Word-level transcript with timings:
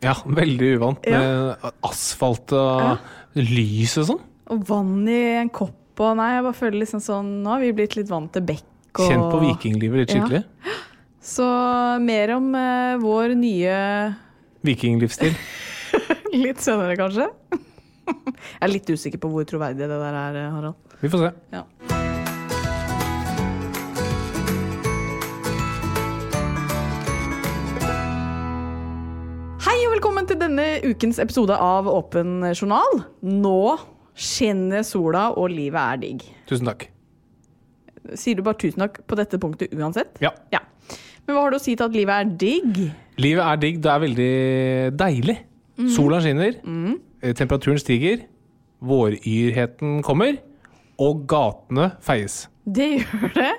Ja, 0.00 0.14
veldig 0.24 0.68
uvant 0.78 1.06
med 1.10 1.70
asfalt 1.86 2.54
og 2.56 3.36
lys 3.36 3.96
og 4.00 4.08
sånn. 4.12 4.22
Og 4.50 4.64
vann 4.66 5.04
i 5.10 5.20
en 5.42 5.52
kopp 5.52 5.76
og 6.00 6.16
Nei, 6.16 6.30
jeg 6.32 6.44
bare 6.46 6.56
føler 6.56 6.78
liksom 6.80 7.02
sånn 7.04 7.26
Nå 7.44 7.50
har 7.52 7.60
vi 7.60 7.74
blitt 7.76 7.92
litt 7.98 8.08
vant 8.08 8.30
til 8.32 8.44
bekk 8.48 9.00
og 9.02 9.10
Kjent 9.10 9.26
på 9.28 9.40
vikinglivet 9.42 10.00
litt 10.00 10.14
skikkelig. 10.14 10.44
Så 11.30 11.44
mer 12.00 12.32
om 12.38 12.46
eh, 12.56 12.94
vår 13.02 13.34
nye 13.36 13.74
Vikinglivsstil. 14.64 15.36
Litt 16.44 16.62
senere, 16.64 16.96
kanskje. 16.98 17.26
Jeg 18.10 18.64
er 18.64 18.72
litt 18.72 18.88
usikker 18.88 19.20
på 19.22 19.30
hvor 19.32 19.44
troverdig 19.48 19.86
det 19.86 19.98
der 20.00 20.16
er, 20.16 20.38
Harald. 20.54 20.96
Vi 21.00 21.08
får 21.12 21.22
se. 21.22 21.30
Ja. 21.54 21.62
Ukens 30.84 31.18
episode 31.22 31.56
av 31.56 31.88
Åpen 31.90 32.40
journal. 32.54 33.02
Nå 33.22 33.78
skinner 34.20 34.82
sola, 34.86 35.28
og 35.36 35.52
livet 35.52 35.80
er 35.80 36.00
digg. 36.02 36.24
Tusen 36.50 36.68
takk. 36.68 36.88
Sier 38.18 38.38
du 38.38 38.42
bare 38.46 38.58
tusen 38.60 38.82
takk 38.82 39.00
på 39.08 39.18
dette 39.18 39.38
punktet 39.40 39.74
uansett? 39.76 40.16
Ja. 40.24 40.32
Ja. 40.52 40.62
Men 41.26 41.36
hva 41.36 41.44
har 41.44 41.52
du 41.54 41.58
å 41.60 41.62
si 41.62 41.76
til 41.76 41.86
at 41.86 41.94
livet 41.94 42.16
er 42.16 42.34
digg? 42.40 42.80
Livet 43.20 43.44
er 43.44 43.60
digg. 43.62 43.80
Det 43.84 43.92
er 43.92 44.04
veldig 44.06 44.32
deilig. 44.98 45.38
Sola 45.94 46.18
skinner, 46.20 46.58
eh, 47.22 47.32
temperaturen 47.32 47.78
stiger, 47.80 48.26
våryrheten 48.84 50.02
kommer, 50.04 50.36
og 51.00 51.22
gatene 51.30 51.86
feies. 52.04 52.42
Det 52.68 52.88
gjør 53.00 53.32
det. 53.34 53.52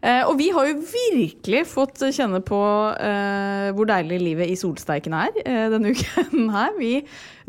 Eh, 0.00 0.22
og 0.24 0.38
vi 0.40 0.48
har 0.54 0.68
jo 0.70 0.78
virkelig 0.80 1.64
fått 1.68 2.00
kjenne 2.16 2.40
på 2.44 2.60
eh, 2.96 3.68
hvor 3.76 3.88
deilig 3.90 4.20
livet 4.22 4.52
i 4.52 4.56
solsteiken 4.56 5.16
er 5.16 5.34
eh, 5.44 5.66
denne 5.72 5.92
uken 5.94 6.48
her. 6.54 6.72
Vi 6.78 6.94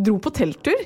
dro 0.01 0.17
på 0.23 0.33
telttur, 0.35 0.81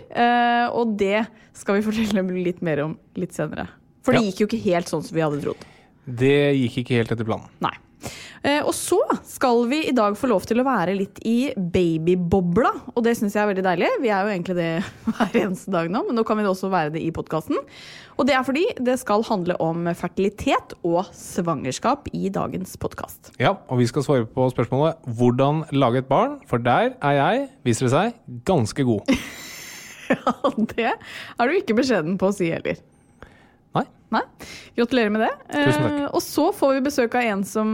og 0.75 0.97
det 0.99 1.23
skal 1.55 1.79
vi 1.79 1.85
fortelle 1.85 2.25
litt 2.43 2.59
mer 2.65 2.83
om 2.83 2.97
litt 3.15 3.33
senere. 3.37 3.69
For 4.05 4.13
det 4.13 4.25
gikk 4.27 4.43
jo 4.43 4.47
ikke 4.49 4.65
helt 4.67 4.91
sånn 4.91 5.05
som 5.05 5.15
vi 5.15 5.23
hadde 5.23 5.39
trodd. 5.41 5.63
Det 6.05 6.37
gikk 6.59 6.81
ikke 6.83 6.99
helt 6.99 7.13
etter 7.15 7.25
planen. 7.25 7.47
Nei. 7.63 7.73
Eh, 8.45 8.61
og 8.61 8.73
så 8.77 8.99
skal 9.25 9.63
vi 9.71 9.81
i 9.89 9.93
dag 9.95 10.17
få 10.17 10.29
lov 10.29 10.45
til 10.45 10.61
å 10.61 10.67
være 10.67 10.93
litt 10.97 11.21
i 11.25 11.51
babybobla, 11.55 12.71
og 12.93 13.05
det 13.05 13.15
syns 13.17 13.35
jeg 13.35 13.41
er 13.41 13.51
veldig 13.51 13.65
deilig. 13.65 13.91
Vi 14.03 14.11
er 14.13 14.25
jo 14.25 14.33
egentlig 14.33 14.57
det 14.59 14.71
hver 15.17 15.39
eneste 15.41 15.73
dag 15.73 15.89
nå, 15.91 16.03
men 16.07 16.19
nå 16.19 16.25
kan 16.27 16.39
vi 16.39 16.47
også 16.49 16.69
være 16.73 16.93
det 16.97 17.05
i 17.05 17.13
podkasten. 17.15 17.57
Og 18.15 18.29
det 18.29 18.35
er 18.37 18.45
fordi 18.47 18.63
det 18.79 18.95
skal 19.01 19.25
handle 19.27 19.57
om 19.63 19.89
fertilitet 19.97 20.75
og 20.87 21.09
svangerskap 21.15 22.07
i 22.15 22.29
dagens 22.31 22.77
podkast. 22.79 23.33
Ja, 23.41 23.57
og 23.67 23.81
vi 23.81 23.89
skal 23.91 24.05
svare 24.05 24.29
på 24.29 24.47
spørsmålet 24.53 25.01
'Hvordan 25.03 25.65
lage 25.75 25.99
et 25.99 26.07
barn?' 26.07 26.39
For 26.47 26.57
der 26.57 26.95
er 27.01 27.11
jeg, 27.11 27.49
viser 27.65 27.87
det 27.87 27.91
seg, 27.91 28.13
ganske 28.45 28.83
god. 28.83 29.03
Ja, 30.05 30.51
det 30.69 30.85
er 30.85 31.47
du 31.49 31.55
ikke 31.57 31.73
beskjeden 31.73 32.19
på 32.21 32.29
å 32.29 32.35
si 32.35 32.51
heller. 32.53 32.77
Nei? 34.15 34.49
Gratulerer 34.77 35.11
med 35.13 35.25
det. 35.25 35.31
Eh, 35.55 36.05
og 36.07 36.21
så 36.23 36.49
får 36.55 36.77
vi 36.77 36.83
besøk 36.87 37.15
av 37.19 37.29
en 37.29 37.45
som 37.47 37.69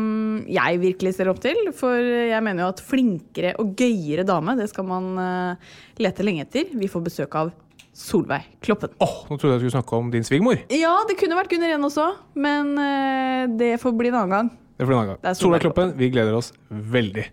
jeg 0.49 0.79
virkelig 0.81 1.15
ser 1.17 1.31
opp 1.31 1.41
til. 1.43 1.57
For 1.77 1.97
jeg 1.97 2.41
mener 2.45 2.65
jo 2.65 2.71
at 2.73 2.83
flinkere 2.85 3.55
og 3.61 3.75
gøyere 3.79 4.25
dame, 4.27 4.57
det 4.59 4.69
skal 4.71 4.87
man 4.89 5.11
eh, 5.21 5.75
lete 6.01 6.25
lenge 6.25 6.47
etter. 6.47 6.71
Vi 6.73 6.89
får 6.91 7.05
besøk 7.09 7.37
av 7.41 7.51
Solveig 7.91 8.47
Kloppen. 8.63 8.93
Åh, 9.03 9.17
nå 9.27 9.35
trodde 9.35 9.57
jeg 9.57 9.59
du 9.59 9.65
skulle 9.65 9.77
snakke 9.81 9.99
om 9.99 10.11
din 10.13 10.25
svigermor. 10.25 10.61
Ja, 10.71 10.93
det 11.09 11.17
kunne 11.19 11.37
vært 11.37 11.51
Gunnar 11.51 11.73
Ren 11.73 11.89
også, 11.89 12.07
men 12.39 12.73
eh, 12.79 13.43
det 13.59 13.75
får 13.83 13.97
bli 13.99 14.13
en 14.13 14.21
annen 14.23 14.35
gang. 14.37 14.51
Det 14.77 14.85
får 14.85 14.91
bli 14.93 14.97
en 14.97 15.03
annen 15.03 15.19
gang. 15.19 15.37
Solveig 15.37 15.65
Kloppen, 15.65 15.93
vi 15.99 16.09
gleder 16.13 16.39
oss 16.39 16.53
veldig. 16.69 17.27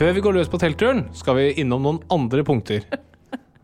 Før 0.00 0.14
vi 0.16 0.20
går 0.24 0.36
løs 0.38 0.48
på 0.48 0.56
teltturen, 0.60 1.02
skal 1.12 1.36
vi 1.36 1.50
innom 1.60 1.82
noen 1.84 1.98
andre 2.12 2.44
punkter. 2.46 2.86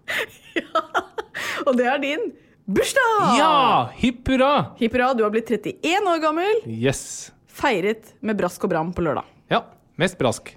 Og 1.66 1.72
det 1.78 1.86
er 1.90 2.02
din 2.02 2.28
bursdag! 2.66 3.38
Ja! 3.38 3.54
Hipp 3.98 4.28
hurra! 4.30 4.52
Hipp 4.80 4.94
hurra, 4.96 5.12
du 5.16 5.24
har 5.26 5.32
blitt 5.34 5.50
31 5.50 6.10
år 6.12 6.22
gammel. 6.22 6.62
Yes. 6.70 7.32
Feiret 7.56 8.14
med 8.24 8.38
brask 8.38 8.62
og 8.66 8.72
bram 8.74 8.94
på 8.96 9.04
lørdag. 9.06 9.26
Ja, 9.52 9.62
mest 10.00 10.18
brask. 10.18 10.50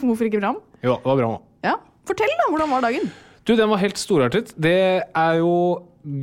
Hvorfor 0.00 0.26
ikke 0.26 0.40
bram? 0.42 0.58
Jo, 0.82 0.96
det 0.98 1.06
var 1.06 1.18
bra 1.20 1.28
òg. 1.36 1.44
Ja, 1.66 1.76
Fortell, 2.08 2.32
da. 2.40 2.48
Hvordan 2.50 2.72
var 2.72 2.82
dagen? 2.86 3.06
Du, 3.46 3.54
den 3.56 3.70
var 3.70 3.80
helt 3.80 3.98
storartet. 4.00 4.50
Det 4.60 4.74
er 5.06 5.38
jo 5.38 5.52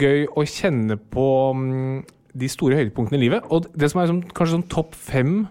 gøy 0.02 0.26
å 0.34 0.44
kjenne 0.50 0.98
på 0.98 1.26
mm, 1.58 2.04
de 2.36 2.50
store 2.52 2.78
høydepunktene 2.80 3.20
i 3.20 3.24
livet. 3.24 3.48
Og 3.54 3.70
det 3.78 3.90
som 3.92 4.02
er 4.02 4.12
sånn, 4.12 4.22
kanskje 4.36 4.58
sånn 4.58 4.68
topp 4.72 4.96
fem 4.98 5.46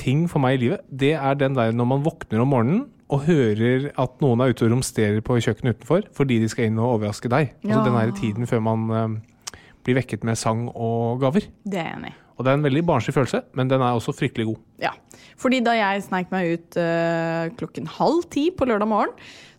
ting 0.00 0.24
for 0.30 0.42
meg 0.42 0.56
i 0.56 0.62
livet, 0.64 0.84
det 0.90 1.12
er 1.18 1.38
den 1.38 1.56
der 1.58 1.74
når 1.76 1.90
man 1.92 2.04
våkner 2.06 2.42
om 2.42 2.50
morgenen 2.54 2.82
og 3.14 3.22
hører 3.28 3.88
at 4.00 4.16
noen 4.24 4.42
er 4.42 4.50
ute 4.54 4.66
og 4.66 4.72
romsterer 4.74 5.22
på 5.24 5.36
kjøkkenet 5.44 5.78
utenfor 5.78 6.08
fordi 6.16 6.40
de 6.42 6.48
skal 6.50 6.66
inn 6.70 6.80
og 6.82 6.96
overraske 6.96 7.30
deg. 7.30 7.52
Altså 7.62 7.78
Ja. 7.78 7.84
den 7.86 7.98
her 8.00 8.12
tiden 8.18 8.48
før 8.50 8.62
man 8.64 8.84
uh, 8.90 9.56
blir 9.86 9.98
vekket 10.00 10.24
med 10.26 10.38
sang 10.40 10.66
og 10.74 11.20
gaver. 11.22 11.46
Det 11.64 11.78
er 11.78 11.90
jeg 11.92 11.98
enig 12.00 12.12
i. 12.14 12.18
Og 12.34 12.42
det 12.42 12.50
er 12.50 12.56
en 12.58 12.64
veldig 12.66 12.82
barnslig 12.88 13.14
følelse, 13.14 13.42
men 13.54 13.68
den 13.70 13.78
er 13.84 13.94
også 13.94 14.10
fryktelig 14.18 14.48
god. 14.48 14.56
Ja. 14.82 14.90
Fordi 15.38 15.60
da 15.62 15.70
jeg 15.78 16.02
sneik 16.02 16.32
meg 16.34 16.56
ut 16.56 16.78
uh, 16.82 17.44
klokken 17.60 17.86
halv 17.86 18.24
ti 18.34 18.48
på 18.50 18.66
lørdag 18.66 18.88
morgen, 18.90 19.12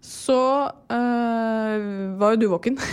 så 0.04 0.40
uh, 0.92 2.20
var 2.20 2.36
jo 2.36 2.42
du 2.42 2.50
våken. 2.52 2.78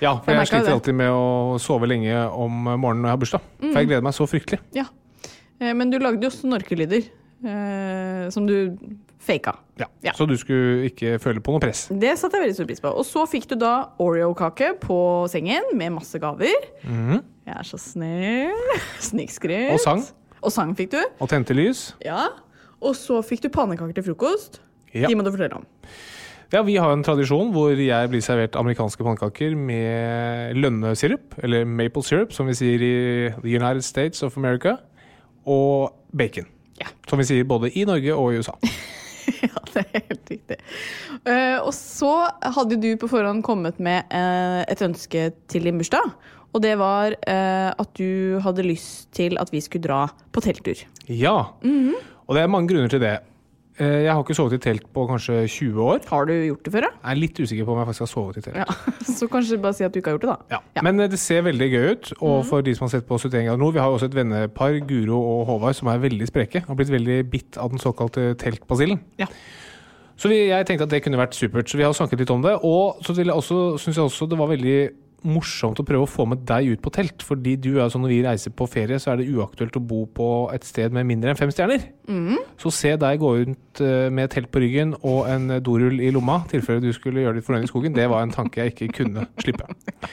Ja, 0.00 0.14
for 0.16 0.32
Jeg 0.32 0.38
jeg, 0.40 0.48
sliter 0.48 0.72
alltid 0.72 0.94
med 0.96 1.10
å 1.12 1.58
sove 1.60 1.84
lenge 1.90 2.14
om 2.32 2.54
morgenen 2.80 3.02
når 3.04 3.08
jeg 3.10 3.12
har 3.12 3.18
bursdag. 3.20 3.42
For 3.60 3.76
jeg 3.82 3.88
gleder 3.90 4.04
meg 4.06 4.14
så 4.16 4.24
fryktelig. 4.28 4.60
ja. 4.72 4.86
Men 5.60 5.90
du 5.92 5.98
lagde 6.00 6.24
jo 6.24 6.30
snorkelyder 6.32 7.10
Uh, 7.40 8.28
som 8.28 8.44
du 8.44 8.52
faka. 9.20 9.52
Ja. 9.80 9.86
Ja. 10.04 10.12
Så 10.16 10.26
du 10.28 10.34
skulle 10.40 10.88
ikke 10.88 11.18
føle 11.22 11.42
på 11.44 11.52
noe 11.54 11.60
press. 11.62 11.86
Det 11.92 12.14
satte 12.18 12.38
jeg 12.38 12.46
veldig 12.46 12.56
stor 12.58 12.68
pris 12.70 12.80
på. 12.84 12.92
Og 13.00 13.04
så 13.08 13.24
fikk 13.28 13.48
du 13.52 13.56
da 13.60 13.72
Oreo-kake 14.00 14.74
på 14.82 14.96
sengen 15.32 15.72
med 15.76 15.92
masse 15.98 16.18
gaver. 16.22 16.56
Mhm. 16.84 17.20
Jeg 17.50 17.56
er 17.58 17.66
så 17.66 17.78
snill. 17.82 18.76
Snikskryt. 19.10 19.72
Og 19.74 19.80
sang. 19.82 20.04
Og 20.40 20.52
sang 20.54 20.72
fikk 20.78 20.92
du. 20.94 21.00
og 21.20 21.28
tente 21.28 21.56
lys. 21.56 21.90
Ja. 22.04 22.28
Og 22.80 22.94
så 22.96 23.20
fikk 23.26 23.42
du 23.44 23.50
pannekaker 23.52 23.92
til 23.98 24.06
frokost. 24.12 24.60
Ja. 24.94 25.06
De 25.10 25.14
må 25.18 25.22
du 25.26 25.30
fortelle 25.34 25.60
om. 25.60 25.66
Ja, 26.50 26.62
Vi 26.66 26.74
har 26.82 26.90
en 26.90 27.04
tradisjon 27.06 27.52
hvor 27.54 27.70
jeg 27.78 28.08
blir 28.10 28.22
servert 28.24 28.56
amerikanske 28.58 29.04
pannekaker 29.06 29.52
med 29.54 30.56
lønnesirup, 30.58 31.36
eller 31.44 31.62
maple 31.68 32.02
syrup, 32.02 32.32
som 32.34 32.48
vi 32.50 32.56
sier 32.58 32.82
i 32.82 32.94
The 33.36 33.52
United 33.60 33.84
States 33.86 34.24
of 34.26 34.34
America, 34.40 34.76
og 35.46 35.92
bacon. 36.16 36.48
Ja. 36.80 36.88
Som 37.06 37.20
vi 37.22 37.28
sier 37.28 37.44
både 37.46 37.70
i 37.76 37.84
Norge 37.86 38.16
og 38.16 38.32
i 38.34 38.40
USA. 38.42 38.56
Ja, 39.46 39.62
det 39.72 39.84
er 39.84 40.04
helt 40.10 40.32
riktig. 40.32 40.58
Uh, 41.24 41.58
og 41.64 41.72
så 41.76 42.12
hadde 42.56 42.78
du 42.80 42.90
på 43.00 43.08
forhånd 43.10 43.44
kommet 43.46 43.80
med 43.82 44.08
uh, 44.12 44.62
et 44.70 44.82
ønske 44.84 45.30
til 45.50 45.68
din 45.68 45.80
bursdag. 45.80 46.12
Og 46.50 46.62
det 46.64 46.74
var 46.80 47.14
uh, 47.14 47.70
at 47.70 47.90
du 47.98 48.40
hadde 48.42 48.66
lyst 48.66 49.10
til 49.16 49.38
at 49.40 49.52
vi 49.54 49.62
skulle 49.64 49.86
dra 49.86 50.04
på 50.34 50.42
telttur. 50.44 50.82
Ja, 51.06 51.36
og 52.26 52.36
det 52.36 52.42
er 52.42 52.50
mange 52.52 52.72
grunner 52.72 52.90
til 52.92 53.02
det. 53.02 53.16
Eh, 53.80 54.02
Jeg 54.04 54.12
har 54.12 54.20
ikke 54.20 54.36
sovet 54.36 54.58
i 54.58 54.60
telt 54.60 54.84
på 54.92 55.06
kanskje 55.08 55.38
20 55.48 55.80
år. 55.80 56.00
Har 56.10 56.26
du 56.28 56.32
gjort 56.34 56.64
det 56.66 56.72
før, 56.74 56.84
da? 56.84 56.90
Jeg 57.00 57.14
er 57.14 57.20
litt 57.20 57.38
usikker 57.40 57.64
på 57.64 57.72
om 57.72 57.78
jeg 57.80 57.88
faktisk 57.88 58.04
har 58.04 58.10
sovet 58.12 58.36
i 58.36 58.42
telt. 58.44 58.58
Ja. 58.60 58.66
Så 59.18 59.28
kanskje 59.32 59.58
bare 59.62 59.76
si 59.78 59.86
at 59.86 59.94
du 59.94 60.00
ikke 60.02 60.12
har 60.12 60.18
gjort 60.18 60.26
det, 60.26 60.34
da. 60.34 60.56
Ja. 60.56 60.60
Ja. 60.76 60.84
Men 60.84 61.00
eh, 61.00 61.08
det 61.12 61.20
ser 61.22 61.46
veldig 61.48 61.68
gøy 61.72 61.86
ut. 61.94 62.12
Og 62.20 62.44
for 62.50 62.66
de 62.66 62.74
som 62.76 62.84
har 62.86 62.92
sett 62.92 63.08
på 63.08 63.16
71 63.16 63.46
grader 63.48 63.62
nord, 63.62 63.72
vi 63.78 63.80
har 63.80 63.88
jo 63.88 63.96
også 63.96 64.10
et 64.10 64.18
vennepar, 64.20 64.76
Guro 64.90 65.22
og 65.22 65.46
Håvard, 65.48 65.78
som 65.80 65.88
er 65.94 66.02
veldig 66.04 66.28
spreke. 66.28 66.64
Har 66.68 66.76
blitt 66.78 66.92
veldig 66.92 67.18
bitt 67.32 67.56
av 67.60 67.72
den 67.72 67.80
såkalte 67.80 68.34
teltbasillen. 68.42 69.00
Ja. 69.22 69.30
Så 70.20 70.28
vi, 70.28 70.42
jeg 70.50 70.66
tenkte 70.68 70.84
at 70.84 70.92
det 70.92 71.00
kunne 71.06 71.16
vært 71.16 71.32
supert, 71.38 71.70
så 71.70 71.78
vi 71.80 71.86
har 71.86 71.94
snakket 71.96 72.20
litt 72.20 72.30
om 72.34 72.42
det. 72.44 72.58
Og 72.60 73.00
så 73.06 73.14
jeg 73.16 73.32
også, 73.32 73.78
synes 73.80 73.96
jeg 73.96 74.04
også 74.04 74.28
det 74.28 74.36
var 74.36 74.50
veldig 74.52 74.76
morsomt 75.26 75.80
å 75.80 75.84
prøve 75.86 76.06
å 76.06 76.10
få 76.10 76.24
med 76.28 76.44
deg 76.48 76.72
ut 76.74 76.82
på 76.84 76.92
telt. 76.94 77.24
Fordi 77.26 77.56
du 77.60 77.72
er 77.78 77.90
sånn 77.92 78.04
når 78.04 78.12
vi 78.12 78.20
reiser 78.24 78.54
på 78.56 78.66
ferie, 78.70 78.98
så 79.02 79.12
er 79.12 79.20
det 79.20 79.28
uaktuelt 79.32 79.76
å 79.76 79.82
bo 79.84 80.04
på 80.16 80.28
et 80.54 80.66
sted 80.66 80.94
med 80.96 81.08
mindre 81.08 81.32
enn 81.32 81.38
fem 81.38 81.52
stjerner. 81.52 81.84
Så 82.60 82.72
se 82.74 82.94
deg 83.00 83.20
gå 83.22 83.32
rundt 83.38 83.82
eh, 83.84 84.08
med 84.12 84.30
telt 84.32 84.50
på 84.52 84.62
ryggen 84.62 84.94
og 85.00 85.28
en 85.30 85.58
dorull 85.64 86.00
i 86.02 86.12
lomma, 86.14 86.40
i 86.46 86.54
tilfelle 86.56 86.82
du 86.84 86.92
skulle 86.96 87.24
gjøre 87.24 87.38
ditt 87.38 87.46
fornøyd 87.46 87.68
i 87.68 87.70
skogen, 87.70 87.96
det 87.96 88.08
var 88.10 88.24
en 88.24 88.34
tanke 88.34 88.62
jeg 88.62 88.74
ikke 88.74 88.90
kunne 89.02 89.26
slippe. 89.40 89.68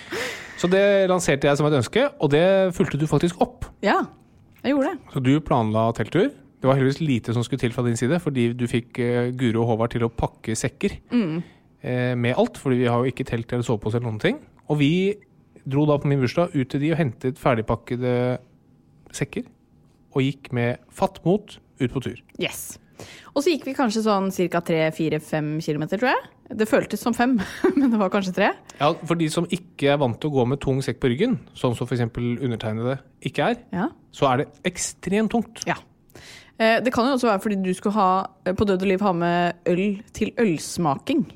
Så 0.62 0.70
det 0.72 1.06
lanserte 1.12 1.46
jeg 1.46 1.60
som 1.60 1.68
et 1.70 1.78
ønske, 1.78 2.08
og 2.18 2.32
det 2.34 2.46
fulgte 2.74 2.98
du 2.98 3.06
faktisk 3.10 3.42
opp. 3.46 3.68
ja, 3.86 4.02
jeg 4.64 4.74
gjorde 4.74 4.90
det. 4.94 5.12
Så 5.14 5.22
du 5.24 5.34
planla 5.46 5.92
telttur. 5.96 6.32
Det 6.58 6.66
var 6.66 6.80
heldigvis 6.80 7.04
lite 7.06 7.34
som 7.36 7.44
skulle 7.46 7.62
til 7.62 7.76
fra 7.76 7.84
din 7.86 7.96
side, 8.00 8.18
fordi 8.20 8.50
du 8.58 8.66
fikk 8.68 8.98
eh, 9.00 9.30
Guro 9.38 9.62
og 9.62 9.74
Håvard 9.74 9.94
til 9.94 10.08
å 10.08 10.12
pakke 10.14 10.58
sekker 10.58 11.00
Mm 11.14 11.38
med 11.88 12.34
alt. 12.42 12.58
Fordi 12.58 12.80
vi 12.82 12.88
har 12.90 13.00
jo 13.00 13.12
ikke 13.12 13.24
telt 13.24 13.52
eller 13.54 13.64
sovepose 13.64 14.00
eller 14.00 14.10
noen 14.10 14.20
ting. 14.20 14.40
Og 14.70 14.80
vi 14.82 14.92
dro 15.68 15.86
da 15.90 15.98
på 16.00 16.08
min 16.08 16.20
bursdag 16.22 16.54
ut 16.56 16.70
til 16.72 16.80
de 16.84 16.92
og 16.94 17.00
hentet 17.02 17.40
ferdigpakkede 17.42 18.38
sekker. 19.16 19.46
Og 20.16 20.24
gikk 20.24 20.52
med 20.56 20.78
fatt 20.94 21.20
mot 21.26 21.58
ut 21.80 21.92
på 21.94 22.02
tur. 22.04 22.20
Yes. 22.42 22.78
Og 23.36 23.44
så 23.46 23.52
gikk 23.54 23.68
vi 23.68 23.76
kanskje 23.78 24.02
sånn 24.08 24.32
ca. 24.34 24.62
3-4-5 24.66 25.50
km, 25.62 25.84
tror 25.92 26.10
jeg. 26.10 26.24
Det 26.58 26.66
føltes 26.70 27.02
som 27.04 27.14
fem, 27.14 27.36
men 27.78 27.92
det 27.94 28.00
var 28.00 28.10
kanskje 28.10 28.34
tre. 28.34 28.48
Ja, 28.80 28.94
For 29.06 29.20
de 29.20 29.28
som 29.30 29.46
ikke 29.54 29.92
er 29.94 30.00
vant 30.02 30.18
til 30.24 30.32
å 30.32 30.38
gå 30.40 30.46
med 30.50 30.62
tung 30.64 30.80
sekk 30.82 30.98
på 31.04 31.12
ryggen, 31.12 31.36
sånn 31.54 31.76
som 31.78 31.86
f.eks. 31.86 32.02
undertegnede 32.18 32.98
ikke 33.28 33.52
er, 33.52 33.60
Ja. 33.76 33.90
så 34.16 34.32
er 34.32 34.42
det 34.44 34.48
ekstremt 34.72 35.30
tungt. 35.36 35.62
ja. 35.70 35.76
Eh, 36.58 36.80
Det 36.82 36.90
kan 36.96 37.06
jo 37.06 37.14
også 37.20 37.28
være 37.30 37.44
fordi 37.44 37.60
du 37.62 37.74
skulle 37.78 37.94
ha, 38.00 38.26
eh, 38.48 38.54
på 38.58 38.66
Død 38.66 38.82
og 38.82 38.88
liv 38.90 39.02
ha 39.06 39.12
med 39.14 39.54
øl 39.70 40.02
til 40.18 40.32
ølsmaking. 40.42 41.28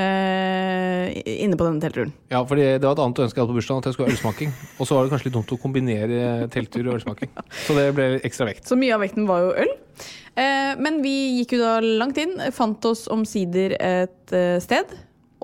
Eh, 0.00 1.20
inne 1.44 1.58
på 1.58 1.66
denne 1.66 1.82
teltturen. 1.82 2.12
Ja, 2.32 2.40
for 2.48 2.58
det 2.58 2.80
var 2.82 2.96
et 2.96 3.02
annet 3.04 3.20
ønske 3.26 3.38
jeg 3.38 3.44
hadde 3.44 3.52
på 3.52 3.58
bursdagen, 3.58 3.82
at 3.82 3.88
jeg 3.88 3.96
skulle 3.96 4.08
ha 4.08 4.16
ølsmaking. 4.16 4.54
Og 4.80 4.88
så 4.88 4.96
var 4.96 5.04
det 5.04 5.12
kanskje 5.12 5.28
litt 5.28 5.36
dumt 5.36 5.54
å 5.54 5.60
kombinere 5.60 6.48
telttur 6.54 6.88
og 6.88 6.96
ølsmaking. 6.98 7.30
Så 7.66 7.76
det 7.78 7.86
ble 7.96 8.08
ekstra 8.26 8.48
vekt. 8.48 8.66
Så 8.70 8.78
mye 8.80 8.96
av 8.96 9.04
vekten 9.04 9.28
var 9.30 9.44
jo 9.44 9.54
øl. 9.64 9.72
Uh, 10.34 10.72
men 10.80 11.00
vi 11.04 11.14
gikk 11.40 11.56
jo 11.56 11.62
da 11.62 11.76
langt 11.84 12.20
inn, 12.22 12.36
fant 12.56 12.84
oss 12.88 13.06
omsider 13.12 13.76
et 13.76 14.36
uh, 14.36 14.58
sted. 14.62 14.92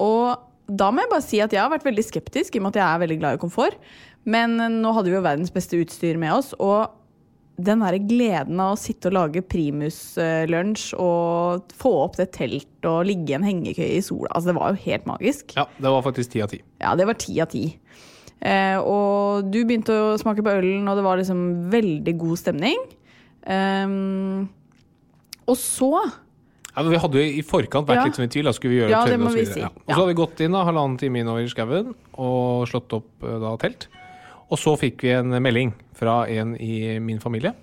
Og 0.01 0.37
da 0.67 0.91
må 0.91 1.05
jeg 1.05 1.13
bare 1.13 1.27
si 1.27 1.41
at 1.45 1.55
jeg 1.55 1.63
har 1.63 1.73
vært 1.73 1.87
veldig 1.87 2.07
skeptisk, 2.07 2.57
i 2.57 2.63
og 2.63 2.67
med 2.67 2.75
at 2.75 2.83
jeg 2.83 2.87
er 2.89 3.03
veldig 3.05 3.19
glad 3.23 3.39
i 3.39 3.43
komfort. 3.43 3.81
Men 4.27 4.57
nå 4.59 4.93
hadde 4.97 5.13
vi 5.13 5.19
jo 5.19 5.23
verdens 5.23 5.55
beste 5.55 5.79
utstyr 5.79 6.19
med 6.19 6.35
oss, 6.35 6.51
og 6.59 6.91
den 7.59 7.81
der 7.81 7.97
gleden 8.05 8.59
av 8.61 8.75
å 8.75 8.79
sitte 8.81 9.09
og 9.09 9.15
lage 9.17 9.41
primuslunsj 9.49 10.91
og 11.01 11.73
få 11.81 11.93
opp 12.05 12.17
det 12.21 12.29
teltet 12.37 12.85
og 12.89 13.07
ligge 13.09 13.33
i 13.33 13.37
en 13.39 13.47
hengekøye 13.47 13.97
i 13.97 14.03
sola, 14.05 14.29
altså 14.37 14.51
det 14.53 14.57
var 14.59 14.75
jo 14.75 14.83
helt 14.85 15.07
magisk. 15.09 15.55
Ja, 15.57 15.65
det 15.81 15.93
var 15.95 16.05
faktisk 16.05 16.35
ti 16.35 16.43
av 16.45 16.53
ti. 16.53 16.61
Ja, 16.83 16.93
det 16.99 17.07
var 17.09 17.17
ti 17.23 17.39
av 17.41 17.49
ti. 17.53 17.65
Eh, 18.45 18.77
og 18.85 19.49
du 19.51 19.63
begynte 19.65 19.95
å 19.97 20.19
smake 20.21 20.45
på 20.45 20.53
ølen, 20.53 20.85
og 20.93 20.99
det 21.01 21.05
var 21.07 21.17
liksom 21.23 21.41
veldig 21.73 22.17
god 22.21 22.37
stemning. 22.43 22.77
Um, 23.47 24.49
og 25.47 25.57
så 25.57 25.91
Ja, 26.77 26.83
vi 26.85 26.99
hadde 27.01 27.17
jo 27.23 27.37
i 27.39 27.43
forkant 27.47 27.87
vært 27.89 28.03
Ja. 28.03 28.05
litt 28.05 28.17
sånn 28.19 28.27
i 28.27 28.33
tvil. 28.35 28.45
Da 28.45 28.53
skulle 28.53 28.75
vi 28.75 28.81
gjøre 28.83 28.91
Ja, 28.91 29.05
tørre 29.07 29.15
det 29.15 29.21
må 29.21 29.27
og 29.27 29.31
så 29.33 29.35
vi 29.39 29.45
videre. 29.47 29.55
si. 29.55 29.61
Ja. 29.61 29.69
Og 29.71 29.89
så 29.89 29.95
hadde 29.97 30.11
vi 30.13 30.21
gått 30.21 30.41
inn 30.45 30.53
da, 30.53 30.65
halvannen 30.67 30.99
time 30.99 31.17
innover 31.23 31.41
i 31.41 31.49
skauen 31.49 31.95
og 32.19 32.67
slått 32.69 32.93
opp 32.93 33.09
eh, 33.25 33.39
da 33.41 33.57
telt. 33.57 33.87
Og 34.51 34.61
så 34.63 34.77
fikk 34.79 35.03
vi 35.07 35.15
en 35.17 35.33
melding 35.43 35.73
fra 35.97 36.25
en 36.31 36.55
i 36.61 36.99
min 37.03 37.23
familie 37.23 37.55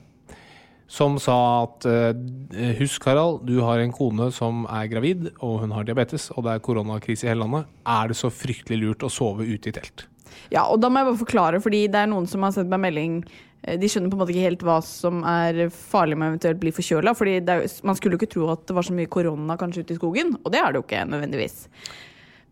som 0.94 1.16
sa 1.22 1.36
at 1.64 1.86
eh, 1.90 2.74
husk, 2.78 3.06
Harald, 3.08 3.46
du 3.48 3.56
har 3.66 3.82
en 3.82 3.94
kone 3.96 4.28
som 4.36 4.66
er 4.70 4.90
gravid, 4.92 5.30
og 5.42 5.64
hun 5.64 5.72
har 5.74 5.88
diabetes, 5.88 6.28
og 6.36 6.44
det 6.46 6.54
er 6.54 6.62
koronakrise 6.66 7.26
i 7.26 7.32
hele 7.32 7.46
landet. 7.48 7.72
Er 7.90 8.12
det 8.12 8.18
så 8.20 8.30
fryktelig 8.30 8.78
lurt 8.82 9.06
å 9.08 9.10
sove 9.10 9.48
ute 9.48 9.72
i 9.72 9.74
telt? 9.74 10.06
Ja, 10.54 10.68
og 10.68 10.82
da 10.84 10.92
må 10.92 11.02
jeg 11.02 11.10
bare 11.10 11.22
forklare, 11.24 11.64
fordi 11.64 11.86
det 11.90 12.04
er 12.04 12.12
noen 12.12 12.28
som 12.30 12.46
har 12.46 12.54
sendt 12.54 12.70
meg 12.74 12.84
melding 12.84 13.18
eh, 13.64 13.80
De 13.82 13.90
skjønner 13.90 14.12
på 14.12 14.20
en 14.20 14.22
måte 14.26 14.36
ikke 14.36 14.46
helt 14.52 14.66
hva 14.68 14.78
som 14.86 15.24
er 15.26 15.64
farlig 15.74 16.20
med 16.20 16.28
å 16.28 16.34
eventuelt 16.36 16.62
bli 16.62 16.76
forkjøla. 16.78 17.16
jo- 17.18 17.88
man 17.90 17.98
skulle 17.98 18.18
jo 18.18 18.22
ikke 18.22 18.34
tro 18.36 18.52
at 18.54 18.68
det 18.68 18.76
var 18.78 18.86
så 18.86 18.94
mye 18.94 19.10
korona 19.10 19.58
kanskje 19.58 19.88
ute 19.88 19.96
i 19.96 20.02
skogen, 20.02 20.36
og 20.44 20.52
det 20.54 20.62
er 20.62 20.72
det 20.74 20.82
jo 20.84 20.86
ikke 20.86 21.06
nødvendigvis. 21.10 21.58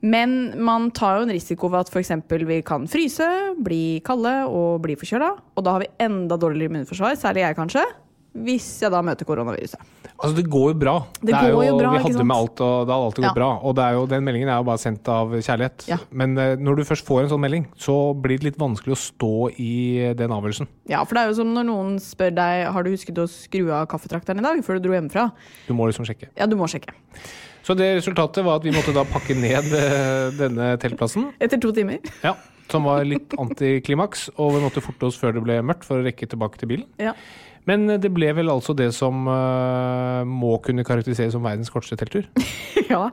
Men 0.01 0.37
man 0.65 0.89
tar 0.97 1.19
jo 1.19 1.27
en 1.27 1.33
risiko 1.35 1.69
ved 1.69 1.85
at 1.85 1.91
f.eks. 1.93 2.11
vi 2.49 2.61
kan 2.65 2.87
fryse, 2.89 3.27
bli 3.61 4.01
kalde 4.05 4.33
og 4.49 4.79
bli 4.81 4.95
forkjøla. 4.97 5.33
Og 5.55 5.65
da 5.67 5.75
har 5.77 5.83
vi 5.85 5.91
enda 6.01 6.37
dårligere 6.41 6.71
immunforsvar, 6.73 7.19
særlig 7.21 7.43
jeg 7.45 7.57
kanskje, 7.59 7.83
hvis 8.41 8.65
jeg 8.81 8.89
da 8.93 9.01
møter 9.03 9.27
koronaviruset. 9.27 9.81
Altså, 10.21 10.35
det 10.37 10.45
går 10.53 10.67
jo 10.71 10.75
bra. 10.77 10.93
Det 11.19 11.33
er 11.33 11.51
går 11.51 11.65
jo 11.65 11.77
bra, 11.79 11.91
vi 11.97 12.01
hadde 12.05 12.25
med 12.29 12.35
alt, 12.37 12.61
og 12.61 12.85
det 12.87 12.93
hadde 12.93 13.05
alltid 13.09 13.23
gått 13.25 13.29
Ja. 13.31 13.33
bra. 13.37 13.49
Og 13.65 13.75
det 13.75 13.87
jo, 13.93 14.05
den 14.07 14.23
meldingen 14.23 14.49
er 14.53 14.57
jo 14.61 14.63
bare 14.69 14.77
sendt 14.81 15.09
av 15.09 15.33
kjærlighet. 15.33 15.85
Ja. 15.89 15.97
Men 16.11 16.37
eh, 16.37 16.55
når 16.61 16.77
du 16.77 16.83
først 16.85 17.05
får 17.05 17.23
en 17.23 17.29
sånn 17.33 17.41
melding, 17.41 17.65
så 17.75 17.95
blir 18.13 18.37
det 18.39 18.51
litt 18.51 18.59
vanskelig 18.61 18.93
å 18.95 19.01
stå 19.01 19.31
i 19.59 20.13
den 20.17 20.31
avgjørelsen. 20.31 20.69
Ja, 20.93 21.03
for 21.03 21.17
det 21.17 21.23
er 21.25 21.29
jo 21.33 21.39
som 21.41 21.53
når 21.53 21.67
noen 21.67 21.95
spør 21.99 22.33
deg 22.37 22.67
har 22.71 22.83
du 22.85 22.91
husket 22.93 23.17
å 23.17 23.27
skru 23.27 23.71
av 23.73 23.87
kaffetrakteren 23.91 24.39
i 24.39 24.45
dag 24.45 24.61
før 24.63 24.77
du 24.79 24.87
dro 24.87 24.93
hjemmefra. 24.97 25.31
Du 25.67 25.73
må 25.73 25.89
liksom 25.89 26.05
sjekke. 26.07 26.29
Ja, 26.37 26.45
du 26.47 26.55
må 26.55 26.69
sjekke. 26.71 26.93
Så 27.65 27.75
det 27.77 27.91
resultatet 27.99 28.45
var 28.45 28.59
at 28.59 28.65
vi 28.65 28.73
måtte 28.73 28.93
da 28.95 29.05
pakke 29.07 29.35
ned 29.37 29.69
eh, 29.77 30.31
denne 30.37 30.73
teltplassen, 30.81 31.29
Etter 31.41 31.61
to 31.61 31.73
timer. 31.75 32.01
ja, 32.25 32.35
som 32.71 32.87
var 32.87 33.05
litt 33.07 33.35
antiklimaks, 33.39 34.29
og 34.37 34.55
vi 34.55 34.65
måtte 34.65 34.83
forte 34.83 35.09
oss 35.09 35.19
før 35.19 35.37
det 35.37 35.45
ble 35.45 35.61
mørkt 35.65 35.87
for 35.87 36.01
å 36.01 36.05
rekke 36.05 36.29
tilbake 36.31 36.61
til 36.61 36.71
bilen. 36.73 36.89
Ja. 37.01 37.15
Men 37.69 37.85
eh, 37.89 37.99
det 38.01 38.11
ble 38.13 38.31
vel 38.37 38.49
altså 38.51 38.73
det 38.77 38.89
som 38.97 39.27
uh, 39.29 40.23
må 40.27 40.55
kunne 40.65 40.85
karakteriseres 40.87 41.35
som 41.35 41.45
verdens 41.45 41.71
korteste 41.73 41.99
telttur. 41.99 42.25
ja. 42.93 43.03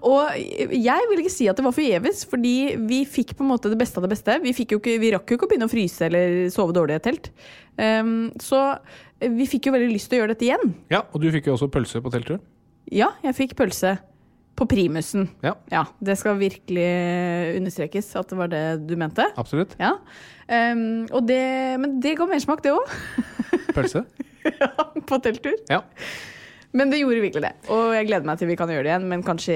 Og 0.00 0.38
jeg 0.72 1.10
vil 1.10 1.22
ikke 1.22 1.34
si 1.34 1.48
at 1.50 1.58
det 1.58 1.66
var 1.66 1.76
forgjeves, 1.76 2.24
fordi 2.30 2.56
vi 2.88 3.02
fikk 3.08 3.36
på 3.36 3.44
en 3.44 3.52
måte 3.52 3.72
det 3.72 3.80
beste 3.80 4.00
av 4.00 4.06
det 4.06 4.14
beste. 4.14 4.38
Vi, 4.44 4.54
ikke, 4.64 4.80
vi 5.02 5.12
rakk 5.14 5.28
jo 5.28 5.38
ikke 5.38 5.48
å 5.48 5.52
begynne 5.52 5.68
å 5.68 5.72
fryse 5.72 6.08
eller 6.08 6.48
sove 6.54 6.76
dårlig 6.76 6.96
i 6.96 7.00
et 7.02 7.08
telt. 7.10 7.32
Um, 7.78 8.30
så 8.42 8.62
vi 9.18 9.48
fikk 9.50 9.68
jo 9.68 9.74
veldig 9.74 9.90
lyst 9.92 10.10
til 10.10 10.18
å 10.18 10.22
gjøre 10.22 10.34
dette 10.34 10.46
igjen. 10.46 10.72
Ja, 10.92 11.04
og 11.10 11.20
du 11.22 11.28
fikk 11.34 11.50
jo 11.50 11.58
også 11.58 11.70
pølse 11.72 12.02
på 12.02 12.12
teltturen. 12.14 12.42
Ja, 12.92 13.10
jeg 13.24 13.34
fikk 13.36 13.56
pølse 13.58 13.96
på 14.58 14.66
primusen. 14.66 15.28
Ja, 15.44 15.52
Ja, 15.70 15.84
det 16.02 16.16
skal 16.18 16.38
virkelig 16.40 16.86
understrekes 17.60 18.08
at 18.18 18.28
det 18.32 18.38
var 18.40 18.48
det 18.50 18.62
du 18.88 18.96
mente. 18.98 19.26
absolutt. 19.38 19.76
Ja. 19.78 19.92
Um, 20.48 21.06
og 21.12 21.26
det, 21.28 21.42
men 21.78 22.00
det 22.02 22.16
ga 22.18 22.26
mersmak, 22.26 22.62
det 22.64 22.72
òg. 22.72 22.88
Pølse. 23.76 24.02
ja, 24.48 24.70
på 25.06 25.18
telttur. 25.22 25.54
Ja. 25.70 25.82
Men 26.72 26.90
det 26.90 26.98
gjorde 27.00 27.20
virkelig 27.22 27.42
det. 27.44 27.52
Og 27.72 27.92
jeg 27.94 28.06
gleder 28.08 28.26
meg 28.28 28.38
til 28.40 28.48
vi 28.50 28.56
kan 28.58 28.68
gjøre 28.68 28.84
det 28.84 28.90
igjen. 28.92 29.06
Men 29.08 29.22
kanskje, 29.24 29.54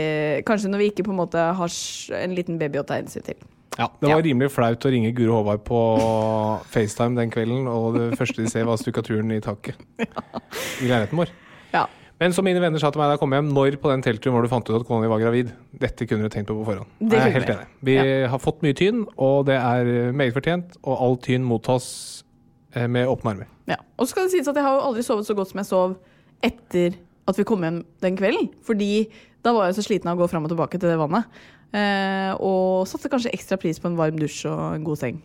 kanskje 0.49 0.71
når 0.73 0.81
vi 0.85 0.91
ikke 0.93 1.05
på 1.05 1.13
en 1.13 1.19
måte 1.21 1.41
har 1.59 1.75
en 2.23 2.37
liten 2.37 2.57
baby 2.61 2.81
å 2.81 2.87
ta 2.89 2.97
hensyn 3.01 3.25
til. 3.27 3.37
Ja, 3.79 3.89
Det 4.01 4.09
var 4.09 4.19
Ja. 4.21 4.23
rimelig 4.23 4.51
flaut 4.53 4.85
å 4.85 4.91
ringe 4.93 5.13
Guro 5.17 5.41
Håvard 5.41 5.65
på 5.65 5.81
FaceTime 6.73 7.17
den 7.17 7.31
kvelden, 7.33 7.67
og 7.69 7.97
det 7.99 8.19
første 8.21 8.43
de 8.45 8.49
ser, 8.53 8.65
var 8.69 8.77
stukkaturen 8.81 9.33
i 9.33 9.41
taket 9.45 9.77
i 10.85 10.87
leiligheten 10.89 11.19
vår. 11.21 11.33
Ja. 11.73 11.87
Men 12.23 12.35
som 12.37 12.47
mine 12.47 12.61
venner 12.63 12.79
sa 12.79 12.93
til 12.95 13.01
meg 13.03 13.09
da 13.11 13.17
jeg 13.17 13.21
kom 13.25 13.33
hjem, 13.35 13.49
når 13.51 13.77
på 13.83 13.91
den 13.91 14.03
teltturen 14.05 14.37
hvor 14.37 14.45
du 14.47 14.51
fant 14.53 14.69
ut 14.69 14.77
at 14.77 14.85
kona 14.87 15.03
di 15.03 15.11
var 15.11 15.23
gravid? 15.25 15.49
Dette 15.83 16.07
kunne 16.07 16.29
du 16.29 16.31
tenkt 16.31 16.47
på 16.53 16.55
på 16.55 16.67
forhånd. 16.69 16.91
Det 17.01 17.19
jeg 17.19 17.33
er 17.33 17.35
helt 17.35 17.51
enig. 17.57 17.65
Vi 17.89 17.97
har 18.31 18.43
fått 18.43 18.63
mye 18.63 18.77
tyn, 18.79 19.01
og 19.19 19.49
det 19.49 19.57
er 19.59 20.13
meget 20.15 20.37
fortjent, 20.37 20.77
og 20.85 21.03
all 21.03 21.19
tyn 21.25 21.43
mottas 21.43 21.89
eh, 22.77 22.87
med 22.87 23.11
åpne 23.11 23.35
armer. 23.35 23.49
ja. 23.73 23.81
Og 23.99 24.07
så 24.07 24.15
skal 24.15 24.29
det 24.29 24.37
sies 24.37 24.51
at 24.51 24.61
jeg 24.61 24.67
har 24.67 24.79
jo 24.79 24.85
aldri 24.87 25.03
sovet 25.07 25.27
så 25.27 25.35
godt 25.39 25.51
som 25.51 25.63
jeg 25.63 25.71
sov 25.73 25.97
etter 26.47 26.95
at 27.31 27.39
vi 27.39 27.47
kom 27.49 27.67
hjem 27.67 27.83
den 28.03 28.17
kvelden. 28.19 28.49
Fordi 28.67 28.93
da 29.43 29.57
var 29.57 29.67
jeg 29.69 29.81
så 29.81 29.87
sliten 29.89 30.11
av 30.11 30.19
å 30.19 30.23
gå 30.23 30.31
fram 30.31 30.47
og 30.47 30.55
tilbake 30.55 30.79
til 30.79 30.91
det 30.93 31.01
vannet. 31.03 31.43
Eh, 31.75 32.31
og 32.39 32.87
satte 32.91 33.11
kanskje 33.11 33.35
ekstra 33.35 33.59
pris 33.59 33.83
på 33.83 33.91
en 33.91 33.99
varm 33.99 34.19
dusj 34.21 34.45
og 34.51 34.63
en 34.77 34.87
god 34.87 35.03
seng. 35.03 35.19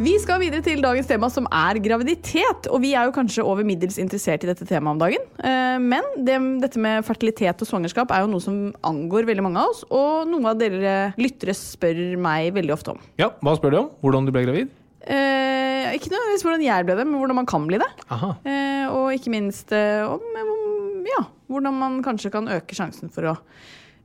Vi 0.00 0.14
skal 0.18 0.40
videre 0.40 0.62
til 0.64 0.80
dagens 0.82 1.06
tema, 1.06 1.28
som 1.30 1.44
er 1.52 1.78
graviditet. 1.84 2.66
Og 2.72 2.80
vi 2.82 2.94
er 2.96 3.06
jo 3.06 3.12
kanskje 3.14 3.44
over 3.44 3.66
middels 3.66 3.98
interessert 4.00 4.42
i 4.44 4.48
dette 4.48 4.64
temaet 4.66 4.96
om 4.96 5.00
dagen. 5.02 5.26
Eh, 5.44 5.76
Men 5.82 6.06
det, 6.16 6.38
dette 6.62 6.80
med 6.80 7.04
fertilitet 7.06 7.60
og 7.62 7.68
svangerskap 7.68 8.10
er 8.10 8.24
jo 8.24 8.30
noe 8.32 8.42
som 8.42 8.56
angår 8.88 9.28
veldig 9.28 9.44
mange 9.44 9.60
av 9.60 9.74
oss. 9.74 9.82
Og 9.92 10.30
noen 10.30 10.48
av 10.48 10.58
dere 10.58 11.12
lyttere 11.20 11.54
spør 11.54 12.00
meg 12.16 12.54
veldig 12.56 12.74
ofte 12.74 12.94
om. 12.94 13.02
Ja, 13.20 13.30
hva 13.44 13.54
spør 13.58 13.74
du 13.74 13.80
om? 13.82 13.90
Hvordan 14.02 14.26
du 14.26 14.32
ble 14.34 14.46
gravid? 14.48 14.72
Eh, 15.02 15.92
ikke 15.98 16.10
nødvendigvis 16.14 16.46
hvordan 16.46 16.64
jeg 16.64 16.88
ble 16.88 16.96
det, 16.98 17.06
men 17.06 17.20
hvordan 17.20 17.40
man 17.42 17.50
kan 17.52 17.68
bli 17.68 17.82
det. 17.82 17.90
Aha. 18.14 18.32
Eh, 18.48 18.86
og 18.88 19.12
ikke 19.14 19.34
minst 19.34 19.74
eh, 19.76 20.02
om 20.08 21.04
ja, 21.06 21.24
hvordan 21.52 21.78
man 21.78 22.02
kanskje 22.06 22.32
kan 22.32 22.48
øke 22.48 22.76
sjansen 22.78 23.10
for 23.12 23.32
å 23.32 23.36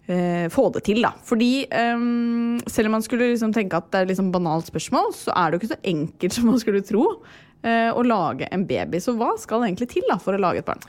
eh, 0.07 0.47
få 0.53 0.69
det 0.75 0.83
til. 0.87 1.01
Da. 1.05 1.13
Fordi 1.27 1.51
eh, 1.65 2.07
selv 2.67 2.89
om 2.89 2.97
man 2.97 3.05
skulle 3.05 3.31
liksom 3.33 3.53
tenke 3.55 3.79
at 3.79 3.91
det 3.91 3.99
er 4.01 4.07
et 4.07 4.13
liksom 4.15 4.31
banalt 4.35 4.71
spørsmål, 4.71 5.13
så 5.15 5.35
er 5.35 5.49
det 5.49 5.57
jo 5.57 5.63
ikke 5.63 5.75
så 5.75 5.83
enkelt 5.93 6.37
som 6.37 6.49
man 6.51 6.63
skulle 6.63 6.85
tro 6.85 7.05
eh, 7.63 7.91
å 7.91 8.07
lage 8.07 8.49
en 8.51 8.65
baby. 8.69 9.01
Så 9.03 9.15
hva 9.17 9.33
skal 9.41 9.67
egentlig 9.67 9.91
til 9.93 10.07
da, 10.09 10.19
for 10.21 10.37
å 10.37 10.41
lage 10.41 10.63
et 10.63 10.69
barn? 10.69 10.83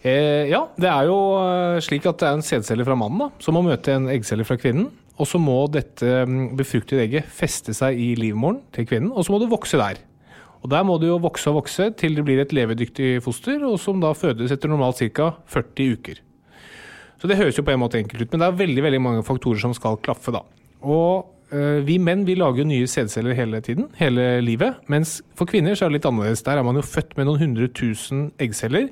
Eh, 0.00 0.48
ja, 0.48 0.62
det 0.80 0.88
er 0.88 1.10
jo 1.10 1.18
eh, 1.42 1.80
slik 1.84 2.06
at 2.08 2.22
det 2.22 2.28
er 2.28 2.38
en 2.38 2.46
sædcelle 2.46 2.86
fra 2.88 2.96
mannen 2.96 3.26
da, 3.26 3.30
som 3.44 3.56
må 3.58 3.64
møte 3.66 3.92
en 3.96 4.08
eggcelle 4.12 4.46
fra 4.48 4.56
kvinnen. 4.60 4.88
Og 5.20 5.28
så 5.28 5.36
må 5.36 5.66
dette 5.68 6.22
mm, 6.24 6.54
befruktede 6.56 7.02
egget 7.04 7.28
feste 7.28 7.74
seg 7.76 7.98
i 8.00 8.14
livmoren 8.16 8.62
til 8.72 8.86
kvinnen, 8.88 9.10
og 9.12 9.26
så 9.26 9.34
må 9.34 9.42
det 9.42 9.50
vokse 9.52 9.80
der. 9.80 10.00
Og 10.60 10.72
Der 10.72 10.84
må 10.84 10.96
det 11.00 11.08
jo 11.08 11.20
vokse 11.20 11.48
og 11.52 11.62
vokse 11.62 11.90
til 11.96 12.16
det 12.16 12.24
blir 12.24 12.40
et 12.40 12.52
levedyktig 12.52 13.20
foster, 13.24 13.60
og 13.64 13.78
som 13.80 14.00
da 14.00 14.12
fødes 14.16 14.52
etter 14.52 14.68
normalt 14.68 15.00
ca. 15.16 15.32
40 15.48 15.96
uker. 15.96 16.20
Så 17.20 17.28
det 17.28 17.36
høres 17.36 17.58
jo 17.58 17.64
på 17.66 17.74
en 17.74 17.82
måte 17.82 18.00
enkelt 18.00 18.22
ut, 18.24 18.32
men 18.32 18.40
det 18.40 18.48
er 18.48 18.60
veldig 18.62 18.82
veldig 18.86 19.02
mange 19.04 19.24
faktorer 19.26 19.60
som 19.60 19.76
skal 19.76 20.00
klaffe. 20.00 20.32
da. 20.32 20.40
Og 20.80 21.28
øh, 21.52 21.80
vi 21.84 21.98
menn 22.00 22.24
vi 22.24 22.38
lager 22.38 22.62
jo 22.62 22.70
nye 22.70 22.88
sædceller 22.88 23.36
hele 23.36 23.60
tiden, 23.60 23.90
hele 24.00 24.40
livet. 24.40 24.80
Mens 24.88 25.20
for 25.36 25.44
kvinner 25.50 25.76
så 25.76 25.84
er 25.84 25.92
det 25.92 26.00
litt 26.00 26.08
annerledes. 26.08 26.44
Der 26.46 26.56
er 26.56 26.64
man 26.64 26.80
jo 26.80 26.86
født 26.86 27.16
med 27.18 27.28
noen 27.28 27.42
hundre 27.44 27.68
tusen 27.68 28.30
eggceller, 28.40 28.88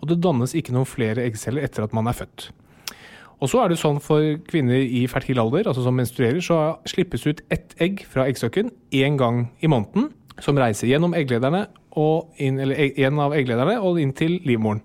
og 0.00 0.10
det 0.10 0.22
dannes 0.22 0.54
ikke 0.58 0.74
noen 0.74 0.88
flere 0.88 1.22
eggceller 1.26 1.62
etter 1.66 1.86
at 1.86 1.94
man 1.94 2.10
er 2.10 2.18
født. 2.18 2.50
Og 3.38 3.50
så 3.52 3.60
er 3.62 3.70
det 3.70 3.78
sånn 3.78 4.00
for 4.02 4.24
kvinner 4.50 4.80
i 4.82 5.04
fertil 5.10 5.38
alder, 5.38 5.68
altså 5.70 5.84
som 5.84 5.94
menstruerer, 5.94 6.40
så 6.42 6.80
slippes 6.90 7.26
ut 7.28 7.44
ett 7.54 7.76
egg 7.78 8.02
fra 8.10 8.26
eggstokken 8.26 8.72
én 8.90 9.18
gang 9.20 9.44
i 9.62 9.70
måneden, 9.70 10.10
som 10.42 10.58
reiser 10.58 10.90
gjennom 10.90 11.14
egglederne 11.14 11.68
inn, 12.42 12.58
eller 12.62 12.98
en 13.06 13.20
av 13.22 13.34
egglederne 13.34 13.78
og 13.82 13.98
inn 14.02 14.12
til 14.14 14.40
livmoren. 14.46 14.82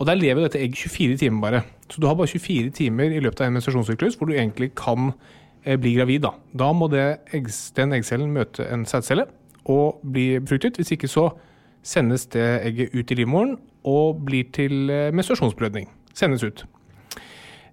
Og 0.00 0.08
der 0.08 0.16
lever 0.16 0.46
dette 0.46 0.60
egg 0.60 0.76
24 0.76 1.20
timer 1.20 1.44
bare. 1.44 1.62
Så 1.90 2.00
du 2.00 2.06
har 2.06 2.14
bare 2.14 2.30
24 2.30 2.70
timer 2.70 3.10
i 3.10 3.20
løpet 3.20 3.42
av 3.42 3.50
en 3.50 3.58
menstruasjonssyklus 3.58 4.16
hvor 4.18 4.30
du 4.30 4.36
egentlig 4.36 4.70
kan 4.78 5.12
eh, 5.64 5.78
bli 5.80 5.96
gravid. 5.98 6.22
Da, 6.26 6.34
da 6.54 6.72
må 6.72 6.88
det 6.92 7.18
den 7.76 7.94
eggcellen 7.96 8.34
møte 8.34 8.66
en 8.70 8.86
sædcelle 8.86 9.26
og 9.64 10.00
bli 10.06 10.38
befruktet. 10.38 10.78
Hvis 10.78 10.94
ikke 10.94 11.10
så 11.10 11.30
sendes 11.82 12.26
det 12.30 12.46
egget 12.66 12.94
ut 12.94 13.10
i 13.10 13.18
livmoren 13.18 13.56
og 13.88 14.22
blir 14.26 14.50
til 14.54 14.90
eh, 14.90 15.08
menstruasjonsblødning. 15.14 15.88
Sendes 16.14 16.44
ut. 16.44 16.64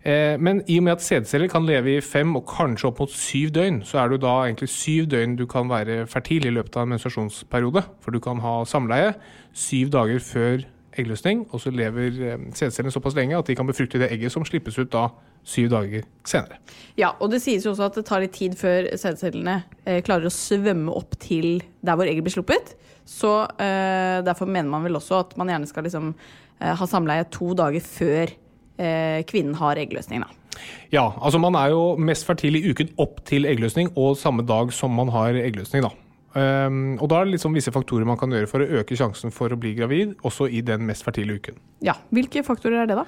Eh, 0.07 0.39
Men 0.39 0.61
i 0.67 0.77
og 0.77 0.83
med 0.83 0.91
at 0.91 1.01
sædceller 1.01 1.47
kan 1.47 1.65
leve 1.65 1.97
i 1.97 2.01
fem 2.01 2.35
og 2.35 2.47
kanskje 2.47 2.87
opp 2.87 2.99
mot 2.99 3.11
syv 3.11 3.49
døgn, 3.49 3.81
så 3.83 3.99
er 3.99 4.09
det 4.09 4.21
da 4.21 4.33
egentlig 4.45 4.69
syv 4.69 5.05
døgn 5.11 5.35
du 5.35 5.45
kan 5.45 5.69
være 5.69 6.07
fertil 6.07 6.45
i 6.45 6.53
løpet 6.53 6.77
av 6.77 6.87
en 6.87 6.95
menstruasjonsperiode. 6.95 7.83
For 8.01 8.11
du 8.11 8.19
kan 8.19 8.39
ha 8.39 8.63
samleie 8.65 9.13
syv 9.53 9.91
dager 9.91 10.19
før 10.19 10.65
eggløsning, 10.97 11.45
og 11.51 11.61
så 11.63 11.71
lever 11.73 12.19
eh, 12.31 12.45
sædcellene 12.57 12.93
såpass 12.93 13.15
lenge 13.17 13.37
at 13.37 13.47
de 13.49 13.55
kan 13.57 13.67
befrukte 13.67 14.01
det 14.01 14.11
egget 14.13 14.33
som 14.33 14.45
slippes 14.47 14.77
ut 14.79 14.91
da 14.93 15.07
syv 15.47 15.69
dager 15.71 16.07
senere. 16.27 16.59
Ja, 16.99 17.13
og 17.19 17.31
det 17.31 17.41
sies 17.43 17.65
jo 17.65 17.71
også 17.71 17.87
at 17.87 17.99
det 17.99 18.05
tar 18.09 18.23
litt 18.23 18.35
tid 18.35 18.57
før 18.59 18.89
sædcellene 18.99 19.61
eh, 19.85 20.01
klarer 20.05 20.27
å 20.27 20.33
svømme 20.33 20.95
opp 20.95 21.17
til 21.23 21.61
der 21.85 21.97
hvor 21.97 22.09
egget 22.09 22.27
blir 22.27 22.35
sluppet. 22.35 22.75
Så 23.07 23.31
eh, 23.63 24.19
derfor 24.27 24.49
mener 24.49 24.69
man 24.71 24.83
vel 24.83 24.99
også 24.99 25.21
at 25.21 25.37
man 25.39 25.51
gjerne 25.51 25.69
skal 25.69 25.87
liksom, 25.87 26.11
eh, 26.59 26.73
ha 26.75 26.89
samleie 26.89 27.27
to 27.31 27.53
dager 27.55 27.83
før 27.83 28.25
eh, 28.27 29.21
kvinnen 29.29 29.55
har 29.61 29.79
eggløsning. 29.79 30.25
Da. 30.25 30.59
Ja, 30.91 31.05
altså 31.21 31.39
man 31.39 31.55
er 31.55 31.71
jo 31.71 31.93
mest 32.01 32.27
fertil 32.27 32.59
i 32.59 32.65
uken 32.67 32.91
opp 32.99 33.21
til 33.27 33.47
eggløsning 33.47 33.93
og 33.95 34.17
samme 34.19 34.43
dag 34.47 34.73
som 34.75 34.91
man 34.97 35.13
har 35.15 35.37
eggløsning, 35.39 35.85
da. 35.87 35.93
Um, 36.35 36.97
og 37.01 37.07
da 37.09 37.21
er 37.21 37.25
det 37.25 37.37
liksom 37.37 37.55
visse 37.55 37.71
faktorer 37.73 38.05
man 38.05 38.17
kan 38.19 38.29
gjøre 38.29 38.49
for 38.51 38.61
å 38.61 38.67
øke 38.81 38.97
sjansen 38.99 39.31
for 39.33 39.49
å 39.49 39.57
bli 39.57 39.71
gravid, 39.77 40.15
også 40.27 40.49
i 40.51 40.59
den 40.61 40.83
mest 40.85 41.05
fertile 41.07 41.37
uken. 41.39 41.55
Ja, 41.81 41.93
Hvilke 42.13 42.41
faktorer 42.45 42.81
er 42.83 42.89
det, 42.89 42.97
da? 42.97 43.05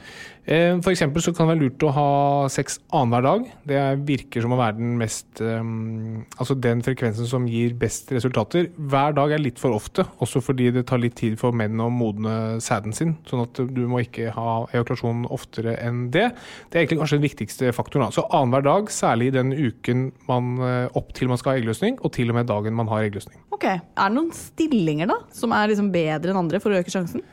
Um, 0.50 0.82
For 0.86 0.94
eksempel 0.94 1.22
så 1.22 1.34
kan 1.36 1.48
det 1.48 1.56
være 1.56 1.64
lurt 1.66 1.84
å 1.86 1.92
ha 1.94 2.08
sex 2.50 2.80
annenhver 2.94 3.26
dag. 3.26 3.46
Det 3.68 3.76
er- 3.78 3.98
virker 4.10 4.42
som 4.42 4.54
å 4.54 4.58
være 4.58 4.78
den 4.78 4.98
mest 4.98 5.42
um, 5.42 6.26
Altså 6.40 6.56
den 6.60 6.82
frekvensen 6.82 7.28
som 7.28 7.46
gir 7.48 7.74
best 7.74 8.12
resultater. 8.12 8.70
Hver 8.78 9.14
dag 9.18 9.32
er 9.32 9.40
litt 9.44 9.60
for 9.60 9.74
ofte, 9.76 10.06
også 10.22 10.42
fordi 10.42 10.72
det 10.74 10.86
tar 10.88 10.98
litt 11.02 11.16
tid 11.16 11.38
for 11.38 11.52
menn 11.52 11.78
å 11.82 11.90
modne 11.92 12.60
sæden 12.62 12.94
sin. 12.96 13.18
Sånn 13.28 13.44
at 13.44 13.54
du 13.54 13.82
må 13.88 14.02
ikke 14.06 14.32
ha 14.34 14.66
ejakulasjon 14.72 15.28
oftere 15.30 15.76
enn 15.84 16.10
det. 16.12 16.32
Det 16.70 16.78
er 16.80 16.86
egentlig 16.86 17.02
kanskje 17.04 17.20
den 17.20 17.28
viktigste 17.30 17.74
faktoren. 17.76 18.10
Da. 18.10 18.22
Så 18.22 18.26
annenhver 18.32 18.64
dag, 18.64 18.90
særlig 18.94 19.28
i 19.28 19.38
den 19.38 19.52
uken 19.54 20.12
man, 20.28 20.58
eh, 20.62 20.90
opp 20.96 21.14
til 21.14 21.28
man 21.28 21.38
skal 21.38 21.54
ha 21.54 21.60
eggløsning, 21.62 22.00
og 22.04 22.14
til 22.14 22.30
og 22.30 22.36
med 22.36 22.48
dagen 22.48 22.74
man 22.74 22.88
har 22.88 23.00
eggløsning. 23.02 23.09
Ok, 23.56 23.66
Er 23.66 23.82
det 24.10 24.16
noen 24.16 24.34
stillinger 24.36 25.10
da, 25.10 25.20
som 25.36 25.54
er 25.56 25.72
liksom 25.72 25.92
bedre 25.94 26.34
enn 26.34 26.42
andre 26.44 26.62
for 26.64 26.74
å 26.74 26.82
øke 26.82 26.94
sjansen? 26.94 27.24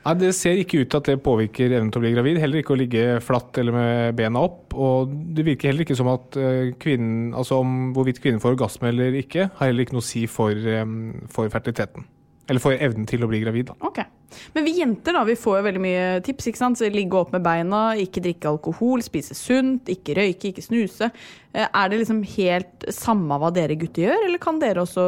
Nei, 0.00 0.14
Det 0.16 0.30
ser 0.36 0.60
ikke 0.60 0.80
ut 0.80 0.90
til 0.90 1.00
at 1.00 1.08
det 1.10 1.22
påvirker 1.24 1.74
evnen 1.76 1.90
til 1.92 2.00
å 2.00 2.04
bli 2.04 2.12
gravid. 2.14 2.38
Heller 2.40 2.62
ikke 2.62 2.72
å 2.72 2.80
ligge 2.80 3.04
flatt 3.24 3.58
eller 3.60 3.76
med 3.76 4.16
bena 4.16 4.44
opp. 4.46 4.72
Og 4.72 5.12
det 5.36 5.44
virker 5.44 5.70
heller 5.70 5.84
ikke 5.84 5.98
som 5.98 6.08
at 6.12 6.38
eh, 6.40 6.70
kvinnen, 6.80 7.34
altså 7.36 7.60
om 7.60 7.92
hvorvidt 7.96 8.22
kvinnen 8.24 8.40
får 8.40 8.56
orgasme 8.56 8.88
eller 8.88 9.18
ikke, 9.20 9.50
har 9.58 9.68
heller 9.68 9.84
ikke 9.84 9.98
noe 9.98 10.04
å 10.04 10.08
si 10.08 10.24
for, 10.30 10.56
eh, 10.56 10.96
for 11.32 11.52
fertiliteten. 11.52 12.08
Eller 12.50 12.62
får 12.62 12.80
evnen 12.82 13.06
til 13.06 13.22
å 13.22 13.28
bli 13.30 13.38
gravid. 13.44 13.68
Da. 13.70 13.76
Okay. 13.86 14.08
Men 14.54 14.66
vi 14.66 14.72
jenter 14.80 15.14
da, 15.14 15.22
vi 15.26 15.36
får 15.38 15.60
jo 15.60 15.66
veldig 15.68 15.82
mye 15.84 16.06
tips. 16.26 16.48
ikke 16.50 16.60
sant? 16.60 16.78
Så 16.80 16.88
Ligge 16.90 17.18
opp 17.18 17.30
med 17.34 17.44
beina, 17.46 17.82
ikke 17.98 18.22
drikke 18.24 18.50
alkohol, 18.50 19.04
spise 19.06 19.36
sunt, 19.38 19.86
ikke 19.92 20.16
røyke, 20.18 20.50
ikke 20.50 20.64
snuse. 20.66 21.10
Eh, 21.54 21.66
Er 21.66 21.92
det 21.92 22.00
liksom 22.02 22.24
helt 22.36 22.88
samme 22.94 23.38
hva 23.38 23.52
dere 23.54 23.78
gutter 23.78 24.08
gjør, 24.08 24.26
eller 24.26 24.42
kan 24.42 24.58
dere 24.58 24.82
også 24.82 25.06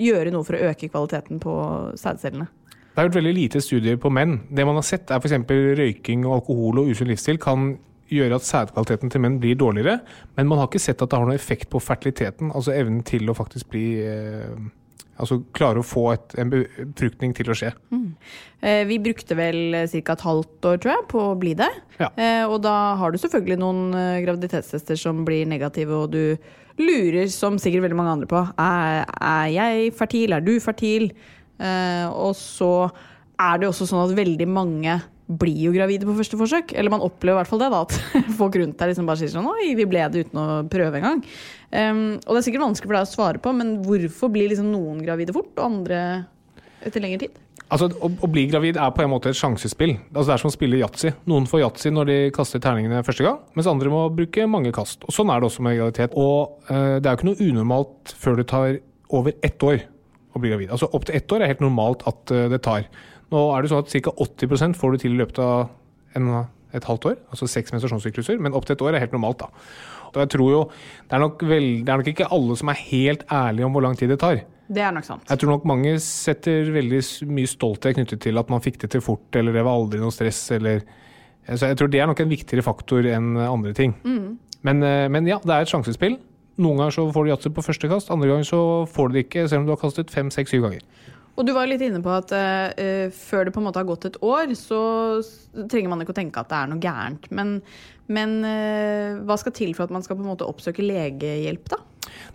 gjøre 0.00 0.34
noe 0.34 0.44
for 0.44 0.58
å 0.58 0.68
øke 0.70 0.90
kvaliteten 0.92 1.40
på 1.40 1.56
sædcellene? 2.00 2.50
Det 2.94 3.02
er 3.02 3.08
gjort 3.08 3.16
veldig 3.18 3.34
lite 3.34 3.64
studier 3.64 3.96
på 3.98 4.12
menn. 4.12 4.36
Det 4.54 4.64
man 4.68 4.76
har 4.78 4.86
sett 4.86 5.10
er 5.10 5.18
f.eks. 5.18 5.40
røyking, 5.80 6.28
og 6.28 6.36
alkohol 6.42 6.84
og 6.84 6.92
usunn 6.92 7.10
livsstil 7.10 7.40
kan 7.42 7.72
gjøre 8.12 8.36
at 8.36 8.44
sædkvaliteten 8.46 9.10
til 9.10 9.22
menn 9.24 9.40
blir 9.42 9.56
dårligere, 9.58 9.98
men 10.36 10.46
man 10.46 10.60
har 10.60 10.68
ikke 10.68 10.82
sett 10.84 11.00
at 11.02 11.08
det 11.10 11.16
har 11.18 11.24
noen 11.26 11.34
effekt 11.34 11.70
på 11.72 11.80
fertiliteten, 11.82 12.52
altså 12.54 12.74
evnen 12.76 13.00
til 13.02 13.26
å 13.32 13.34
faktisk 13.34 13.72
bli 13.72 13.86
eh, 14.04 14.52
Altså 15.18 15.38
klare 15.54 15.78
å 15.78 15.86
få 15.86 16.02
et, 16.14 16.34
en 16.42 16.50
befruktning 16.50 17.34
til 17.36 17.50
å 17.52 17.56
skje. 17.58 17.70
Eh, 18.64 18.82
Vi 18.88 18.98
brukte 18.98 19.36
vel 19.38 19.76
ca. 19.92 20.12
et 20.16 20.24
halvt 20.26 20.68
år, 20.70 20.80
tror 20.82 20.92
jeg, 20.94 21.06
på 21.12 21.22
å 21.22 21.38
bli 21.38 21.54
det. 21.54 21.70
Ja. 22.00 22.08
Eh, 22.16 22.44
Og 22.48 22.60
da 22.62 22.94
har 22.98 23.12
du 23.14 23.18
selvfølgelig 23.18 23.58
noen 23.62 23.94
eh, 23.94 24.20
graviditetstester 24.24 24.96
som 24.98 25.24
blir 25.24 25.46
negative, 25.46 25.90
og 25.94 26.10
du 26.10 26.36
lurer, 26.82 27.28
som 27.30 27.58
sikkert 27.62 27.84
veldig 27.86 27.96
mange 28.00 28.14
andre 28.16 28.26
på, 28.26 28.40
er, 28.58 29.04
er 29.22 29.48
jeg 29.54 29.92
fertil, 29.94 30.32
er 30.34 30.40
du 30.42 30.56
fertil? 30.60 31.12
Eh, 31.62 32.06
og 32.10 32.34
så 32.34 32.90
er 33.38 33.58
det 33.62 33.68
også 33.70 33.86
sånn 33.86 34.08
at 34.08 34.16
veldig 34.18 34.48
mange 34.50 34.96
blir 35.26 35.56
jo 35.66 35.72
gravide 35.74 36.06
på 36.06 36.16
første 36.18 36.38
forsøk. 36.40 36.74
Eller 36.76 36.92
man 36.92 37.04
opplever 37.04 37.38
i 37.38 37.42
hvert 37.42 37.50
fall 37.50 37.62
det, 37.62 37.70
da, 37.72 37.84
at 37.86 37.94
folk 38.40 38.58
rundt 38.60 38.78
deg 38.80 38.92
liksom 38.92 39.08
bare 39.08 39.22
sier 39.22 39.32
sånn 39.32 39.48
Oi, 39.50 39.72
vi 39.78 39.88
ble 39.88 40.04
det 40.12 40.26
uten 40.26 40.42
å 40.42 40.48
prøve 40.70 41.00
engang. 41.00 41.24
Um, 41.70 42.04
og 42.22 42.34
det 42.34 42.40
er 42.40 42.46
sikkert 42.48 42.66
vanskelig 42.66 42.90
for 42.90 42.98
deg 42.98 43.06
å 43.06 43.14
svare 43.14 43.42
på, 43.42 43.54
men 43.56 43.78
hvorfor 43.86 44.30
blir 44.34 44.52
liksom 44.52 44.70
noen 44.72 45.00
gravide 45.04 45.34
fort, 45.34 45.52
og 45.56 45.64
andre 45.66 46.02
etter 46.84 47.02
lengre 47.02 47.24
tid? 47.24 47.40
Altså, 47.72 47.88
å, 47.96 48.10
å 48.22 48.28
bli 48.30 48.44
gravid 48.50 48.76
er 48.78 48.92
på 48.94 49.02
en 49.02 49.10
måte 49.10 49.30
et 49.32 49.38
sjansespill. 49.38 49.96
Altså, 50.12 50.28
det 50.28 50.34
er 50.36 50.42
som 50.42 50.50
å 50.50 50.54
spille 50.54 50.78
yatzy. 50.82 51.14
Noen 51.30 51.48
får 51.48 51.62
yatzy 51.62 51.90
når 51.94 52.10
de 52.10 52.18
kaster 52.36 52.62
terningene 52.62 53.00
første 53.06 53.24
gang, 53.24 53.40
mens 53.56 53.70
andre 53.70 53.90
må 53.92 54.04
bruke 54.14 54.44
mange 54.50 54.72
kast. 54.76 55.06
Og 55.08 55.16
Sånn 55.16 55.32
er 55.32 55.40
det 55.40 55.48
også 55.48 55.64
med 55.64 55.78
graviditet. 55.78 56.14
Og 56.20 56.68
uh, 56.68 57.00
det 57.00 57.08
er 57.08 57.10
jo 57.10 57.18
ikke 57.18 57.30
noe 57.30 57.48
unormalt 57.48 58.14
før 58.20 58.38
det 58.38 58.46
tar 58.52 58.78
over 59.14 59.34
ett 59.46 59.66
år 59.66 59.80
å 60.34 60.42
bli 60.42 60.52
gravid. 60.52 60.70
Altså 60.74 60.90
Opp 60.92 61.08
til 61.08 61.16
ett 61.16 61.34
år 61.34 61.44
er 61.44 61.54
helt 61.54 61.64
normalt 61.64 62.04
at 62.10 62.34
uh, 62.34 62.44
det 62.52 62.60
tar. 62.66 62.86
Nå 63.34 63.42
er 63.50 63.64
det 63.64 63.72
sånn 63.72 63.82
at 63.82 63.90
ca. 63.90 64.14
80% 64.24 64.78
får 64.78 64.94
du 64.94 65.02
til 65.02 65.16
i 65.16 65.18
løpet 65.18 65.40
av 65.42 65.72
en, 66.14 66.30
et 66.74 66.86
halvt 66.86 67.10
år, 67.10 67.18
altså 67.34 67.48
seks 67.50 67.74
menstruasjonssykluser, 67.74 68.38
men 68.42 68.54
opp 68.54 68.68
til 68.68 68.76
et 68.76 68.84
år 68.86 68.94
er 68.94 69.02
helt 69.02 69.14
normalt. 69.16 69.42
da. 69.42 69.50
Og 70.14 70.20
jeg 70.22 70.30
tror 70.36 70.50
jo, 70.52 70.64
det 71.10 71.16
er, 71.16 71.22
nok 71.24 71.42
vel, 71.50 71.70
det 71.82 71.90
er 71.90 72.00
nok 72.00 72.10
ikke 72.12 72.30
alle 72.36 72.56
som 72.60 72.70
er 72.70 72.82
helt 72.86 73.24
ærlige 73.34 73.66
om 73.66 73.74
hvor 73.74 73.82
lang 73.82 73.96
tid 73.98 74.12
det 74.14 74.20
tar. 74.22 74.44
Det 74.64 74.80
er 74.80 74.94
nok 74.96 75.06
sant. 75.06 75.24
Jeg 75.28 75.40
tror 75.40 75.56
nok 75.56 75.66
mange 75.68 75.96
setter 76.00 76.70
veldig 76.72 77.00
mye 77.28 77.50
stolthet 77.50 77.98
knyttet 77.98 78.22
til 78.24 78.38
at 78.40 78.52
man 78.52 78.62
fikk 78.64 78.78
det 78.84 78.94
til 78.94 79.02
fort, 79.04 79.26
eller 79.36 79.56
det 79.56 79.64
var 79.66 79.76
aldri 79.76 80.00
noe 80.00 80.14
stress, 80.14 80.46
eller 80.56 80.84
Så 81.44 81.68
jeg 81.68 81.76
tror 81.76 81.90
det 81.92 82.00
er 82.00 82.06
nok 82.08 82.20
en 82.22 82.30
viktigere 82.30 82.62
faktor 82.64 83.04
enn 83.04 83.34
andre 83.36 83.74
ting. 83.76 83.92
Men, 84.64 84.82
eh, 84.82 85.08
men 85.12 85.26
ja, 85.28 85.36
det 85.44 85.52
er 85.52 85.66
et 85.66 85.68
sjansespill. 85.68 86.16
Noen 86.56 86.78
ganger 86.78 86.94
så 86.94 87.12
får 87.12 87.24
du 87.24 87.30
yatzy 87.34 87.50
på 87.52 87.64
første 87.66 87.90
kast, 87.90 88.10
andre 88.14 88.30
ganger 88.30 88.46
så 88.48 88.60
får 88.88 89.10
du 89.10 89.12
det 89.18 89.24
ikke, 89.26 89.48
selv 89.48 89.60
om 89.60 89.66
du 89.66 89.72
har 89.74 89.80
kastet 89.82 90.10
fem, 90.14 90.30
seks, 90.30 90.54
syv 90.54 90.62
ganger. 90.64 90.80
Og 91.34 91.46
du 91.46 91.50
var 91.54 91.66
litt 91.66 91.82
inne 91.82 92.02
på 92.02 92.12
at 92.14 92.30
uh, 92.34 93.08
før 93.14 93.48
det 93.48 93.54
på 93.54 93.62
en 93.62 93.66
måte 93.66 93.82
har 93.82 93.88
gått 93.88 94.06
et 94.10 94.20
år, 94.22 94.54
så 94.58 94.82
trenger 95.70 95.90
man 95.90 96.04
ikke 96.04 96.14
å 96.14 96.20
tenke 96.20 96.42
at 96.42 96.52
det 96.52 96.60
er 96.60 96.70
noe 96.70 96.82
gærent. 96.82 97.26
Men, 97.34 97.56
men 98.06 98.36
uh, 98.46 99.24
hva 99.26 99.38
skal 99.40 99.56
til 99.56 99.74
for 99.74 99.88
at 99.88 99.94
man 99.94 100.06
skal 100.06 100.18
på 100.18 100.24
en 100.24 100.30
måte 100.34 100.46
oppsøke 100.46 100.84
legehjelp, 100.86 101.66
da? 101.74 101.82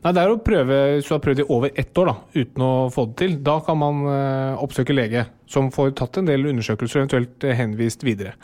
Nei, 0.04 0.14
det 0.16 0.22
er 0.22 0.32
å 0.32 0.40
prøve, 0.42 0.78
Hvis 0.98 1.10
du 1.10 1.14
har 1.14 1.22
prøvd 1.24 1.42
i 1.44 1.50
over 1.54 1.74
ett 1.78 2.00
år 2.02 2.10
da, 2.10 2.16
uten 2.36 2.64
å 2.66 2.72
få 2.94 3.06
det 3.10 3.18
til, 3.22 3.36
da 3.46 3.60
kan 3.64 3.78
man 3.80 4.02
uh, 4.08 4.62
oppsøke 4.64 4.96
lege, 4.96 5.26
som 5.50 5.70
får 5.74 5.94
tatt 6.00 6.20
en 6.20 6.30
del 6.30 6.50
undersøkelser 6.52 7.00
og 7.00 7.06
eventuelt 7.06 7.48
henvist 7.58 8.04
videre. 8.06 8.36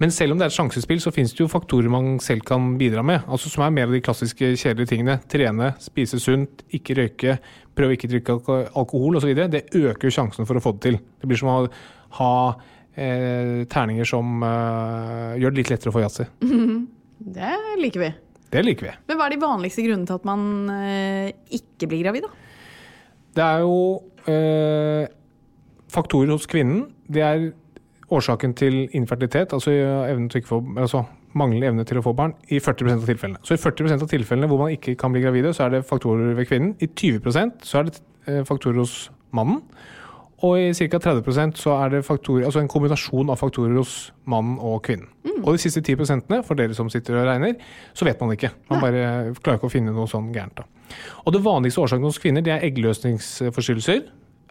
Men 0.00 0.14
selv 0.14 0.34
om 0.34 0.40
det 0.40 0.46
er 0.46 0.52
et 0.52 0.56
sjansespill, 0.56 1.02
så 1.02 1.12
finnes 1.14 1.34
det 1.34 1.42
jo 1.42 1.50
faktorer 1.50 1.92
man 1.92 2.18
selv 2.24 2.46
kan 2.48 2.74
bidra 2.80 3.04
med. 3.06 3.26
altså 3.26 3.52
Som 3.52 3.66
er 3.66 3.74
mer 3.74 3.90
av 3.90 3.96
de 3.96 4.02
klassiske 4.04 4.54
kjedelige 4.54 4.94
tingene. 4.94 5.18
Trene, 5.30 5.74
spise 5.82 6.20
sunt, 6.22 6.64
ikke 6.74 6.98
røyke, 7.00 7.38
prøve 7.74 7.94
å 7.94 7.96
ikke 7.98 8.10
drikke 8.12 8.34
alko- 8.38 8.60
alkohol 8.80 9.18
osv. 9.20 9.32
Det 9.50 9.64
øker 9.74 10.12
sjansen 10.14 10.46
for 10.48 10.58
å 10.58 10.62
få 10.64 10.72
det 10.76 10.82
til. 10.88 10.98
Det 11.20 11.30
blir 11.30 11.40
som 11.40 11.50
å 11.52 11.56
ha 12.20 12.32
eh, 12.94 13.64
terninger 13.70 14.06
som 14.08 14.42
eh, 14.46 15.34
gjør 15.42 15.54
det 15.56 15.62
litt 15.62 15.72
lettere 15.74 15.92
å 15.92 15.96
få 15.96 16.04
yatzy. 16.04 16.28
Det 17.24 17.50
liker 17.80 18.02
vi. 18.02 18.08
Det 18.52 18.60
liker 18.66 18.86
vi. 18.88 18.92
Men 19.08 19.16
hva 19.18 19.26
er 19.28 19.32
de 19.34 19.38
vanligste 19.42 19.82
grunnene 19.86 20.06
til 20.10 20.18
at 20.18 20.26
man 20.28 20.42
eh, 20.74 21.30
ikke 21.56 21.88
blir 21.90 22.02
gravid, 22.04 22.26
da? 22.26 22.32
Det 23.34 23.44
er 23.46 23.62
jo 23.64 23.76
eh, 24.30 25.06
faktorer 25.94 26.34
hos 26.34 26.46
kvinnen. 26.50 26.84
Det 27.10 27.22
er 27.24 27.46
årsaken 28.14 28.52
til 28.58 28.82
infertilitet, 28.94 29.54
altså, 29.56 29.72
evnen 30.10 30.28
til 30.30 30.42
ikke 30.42 30.50
få, 30.52 30.60
altså 30.84 31.04
manglende 31.38 31.70
evne 31.70 31.86
til 31.88 32.00
å 32.00 32.04
få 32.04 32.14
barn, 32.16 32.36
i 32.48 32.60
40% 32.62 33.02
av 33.02 33.10
tilfellene. 33.10 33.42
Så 33.46 33.56
i 33.56 33.60
40% 33.60 34.06
av 34.06 34.10
tilfellene 34.10 34.48
hvor 34.50 34.62
man 34.62 34.74
ikke 34.74 34.96
kan 35.00 35.14
bli 35.14 35.24
gravide, 35.24 35.54
så 35.56 35.66
er 35.66 35.76
det 35.76 35.84
faktorer 35.88 36.34
ved 36.38 36.48
kvinnen. 36.50 36.74
I 36.82 36.90
20% 36.90 37.66
så 37.66 37.80
er 37.80 37.90
det 37.90 38.00
eh, 38.30 38.42
faktorer 38.46 38.82
hos 38.82 38.96
mannen. 39.34 39.62
Og 40.44 40.58
i 40.60 40.72
ca. 40.74 40.98
30% 41.00 41.56
så 41.56 41.76
er 41.78 41.94
det 41.94 42.04
faktorer, 42.04 42.44
altså 42.48 42.60
en 42.60 42.68
kombinasjon 42.68 43.30
av 43.32 43.40
faktorer 43.40 43.78
hos 43.78 44.12
mannen 44.28 44.58
og 44.60 44.82
kvinnen. 44.84 45.08
Og 45.44 45.54
de 45.54 45.62
siste 45.62 45.80
10% 45.80 46.28
for 46.44 46.58
dere 46.58 46.76
som 46.76 46.90
sitter 46.92 47.20
og 47.20 47.28
regner, 47.28 47.56
så 47.96 48.06
vet 48.08 48.20
man 48.20 48.34
ikke. 48.34 48.50
Man 48.70 48.82
bare 48.82 49.34
klarer 49.40 49.60
ikke 49.60 49.70
å 49.70 49.72
finne 49.72 49.94
noe 49.94 50.10
sånn 50.10 50.32
gærent. 50.34 50.60
da. 50.60 50.66
Og 51.24 51.32
det 51.32 51.44
vanligste 51.44 51.80
årsaken 51.80 52.06
hos 52.06 52.20
kvinner 52.20 52.44
det 52.44 52.52
er 52.54 52.66
eggløsningsforstyrrelser. 52.68 54.04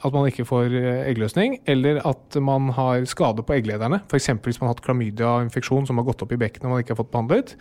At 0.03 0.11
man 0.15 0.27
ikke 0.27 0.45
får 0.47 0.73
eh, 0.75 1.05
eggløsning, 1.07 1.61
eller 1.69 2.01
at 2.07 2.37
man 2.43 2.69
har 2.75 3.05
skade 3.07 3.45
på 3.45 3.55
egglederne. 3.55 4.01
F.eks. 4.09 4.29
hvis 4.43 4.59
man 4.59 4.67
har 4.67 4.75
hatt 4.75 4.85
klamydia-infeksjon 4.85 5.87
som 5.87 5.99
har 5.99 6.07
gått 6.09 6.25
opp 6.25 6.33
i 6.35 6.39
bekkenet 6.41 6.67
og 6.67 6.75
man 6.75 6.83
ikke 6.83 6.95
har 6.95 6.99
fått 6.99 7.13
behandlet. 7.13 7.55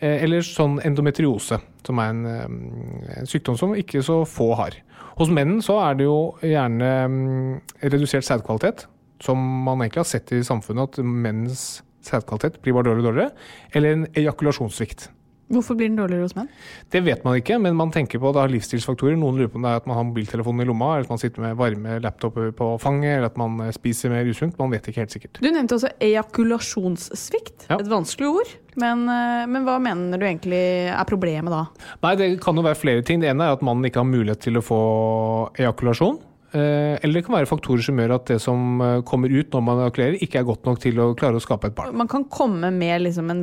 Eh, 0.00 0.22
Eller 0.24 0.44
sånn 0.46 0.78
endometriose, 0.86 1.60
som 1.86 2.02
er 2.02 2.12
en, 2.12 2.26
eh, 2.26 3.18
en 3.20 3.30
sykdom 3.30 3.58
som 3.58 3.74
ikke 3.78 4.02
så 4.02 4.20
få 4.26 4.52
har. 4.58 4.78
Hos 5.18 5.30
menn 5.34 5.58
så 5.62 5.78
er 5.82 5.98
det 5.98 6.06
jo 6.06 6.18
gjerne 6.42 6.90
mm, 7.10 7.60
redusert 7.82 8.26
sædkvalitet, 8.26 8.86
som 9.22 9.38
man 9.38 9.82
egentlig 9.82 10.04
har 10.04 10.10
sett 10.10 10.32
i 10.32 10.44
samfunnet, 10.46 10.98
at 10.98 11.04
menns 11.04 11.82
sædkvalitet 12.06 12.60
blir 12.62 12.76
bare 12.76 12.90
dårligere 12.90 13.06
og 13.06 13.08
dårligere. 13.10 13.32
Eller 13.74 13.96
en 13.96 14.06
ejakulasjonssvikt. 14.14 15.08
Hvorfor 15.48 15.78
blir 15.78 15.88
den 15.88 15.96
dårligere 15.96 16.26
hos 16.26 16.34
menn? 16.36 16.48
Det 16.92 17.00
vet 17.06 17.22
man 17.24 17.38
ikke, 17.38 17.56
men 17.62 17.76
man 17.76 17.88
tenker 17.94 18.20
på 18.20 18.28
at 18.28 18.36
det 18.36 18.42
har 18.42 18.50
livsstilsfaktorer. 18.52 19.16
Noen 19.16 19.38
lurer 19.38 19.48
på 19.48 19.56
om 19.56 19.64
det 19.64 19.70
er 19.72 19.80
at 19.80 19.86
man 19.88 19.96
har 19.96 20.04
mobiltelefonen 20.04 20.60
i 20.60 20.66
lomma, 20.68 20.90
eller 20.94 21.06
at 21.06 21.12
man 21.14 21.20
sitter 21.22 21.40
med 21.40 21.56
varme 21.56 21.94
laptoper 22.04 22.50
på 22.58 22.66
fanget, 22.82 23.14
eller 23.16 23.30
at 23.30 23.38
man 23.40 23.54
eh, 23.64 23.72
spiser 23.72 24.12
mer 24.12 24.28
usunt. 24.28 24.58
Man 24.60 24.74
vet 24.74 24.90
ikke 24.90 25.00
helt 25.06 25.14
sikkert. 25.14 25.40
Du 25.40 25.48
nevnte 25.48 25.78
også 25.78 25.88
ejakulasjonssvikt. 26.04 27.68
Ja. 27.70 27.78
Et 27.78 27.88
vanskelig 27.88 28.28
ord. 28.28 28.52
Men, 28.78 29.06
eh, 29.08 29.46
men 29.48 29.64
hva 29.64 29.78
mener 29.82 30.20
du 30.20 30.26
egentlig 30.28 30.60
er 30.92 31.08
problemet 31.08 31.54
da? 31.54 31.64
Nei, 32.04 32.12
det 32.20 32.28
kan 32.44 32.56
jo 32.60 32.66
være 32.66 32.78
flere 32.78 33.06
ting. 33.06 33.24
Det 33.24 33.30
ene 33.32 33.48
er 33.48 33.56
at 33.56 33.64
mannen 33.64 33.88
ikke 33.88 34.02
har 34.02 34.10
mulighet 34.10 34.44
til 34.44 34.60
å 34.60 34.64
få 34.64 34.80
ejakulasjon. 35.56 36.20
Eh, 36.52 36.98
Eller 37.00 37.18
det 37.18 37.24
kan 37.24 37.38
være 37.38 37.48
faktorer 37.48 37.84
som 37.88 37.96
gjør 38.00 38.14
at 38.18 38.28
det 38.34 38.38
som 38.44 38.84
kommer 39.08 39.32
ut 39.32 39.48
når 39.52 39.64
man 39.64 39.82
ejakulerer, 39.86 40.20
ikke 40.24 40.42
er 40.42 40.46
godt 40.48 40.68
nok 40.68 40.84
til 40.84 41.00
å 41.00 41.14
klare 41.16 41.40
å 41.40 41.44
skape 41.44 41.72
et 41.72 41.76
barn. 41.76 41.96
Man 41.96 42.08
kan 42.08 42.28
komme 42.28 42.70
med 42.72 43.08
liksom 43.08 43.32
en, 43.32 43.42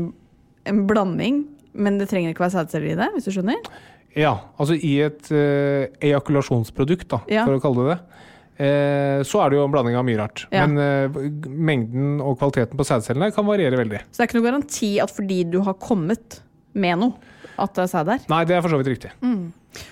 en 0.70 0.86
blanding, 0.90 1.44
men 1.76 2.00
det 2.00 2.08
trenger 2.12 2.32
ikke 2.34 2.46
være 2.46 2.56
sædceller 2.58 2.94
i 2.94 2.98
det, 3.00 3.10
hvis 3.16 3.28
du 3.28 3.34
skjønner? 3.36 3.70
Ja, 4.16 4.32
altså 4.56 4.78
i 4.80 4.94
et 5.04 5.28
uh, 5.36 5.86
ejakulasjonsprodukt, 6.00 7.10
da, 7.12 7.20
Ja. 7.32 7.44
for 7.48 7.58
å 7.58 7.64
kalle 7.64 7.84
det 7.84 7.96
det, 7.96 8.00
eh, 8.64 9.20
så 9.28 9.42
er 9.44 9.52
det 9.52 9.58
jo 9.60 9.66
en 9.66 9.74
blanding 9.74 9.98
av 10.00 10.06
mye 10.08 10.20
rart. 10.22 10.46
Ja. 10.54 10.64
Men 10.66 10.80
eh, 10.80 11.18
mengden 11.52 12.22
og 12.24 12.38
kvaliteten 12.40 12.80
på 12.80 12.86
sædcellene 12.88 13.34
kan 13.36 13.48
variere 13.48 13.76
veldig. 13.82 14.00
Så 14.08 14.16
det 14.22 14.24
er 14.24 14.30
ikke 14.30 14.40
noe 14.40 14.48
garanti 14.48 14.92
at 15.04 15.12
fordi 15.12 15.42
du 15.52 15.60
har 15.68 15.76
kommet 15.82 16.40
med 16.74 17.02
noe, 17.02 17.36
at 17.60 17.76
det 17.76 17.84
er 17.86 17.92
sæd 17.92 18.08
der? 18.08 18.24
Nei, 18.32 18.42
det 18.48 18.56
er 18.56 18.64
for 18.64 18.72
så 18.72 18.80
vidt 18.80 18.94
riktig. 18.94 19.12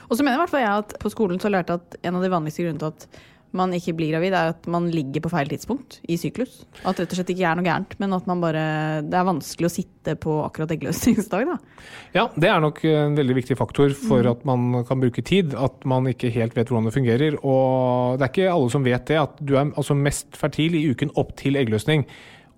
Og 0.07 0.15
så 0.15 0.23
mener 0.23 0.37
i 0.37 0.41
hvert 0.43 0.51
fall 0.51 0.63
jeg 0.63 0.83
at 0.85 0.95
på 1.03 1.11
skolen 1.11 1.39
så 1.43 1.51
lærte 1.51 1.75
jeg 1.75 1.83
at 1.83 1.97
en 2.07 2.15
av 2.19 2.23
de 2.23 2.31
vanligste 2.31 2.63
grunnene 2.63 2.79
til 2.79 2.91
at 2.91 3.21
man 3.57 3.73
ikke 3.75 3.93
blir 3.97 4.11
gravid, 4.13 4.33
er 4.33 4.51
at 4.53 4.67
man 4.71 4.87
ligger 4.91 5.23
på 5.23 5.31
feil 5.31 5.49
tidspunkt 5.51 5.99
i 6.09 6.17
syklus. 6.17 6.63
At 6.81 6.97
det 6.97 7.05
rett 7.05 7.13
og 7.13 7.19
slett 7.19 7.31
ikke 7.35 7.45
er 7.45 7.59
noe 7.59 7.67
gærent, 7.67 7.95
men 8.01 8.15
at 8.17 8.27
man 8.29 8.41
bare, 8.41 8.65
det 9.05 9.17
er 9.19 9.27
vanskelig 9.27 9.69
å 9.69 9.73
sitte 9.73 10.15
på 10.19 10.39
akkurat 10.43 10.73
eggløsningsdag. 10.73 11.51
Da. 11.51 11.85
Ja, 12.17 12.25
det 12.33 12.49
er 12.49 12.63
nok 12.63 12.81
en 12.89 13.17
veldig 13.19 13.37
viktig 13.37 13.57
faktor 13.59 13.93
for 13.97 14.25
at 14.29 14.43
man 14.49 14.81
kan 14.89 15.01
bruke 15.03 15.23
tid. 15.25 15.53
At 15.53 15.85
man 15.89 16.09
ikke 16.09 16.33
helt 16.33 16.57
vet 16.57 16.71
hvordan 16.71 16.89
det 16.89 16.95
fungerer. 16.97 17.37
Og 17.45 18.17
det 18.17 18.27
er 18.27 18.33
ikke 18.33 18.51
alle 18.55 18.73
som 18.73 18.87
vet 18.87 19.07
det, 19.11 19.21
at 19.21 19.37
du 19.41 19.55
er 19.55 19.69
altså 19.69 19.97
mest 19.97 20.39
fertil 20.39 20.79
i 20.79 20.87
uken 20.89 21.13
opp 21.19 21.35
til 21.39 21.61
eggløsning. 21.61 22.07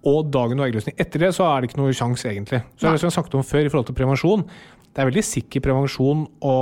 Og 0.06 0.28
dagen 0.32 0.62
og 0.62 0.70
eggløsning 0.70 0.96
etter 1.02 1.28
det, 1.28 1.36
så 1.36 1.48
er 1.50 1.62
det 1.62 1.72
ikke 1.72 1.82
noe 1.82 1.96
sjanse, 1.98 2.30
egentlig. 2.30 2.62
Så 2.78 2.88
det 2.88 3.00
som 3.02 3.10
jeg 3.10 3.12
har 3.12 3.20
sagt 3.20 3.36
om 3.36 3.46
før 3.46 3.66
i 3.66 3.72
forhold 3.72 3.90
til 3.90 3.98
prevensjon. 3.98 4.46
Det 4.96 5.04
er 5.04 5.10
veldig 5.10 5.26
sikker 5.28 5.64
prevensjon 5.66 6.28
å 6.46 6.60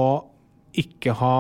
ikke 0.82 1.14
ha 1.20 1.36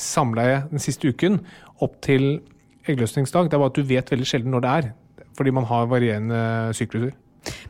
samleie 0.00 0.62
den 0.70 0.80
siste 0.82 1.10
uken 1.12 1.42
opp 1.84 1.98
til 2.04 2.40
eggløsningsdag. 2.88 3.50
Det 3.50 3.56
er 3.56 3.62
bare 3.62 3.72
at 3.72 3.78
du 3.78 3.86
vet 3.86 4.10
veldig 4.12 4.28
sjelden 4.28 4.54
når 4.54 4.64
det 4.64 4.72
er. 4.78 4.88
Fordi 5.36 5.52
man 5.54 5.66
har 5.68 5.88
varierende 5.90 6.40
sykluser. 6.76 7.14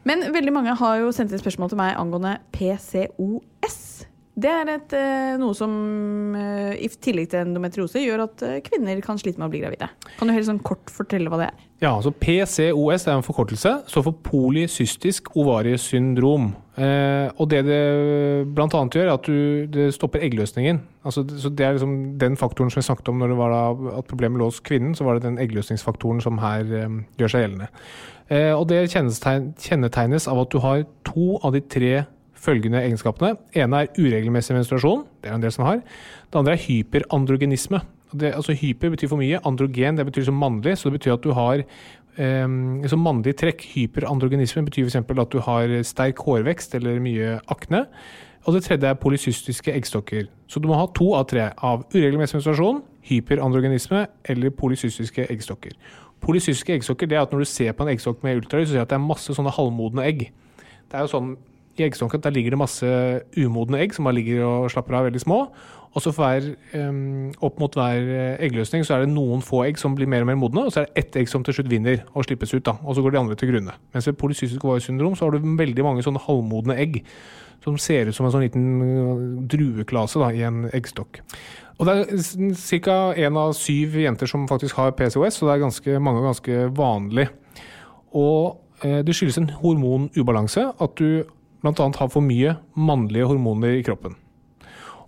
Men 0.04 0.26
veldig 0.34 0.52
mange 0.52 0.74
har 0.76 0.98
jo 1.00 1.12
sendt 1.14 1.32
inn 1.32 1.40
spørsmål 1.40 1.72
til 1.72 1.80
meg 1.80 1.96
angående 1.96 2.36
PCOS. 2.52 3.78
Det 4.32 4.48
er 4.48 4.68
et, 4.72 4.94
eh, 4.96 5.34
noe 5.36 5.52
som 5.52 5.72
eh, 6.38 6.78
i 6.80 6.88
tillegg 6.88 7.28
til 7.28 7.42
endometriose 7.42 8.00
gjør 8.00 8.24
at 8.24 8.44
eh, 8.46 8.60
kvinner 8.64 9.02
kan 9.04 9.18
slite 9.20 9.36
med 9.36 9.50
å 9.50 9.52
bli 9.52 9.60
gravide. 9.60 9.90
Kan 10.16 10.30
du 10.30 10.32
helt 10.32 10.48
sånn 10.48 10.62
kort 10.64 10.88
fortelle 10.92 11.28
hva 11.28 11.42
det 11.42 11.48
er? 11.50 11.66
Ja, 11.82 11.90
altså 11.98 12.14
PCOS 12.16 13.04
er 13.08 13.18
en 13.18 13.26
forkortelse, 13.26 13.74
står 13.90 14.06
for 14.06 14.20
polycystisk 14.24 15.32
ovariesyndrom. 15.36 16.52
Eh, 16.80 17.28
og 17.36 17.50
det 17.52 17.64
det 17.66 17.80
bl.a. 18.56 18.68
gjør, 18.70 19.04
er 19.04 19.12
at 19.12 19.28
du, 19.28 19.66
det 19.68 19.90
stopper 19.92 20.24
eggløsningen. 20.24 20.80
Altså, 21.04 21.26
så 21.36 21.52
det 21.52 21.66
er 21.66 21.76
liksom 21.76 22.16
den 22.22 22.38
faktoren 22.40 22.72
som 22.72 22.80
vi 22.80 22.86
snakket 22.86 23.12
om 23.12 23.20
når 23.20 23.34
det 23.34 23.38
var 23.42 23.52
da, 23.52 23.92
at 23.98 24.08
problemet 24.08 24.40
lå 24.40 24.48
hos 24.48 24.62
kvinnen, 24.64 24.96
så 24.96 25.04
var 25.04 25.18
det 25.18 25.26
den 25.26 25.36
eggløsningsfaktoren 25.42 26.24
som 26.24 26.40
her 26.40 26.64
eh, 26.64 26.98
gjør 27.20 27.34
seg 27.34 27.44
gjeldende. 27.44 27.68
Eh, 28.32 28.54
og 28.56 28.64
det 28.72 28.86
kjennetegnes 28.94 30.30
av 30.30 30.40
at 30.46 30.54
du 30.54 30.62
har 30.64 30.86
to 31.04 31.36
av 31.42 31.52
de 31.52 31.60
tre 31.66 31.94
følgende 32.42 32.82
egenskapene. 32.82 33.36
ene 33.54 33.84
er 33.84 33.92
uregelmessig 33.98 34.56
menstruasjon, 34.56 35.06
det 35.22 35.30
er 35.30 35.36
en 35.36 35.44
del 35.44 35.54
som 35.54 35.66
har. 35.66 35.82
Det 36.30 36.40
andre 36.40 36.56
er 36.56 36.64
hyperandrogenisme. 36.66 37.80
Det, 38.12 38.34
altså 38.34 38.52
Hyper 38.52 38.90
betyr 38.92 39.08
for 39.08 39.20
mye, 39.20 39.40
androgen 39.48 39.96
det 39.96 40.04
betyr 40.04 40.26
som 40.26 40.36
mannlig, 40.36 40.76
så 40.78 40.90
det 40.90 40.98
betyr 40.98 41.14
at 41.14 41.24
du 41.24 41.30
har 41.32 41.62
um, 42.18 42.82
som 42.88 43.00
mannlig 43.00 43.36
trekk. 43.40 43.64
Hyperandrogenisme 43.72 44.66
betyr 44.66 44.88
f.eks. 44.88 44.96
at 44.96 45.32
du 45.32 45.40
har 45.46 45.72
sterk 45.86 46.20
hårvekst 46.26 46.74
eller 46.74 47.00
mye 47.00 47.38
akne. 47.52 47.86
Og 48.44 48.56
det 48.56 48.64
tredje 48.66 48.90
er 48.90 48.98
polycystiske 48.98 49.72
eggstokker. 49.72 50.26
Så 50.50 50.60
du 50.60 50.66
må 50.68 50.76
ha 50.76 50.88
to 50.90 51.12
av 51.14 51.28
tre 51.30 51.52
av 51.62 51.84
uregelmessig 51.94 52.40
menstruasjon, 52.40 52.82
hyperandrogenisme 53.06 54.06
eller 54.34 54.50
polycystiske 54.58 55.28
eggstokker. 55.30 55.76
Polycystiske 56.22 56.74
eggstokker 56.74 57.08
det 57.10 57.16
er 57.16 57.22
at 57.22 57.32
når 57.34 57.44
du 57.44 57.50
ser 57.50 57.72
på 57.74 57.86
en 57.86 57.92
eggstokk 57.94 58.22
med 58.26 58.42
ultralyd, 58.42 58.66
så 58.66 58.74
ser 58.74 58.82
du 58.82 58.86
at 58.86 58.92
det 58.92 58.98
er 58.98 59.06
masse 59.06 59.34
sånne 59.34 59.54
halvmodne 59.54 60.04
egg. 60.06 60.28
Det 60.90 60.98
er 60.98 61.06
jo 61.06 61.12
sånn 61.14 61.32
i 61.78 61.86
eggstokken 61.86 62.22
der 62.24 62.34
ligger 62.34 62.54
det 62.54 62.60
masse 62.60 62.88
umodne 63.36 63.80
egg 63.80 63.94
som 63.96 64.08
bare 64.08 64.18
ligger 64.18 64.44
og 64.44 64.70
slapper 64.72 64.98
av, 64.98 65.06
veldig 65.08 65.22
små. 65.22 65.46
Og 65.92 66.00
så 66.00 66.12
hver, 66.16 66.46
um, 66.72 67.32
opp 67.44 67.58
mot 67.60 67.74
hver 67.76 67.98
eh, 68.00 68.44
eggløsning 68.46 68.84
så 68.84 68.96
er 68.96 69.04
det 69.04 69.12
noen 69.12 69.42
få 69.44 69.66
egg 69.66 69.80
som 69.80 69.92
blir 69.96 70.08
mer 70.08 70.24
og 70.24 70.30
mer 70.30 70.38
modne, 70.40 70.64
og 70.64 70.72
så 70.72 70.80
er 70.80 70.86
det 70.88 71.02
ett 71.02 71.18
egg 71.20 71.28
som 71.28 71.44
til 71.44 71.58
slutt 71.58 71.68
vinner 71.68 72.00
og 72.14 72.24
slippes 72.24 72.54
ut. 72.54 72.64
da, 72.64 72.78
Og 72.80 72.96
så 72.96 73.04
går 73.04 73.12
de 73.12 73.20
andre 73.20 73.36
til 73.36 73.52
grunne. 73.52 73.74
Mens 73.92 74.08
ved 74.08 74.16
polycystisk 74.16 74.64
ovariesyndrom 74.64 75.16
så 75.16 75.26
har 75.28 75.36
du 75.36 75.50
veldig 75.58 75.84
mange 75.84 76.04
sånne 76.04 76.22
halvmodne 76.24 76.78
egg 76.80 77.02
som 77.62 77.76
ser 77.78 78.08
ut 78.08 78.16
som 78.16 78.26
en 78.26 78.32
sånn 78.32 78.46
liten 78.46 78.64
øh, 78.82 79.20
drueklase 79.52 80.22
da, 80.22 80.32
i 80.32 80.42
en 80.48 80.64
eggstokk. 80.72 81.20
Og 81.78 81.88
det 81.88 81.94
er 81.98 82.80
ca. 82.80 82.96
én 83.18 83.36
av 83.38 83.52
syv 83.58 84.00
jenter 84.00 84.30
som 84.30 84.48
faktisk 84.48 84.80
har 84.80 84.96
PCOS, 84.96 85.38
så 85.38 85.46
det 85.46 85.54
er 85.54 85.62
ganske 85.66 86.00
mange 86.00 86.24
ganske 86.24 86.66
vanlig. 86.76 87.28
Og 88.16 88.58
eh, 88.82 89.00
det 89.04 89.14
skyldes 89.14 89.38
en 89.42 89.52
hormonubalanse, 89.60 90.70
at 90.80 90.98
du 90.98 91.22
bl.a. 91.62 91.88
har 91.98 92.10
for 92.12 92.24
mye 92.24 92.56
mannlige 92.74 93.30
hormoner 93.30 93.78
i 93.78 93.86
kroppen. 93.86 94.18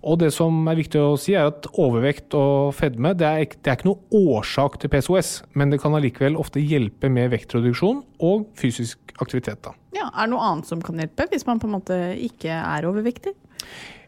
Og 0.05 0.19
det 0.21 0.29
som 0.35 0.67
er 0.69 0.77
viktig 0.77 0.99
å 1.01 1.15
si, 1.17 1.33
er 1.33 1.49
at 1.49 1.65
overvekt 1.81 2.35
og 2.37 2.75
fedme 2.77 3.15
det 3.17 3.25
er, 3.25 3.55
det 3.57 3.71
er 3.71 3.79
ikke 3.79 3.89
noe 3.89 4.19
årsak 4.37 4.77
til 4.81 4.91
PCOS, 4.93 5.31
men 5.57 5.73
det 5.73 5.81
kan 5.81 5.97
allikevel 5.97 6.37
ofte 6.37 6.61
hjelpe 6.61 7.09
med 7.09 7.31
vektreduksjon 7.33 8.03
og 8.21 8.45
fysisk 8.59 9.15
aktivitet. 9.17 9.63
da. 9.65 9.73
Ja, 9.95 10.09
Er 10.11 10.27
det 10.27 10.33
noe 10.33 10.43
annet 10.43 10.67
som 10.67 10.81
kan 10.83 10.99
hjelpe, 10.99 11.29
hvis 11.31 11.45
man 11.47 11.61
på 11.61 11.69
en 11.69 11.77
måte 11.77 11.99
ikke 12.19 12.51
er 12.51 12.87
overvektig? 12.89 13.35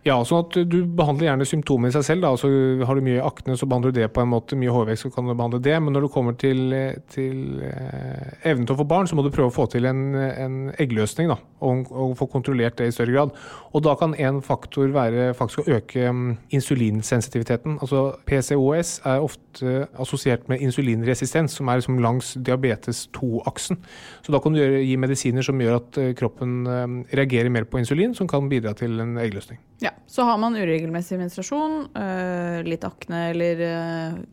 Ja, 0.07 0.15
sånn 0.23 0.45
at 0.45 0.55
du 0.69 0.77
behandler 0.97 1.27
gjerne 1.27 1.45
symptomet 1.47 1.91
i 1.91 1.95
seg 1.97 2.05
selv. 2.05 2.23
Da. 2.23 2.31
Altså, 2.35 2.49
har 2.87 2.97
du 2.97 3.03
mye 3.03 3.23
akne, 3.25 3.57
så 3.59 3.67
behandler 3.67 3.91
du 3.91 3.99
det 3.99 4.07
på 4.15 4.23
en 4.23 4.31
måte. 4.31 4.57
Mye 4.59 4.71
hårvekst, 4.71 5.07
så 5.07 5.11
kan 5.11 5.27
du 5.27 5.33
behandle 5.33 5.59
det. 5.63 5.75
Men 5.83 5.95
når 5.95 6.05
du 6.05 6.11
kommer 6.13 6.37
til, 6.39 6.71
til 7.11 7.63
eh, 7.65 8.47
evnen 8.47 8.67
til 8.67 8.75
å 8.75 8.79
få 8.79 8.87
barn, 8.87 9.09
så 9.09 9.17
må 9.17 9.25
du 9.25 9.31
prøve 9.33 9.51
å 9.51 9.55
få 9.55 9.67
til 9.73 9.87
en, 9.89 10.03
en 10.15 10.57
eggløsning. 10.79 11.31
Da, 11.33 11.39
og, 11.59 11.91
og, 11.91 12.13
få 12.19 12.29
kontrollert 12.31 12.77
det 12.79 12.87
i 12.87 12.95
større 12.95 13.15
grad. 13.15 13.35
Og 13.75 13.83
da 13.83 13.97
kan 13.99 14.15
en 14.15 14.39
faktor 14.45 14.93
være 14.95 15.33
faktisk 15.37 15.65
å 15.65 15.77
øke 15.79 16.07
um, 16.13 16.37
insulinsensitiviteten. 16.55 17.79
Altså 17.83 18.05
PCOS 18.29 19.01
er 19.09 19.25
ofte 19.25 19.87
assosiert 19.99 20.47
med 20.51 20.63
insulinresistens, 20.63 21.57
som 21.57 21.67
er 21.67 21.81
liksom 21.81 21.99
langs 22.03 22.35
diabetes 22.39 23.07
2-aksen. 23.17 23.81
Så 24.23 24.33
da 24.33 24.41
kan 24.43 24.55
du 24.55 24.61
gi 24.61 24.95
medisiner 24.99 25.45
som 25.45 25.59
gjør 25.61 25.76
at 25.76 25.76
uh, 25.99 26.11
kroppen 26.17 26.55
um, 26.67 26.95
reagerer 27.11 27.51
mer 27.53 27.67
på 27.69 27.81
insulin, 27.81 28.15
som 28.17 28.29
kan 28.29 28.49
bidra 28.51 28.73
til 28.77 28.99
en 29.03 29.17
eggløsning. 29.21 29.59
Ja, 29.83 29.91
Så 30.09 30.25
har 30.25 30.39
man 30.41 30.57
uregelmessig 30.57 31.19
menstruasjon, 31.19 31.75
øh, 31.93 32.63
litt 32.65 32.85
akne 32.87 33.27
eller 33.29 33.59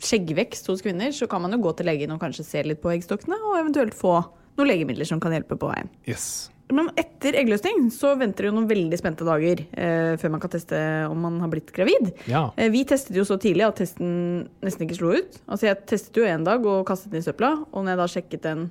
skjeggvekst 0.00 0.70
hos 0.70 0.80
kvinner, 0.80 1.12
så 1.12 1.28
kan 1.28 1.42
man 1.44 1.52
jo 1.52 1.61
gå 1.66 1.74
til 1.76 1.90
legen 1.90 2.14
og 2.14 2.22
kanskje 2.22 2.46
se 2.48 2.62
litt 2.64 2.80
på 2.80 2.94
eggstokkene, 2.94 3.37
og 3.50 3.59
eventuelt 3.61 3.96
få 3.98 4.16
noen 4.57 4.70
legemidler 4.70 5.09
som 5.09 5.20
kan 5.20 5.35
hjelpe 5.37 5.59
på 5.61 5.68
veien. 5.68 5.90
Yes. 6.09 6.48
Men 6.72 6.88
etter 6.96 7.37
eggløsning 7.37 7.90
så 7.92 8.14
venter 8.16 8.46
det 8.46 8.50
jo 8.50 8.57
noen 8.57 8.68
veldig 8.70 8.96
spente 8.96 9.26
dager 9.26 9.61
eh, 9.76 10.14
før 10.20 10.33
man 10.33 10.42
kan 10.42 10.52
teste 10.54 10.78
om 11.11 11.20
man 11.26 11.37
har 11.42 11.50
blitt 11.52 11.72
gravid. 11.76 12.14
Ja. 12.30 12.46
Eh, 12.57 12.70
vi 12.72 12.87
testet 12.88 13.18
jo 13.18 13.26
så 13.28 13.37
tidlig 13.40 13.66
at 13.66 13.83
testen 13.83 14.46
nesten 14.64 14.87
ikke 14.87 14.96
slo 14.96 15.12
ut. 15.18 15.37
Altså 15.44 15.68
Jeg 15.68 15.83
testet 15.90 16.22
jo 16.22 16.28
en 16.28 16.46
dag 16.46 16.64
og 16.64 16.87
kastet 16.88 17.12
den 17.12 17.20
i 17.20 17.26
søpla, 17.26 17.52
og 17.68 17.85
når 17.85 17.94
jeg 17.94 18.00
da 18.00 18.09
sjekket 18.14 18.46
den 18.48 18.64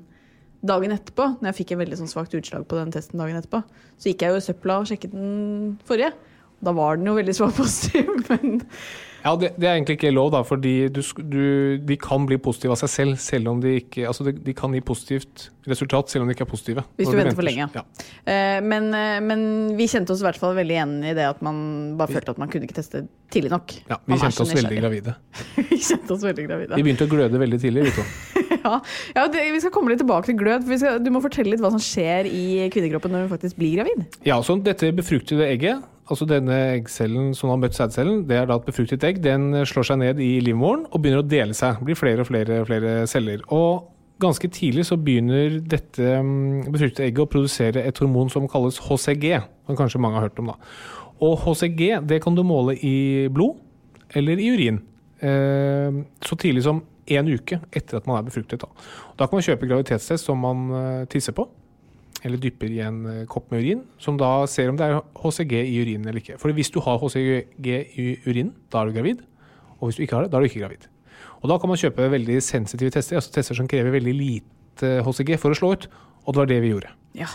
dagen 0.63 0.95
etterpå, 0.95 1.29
når 1.39 1.51
jeg 1.51 1.59
fikk 1.61 1.73
en 1.75 1.81
veldig 1.83 2.01
sånn 2.01 2.11
svakt 2.11 2.35
utslag 2.37 2.67
på 2.69 2.79
den 2.79 2.93
testen 2.95 3.19
dagen 3.19 3.39
etterpå, 3.39 3.63
så 3.99 4.11
gikk 4.11 4.23
jeg 4.23 4.33
jo 4.33 4.39
i 4.39 4.45
søpla 4.45 4.79
og 4.81 4.91
sjekket 4.91 5.15
den 5.15 5.73
forrige. 5.87 6.13
Da 6.63 6.71
var 6.75 6.99
den 6.99 7.09
jo 7.09 7.17
veldig 7.17 7.33
svakpositiv, 7.35 8.13
men 8.29 8.61
Ja, 9.23 9.33
det, 9.39 9.53
det, 9.55 9.67
er 9.67 9.77
egentlig 9.77 9.95
ikke 9.97 10.11
lov, 10.11 10.33
da, 10.33 10.41
fordi 10.43 10.89
du, 10.91 10.99
du, 11.23 11.43
de 11.79 11.95
kan 11.99 12.25
bli 12.27 12.35
positive 12.43 12.75
av 12.75 12.79
seg 12.81 12.91
selv, 12.91 13.19
selv 13.23 13.51
om 13.53 13.61
de 13.63 13.77
ikke 13.79 14.03
Altså, 14.09 14.25
de, 14.27 14.33
de, 14.43 14.55
kan 14.55 14.73
gi 14.75 14.81
positivt 14.83 15.45
resultat 15.67 16.11
selv 16.11 16.25
om 16.25 16.27
de 16.27 16.35
ikke 16.35 16.43
er 16.43 16.51
positive. 16.51 16.83
Hvis 16.99 17.07
du, 17.07 17.15
venter 17.15 17.37
for 17.37 17.47
lenge, 17.47 17.69
ja. 17.71 17.83
Uh, 18.27 18.59
men, 18.67 18.89
uh, 18.91 19.19
men, 19.23 19.45
vi 19.79 19.87
kjente 19.91 20.11
oss 20.15 20.23
i 20.23 20.27
hvert 20.27 20.39
fall 20.39 20.55
veldig 20.57 20.75
igjen 20.75 20.95
i 21.07 21.15
det 21.15 21.27
at 21.29 21.43
man 21.45 21.57
bare 21.99 22.17
følte 22.17 22.35
at 22.35 22.43
man 22.43 22.51
kunne 22.51 22.67
ikke 22.67 22.79
teste 22.81 23.05
tidlig 23.31 23.53
nok. 23.55 23.75
Ja, 23.91 23.99
vi 24.11 24.19
kjente 24.19 24.43
oss 24.43 24.55
veldig 24.59 24.79
gravide. 24.81 25.17
vi 25.71 25.79
kjente 25.79 26.17
oss 26.17 26.27
veldig 26.27 26.47
gravide. 26.49 26.79
Vi 26.79 26.87
begynte 26.87 27.07
å 27.07 27.13
gløde 27.15 27.43
veldig 27.43 27.63
tidlig, 27.63 27.87
vi 27.89 27.95
to. 27.99 28.07
ja, 28.63 28.79
ja 29.15 29.25
det, 29.31 29.45
vi 29.55 29.63
skal 29.63 29.73
komme 29.75 29.93
litt 29.93 30.01
tilbake 30.03 30.29
til 30.29 30.37
glød. 30.39 30.67
for 30.67 30.81
skal, 30.81 30.99
Du 31.03 31.11
må 31.13 31.23
fortelle 31.23 31.53
litt 31.53 31.63
hva 31.63 31.73
som 31.73 31.81
skjer 31.81 32.29
i 32.29 32.45
kvinnekroppen 32.73 33.13
når 33.13 33.27
hun 33.27 33.33
faktisk 33.35 33.59
blir 33.59 33.79
gravid. 33.79 34.05
Ja, 34.27 34.39
så 34.43 34.57
Dette 34.63 34.93
befruktede 34.95 35.47
egget 35.49 35.83
altså 36.11 36.27
denne 36.27 36.55
eggcellen 36.73 37.31
som 37.37 37.51
har 37.51 37.59
møtt 37.61 37.77
sædcellen, 37.77 38.23
det 38.27 38.37
er 38.37 38.47
da 38.49 38.57
et 38.59 38.67
befruktet 38.67 39.03
egg. 39.07 39.21
Den 39.23 39.63
slår 39.67 39.87
seg 39.87 40.01
ned 40.01 40.21
i 40.23 40.35
livmoren 40.43 40.85
og 40.89 41.01
begynner 41.01 41.23
å 41.23 41.27
dele 41.27 41.55
seg. 41.57 41.81
Blir 41.85 41.99
flere 41.99 42.23
og 42.23 42.29
flere, 42.29 42.59
flere 42.67 42.95
celler. 43.09 43.43
Og 43.55 43.89
ganske 44.23 44.49
tidlig 44.53 44.85
så 44.87 44.97
begynner 44.99 45.59
dette 45.59 46.19
mm, 46.23 46.71
befruktede 46.71 47.07
egget 47.07 47.25
å 47.25 47.31
produsere 47.31 47.83
et 47.87 47.99
hormon 47.99 48.31
som 48.31 48.47
kalles 48.51 48.79
HCG, 48.83 49.27
som 49.67 49.79
kanskje 49.79 50.01
mange 50.03 50.19
har 50.19 50.27
hørt 50.29 50.43
om. 50.43 50.53
da. 50.53 50.57
Og 51.23 51.37
HCG 51.45 52.01
det 52.09 52.21
kan 52.23 52.35
du 52.35 52.43
måle 52.47 52.75
i 52.75 53.27
blod 53.33 53.59
eller 54.13 54.39
i 54.39 54.49
urin. 54.53 54.81
Eh, 55.23 56.03
så 56.23 56.37
tidlig 56.39 56.65
som 56.67 56.83
én 57.07 57.29
uke 57.33 57.59
etter 57.71 57.99
at 57.99 58.07
man 58.09 58.19
er 58.19 58.27
befruktet. 58.27 58.63
Da, 58.63 58.87
da 59.19 59.27
kan 59.27 59.39
man 59.39 59.45
kjøpe 59.45 59.67
graviditetstest 59.69 60.29
som 60.29 60.39
man 60.43 60.71
eh, 60.77 61.03
tisser 61.11 61.35
på 61.35 61.47
eller 62.23 62.39
dypper 62.39 62.71
i 62.71 62.79
en 62.83 63.03
eh, 63.09 63.25
kopp 63.29 63.51
med 63.51 63.63
urin, 63.63 63.83
som 63.99 64.17
da 64.19 64.45
ser 64.47 64.71
om 64.71 64.79
det 64.79 64.87
er 64.87 65.01
HCG 65.19 65.53
i 65.59 65.77
urinen 65.81 66.07
eller 66.07 66.21
ikke. 66.21 66.39
For 66.41 66.55
hvis 66.55 66.71
du 66.71 66.79
har 66.85 67.01
HCG 67.01 67.69
i 67.69 68.07
urinen, 68.27 68.53
da 68.71 68.81
er 68.81 68.89
du 68.89 68.97
gravid. 68.97 69.23
Og 69.79 69.89
hvis 69.89 69.99
du 69.99 70.05
ikke 70.05 70.17
har 70.17 70.25
det, 70.25 70.31
da 70.31 70.39
er 70.39 70.45
du 70.45 70.51
ikke 70.51 70.63
gravid. 70.63 70.87
Og 71.43 71.51
da 71.51 71.57
kan 71.59 71.71
man 71.71 71.79
kjøpe 71.79 72.11
veldig 72.13 72.39
sensitive 72.43 72.93
tester, 72.95 73.19
altså 73.19 73.33
tester 73.35 73.59
som 73.59 73.67
krever 73.67 73.91
veldig 73.91 74.13
lite 74.15 74.93
HCG 75.03 75.35
for 75.41 75.51
å 75.51 75.59
slå 75.59 75.73
ut. 75.75 75.89
Og 76.23 76.31
det 76.31 76.39
var 76.39 76.51
det 76.53 76.61
vi 76.63 76.71
gjorde. 76.71 76.93
Ja. 77.19 77.27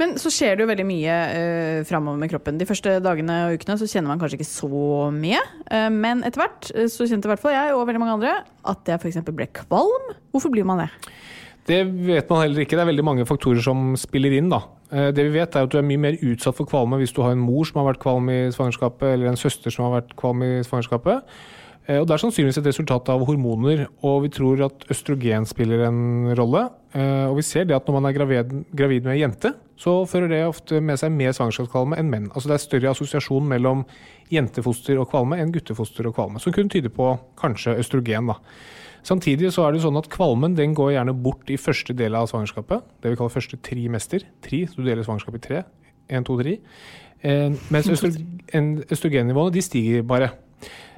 Men 0.00 0.16
så 0.20 0.32
skjer 0.32 0.56
det 0.56 0.64
jo 0.64 0.70
veldig 0.70 0.86
mye 0.88 1.16
uh, 1.30 1.80
framover 1.88 2.22
med 2.22 2.32
kroppen. 2.32 2.60
De 2.60 2.68
første 2.68 2.96
dagene 3.04 3.36
og 3.46 3.58
ukene 3.58 3.76
så 3.80 3.88
kjenner 3.90 4.12
man 4.12 4.22
kanskje 4.22 4.40
ikke 4.40 4.48
så 4.48 5.10
mye. 5.14 5.42
Uh, 5.68 5.90
men 5.92 6.24
etter 6.24 6.42
hvert 6.42 6.70
så 6.92 7.08
kjente 7.08 7.28
i 7.28 7.34
hvert 7.34 7.44
fall 7.44 7.56
jeg 7.56 7.76
og 7.76 7.84
veldig 7.90 8.02
mange 8.02 8.16
andre 8.18 8.38
at 8.72 8.88
jeg 8.88 9.02
f.eks. 9.02 9.20
ble 9.28 9.50
kvalm. 9.60 10.14
Hvorfor 10.32 10.52
blir 10.54 10.66
man 10.68 10.86
det? 10.86 10.90
Det 11.68 11.84
vet 11.84 12.30
man 12.30 12.42
heller 12.42 12.64
ikke. 12.64 12.76
Det 12.78 12.82
er 12.82 12.90
veldig 12.90 13.06
mange 13.06 13.26
faktorer 13.28 13.62
som 13.64 13.92
spiller 14.00 14.34
inn. 14.34 14.50
da. 14.50 14.62
Eh, 14.90 15.10
det 15.14 15.26
vi 15.28 15.38
vet 15.38 15.54
er 15.54 15.66
at 15.66 15.70
Du 15.70 15.78
er 15.78 15.86
mye 15.86 16.00
mer 16.00 16.18
utsatt 16.18 16.56
for 16.56 16.66
kvalme 16.66 16.98
hvis 16.98 17.14
du 17.14 17.22
har 17.22 17.32
en 17.36 17.44
mor 17.44 17.64
som 17.68 17.80
har 17.80 17.92
vært 17.92 18.02
kvalm 18.02 18.30
i 18.32 18.40
svangerskapet, 18.50 19.12
eller 19.12 19.30
en 19.30 19.38
søster 19.38 19.70
som 19.70 19.86
har 19.86 20.00
vært 20.00 20.16
kvalm 20.16 20.42
i 20.42 20.52
svangerskapet. 20.66 21.22
Eh, 21.90 21.98
og 21.98 22.06
Det 22.06 22.14
er 22.14 22.22
sannsynligvis 22.22 22.60
et 22.60 22.68
resultat 22.70 23.08
av 23.10 23.24
hormoner, 23.26 23.88
og 24.06 24.22
vi 24.24 24.30
tror 24.30 24.62
at 24.68 24.84
østrogen 24.92 25.46
spiller 25.48 25.86
en 25.88 26.30
rolle. 26.38 26.68
Eh, 26.94 27.26
og 27.26 27.36
vi 27.40 27.46
ser 27.46 27.66
det 27.66 27.74
at 27.74 27.86
når 27.86 27.96
man 27.98 28.06
er 28.06 28.16
gravid, 28.16 28.52
gravid 28.76 29.06
med 29.06 29.16
ei 29.16 29.22
jente, 29.24 29.54
så 29.80 30.04
fører 30.06 30.28
det 30.28 30.42
ofte 30.46 30.80
med 30.80 31.00
seg 31.00 31.10
mer 31.10 31.32
svangerskapskvalme 31.34 31.98
enn 31.98 32.10
menn. 32.12 32.28
Altså 32.30 32.48
Det 32.48 32.54
er 32.54 32.66
større 32.66 32.90
assosiasjon 32.92 33.48
mellom 33.48 33.84
jentefoster 34.30 35.00
og 35.00 35.08
kvalme 35.10 35.40
enn 35.40 35.50
guttefoster 35.54 36.06
og 36.06 36.14
kvalme, 36.14 36.38
som 36.38 36.52
kunne 36.52 36.70
tyde 36.70 36.92
på 36.92 37.18
kanskje 37.40 37.78
østrogen. 37.80 38.26
da. 38.26 38.38
Samtidig 39.02 39.50
så 39.50 39.66
er 39.66 39.72
det 39.72 39.82
sånn 39.82 39.96
at 39.96 40.10
kvalmen 40.12 40.54
den 40.54 40.74
går 40.74 40.92
gjerne 40.92 41.16
bort 41.16 41.48
i 41.48 41.56
første 41.56 41.96
del 41.96 42.14
av 42.14 42.28
svangerskapet. 42.28 42.84
Det 43.00 43.10
vi 43.10 43.16
kaller 43.16 43.32
første 43.32 43.56
trimester. 43.56 44.26
Tri, 44.42 44.66
så 44.66 44.76
du 44.76 44.84
deler 44.84 45.02
svangerskapet 45.02 45.40
i 45.40 45.46
tre. 45.48 45.64
Én, 46.10 46.26
to, 46.26 46.36
tre. 46.36 46.58
Eh, 47.22 47.48
mens 47.72 47.88
østrogennivåene 48.94 49.54
de 49.56 49.64
stiger 49.64 50.04
bare. 50.04 50.34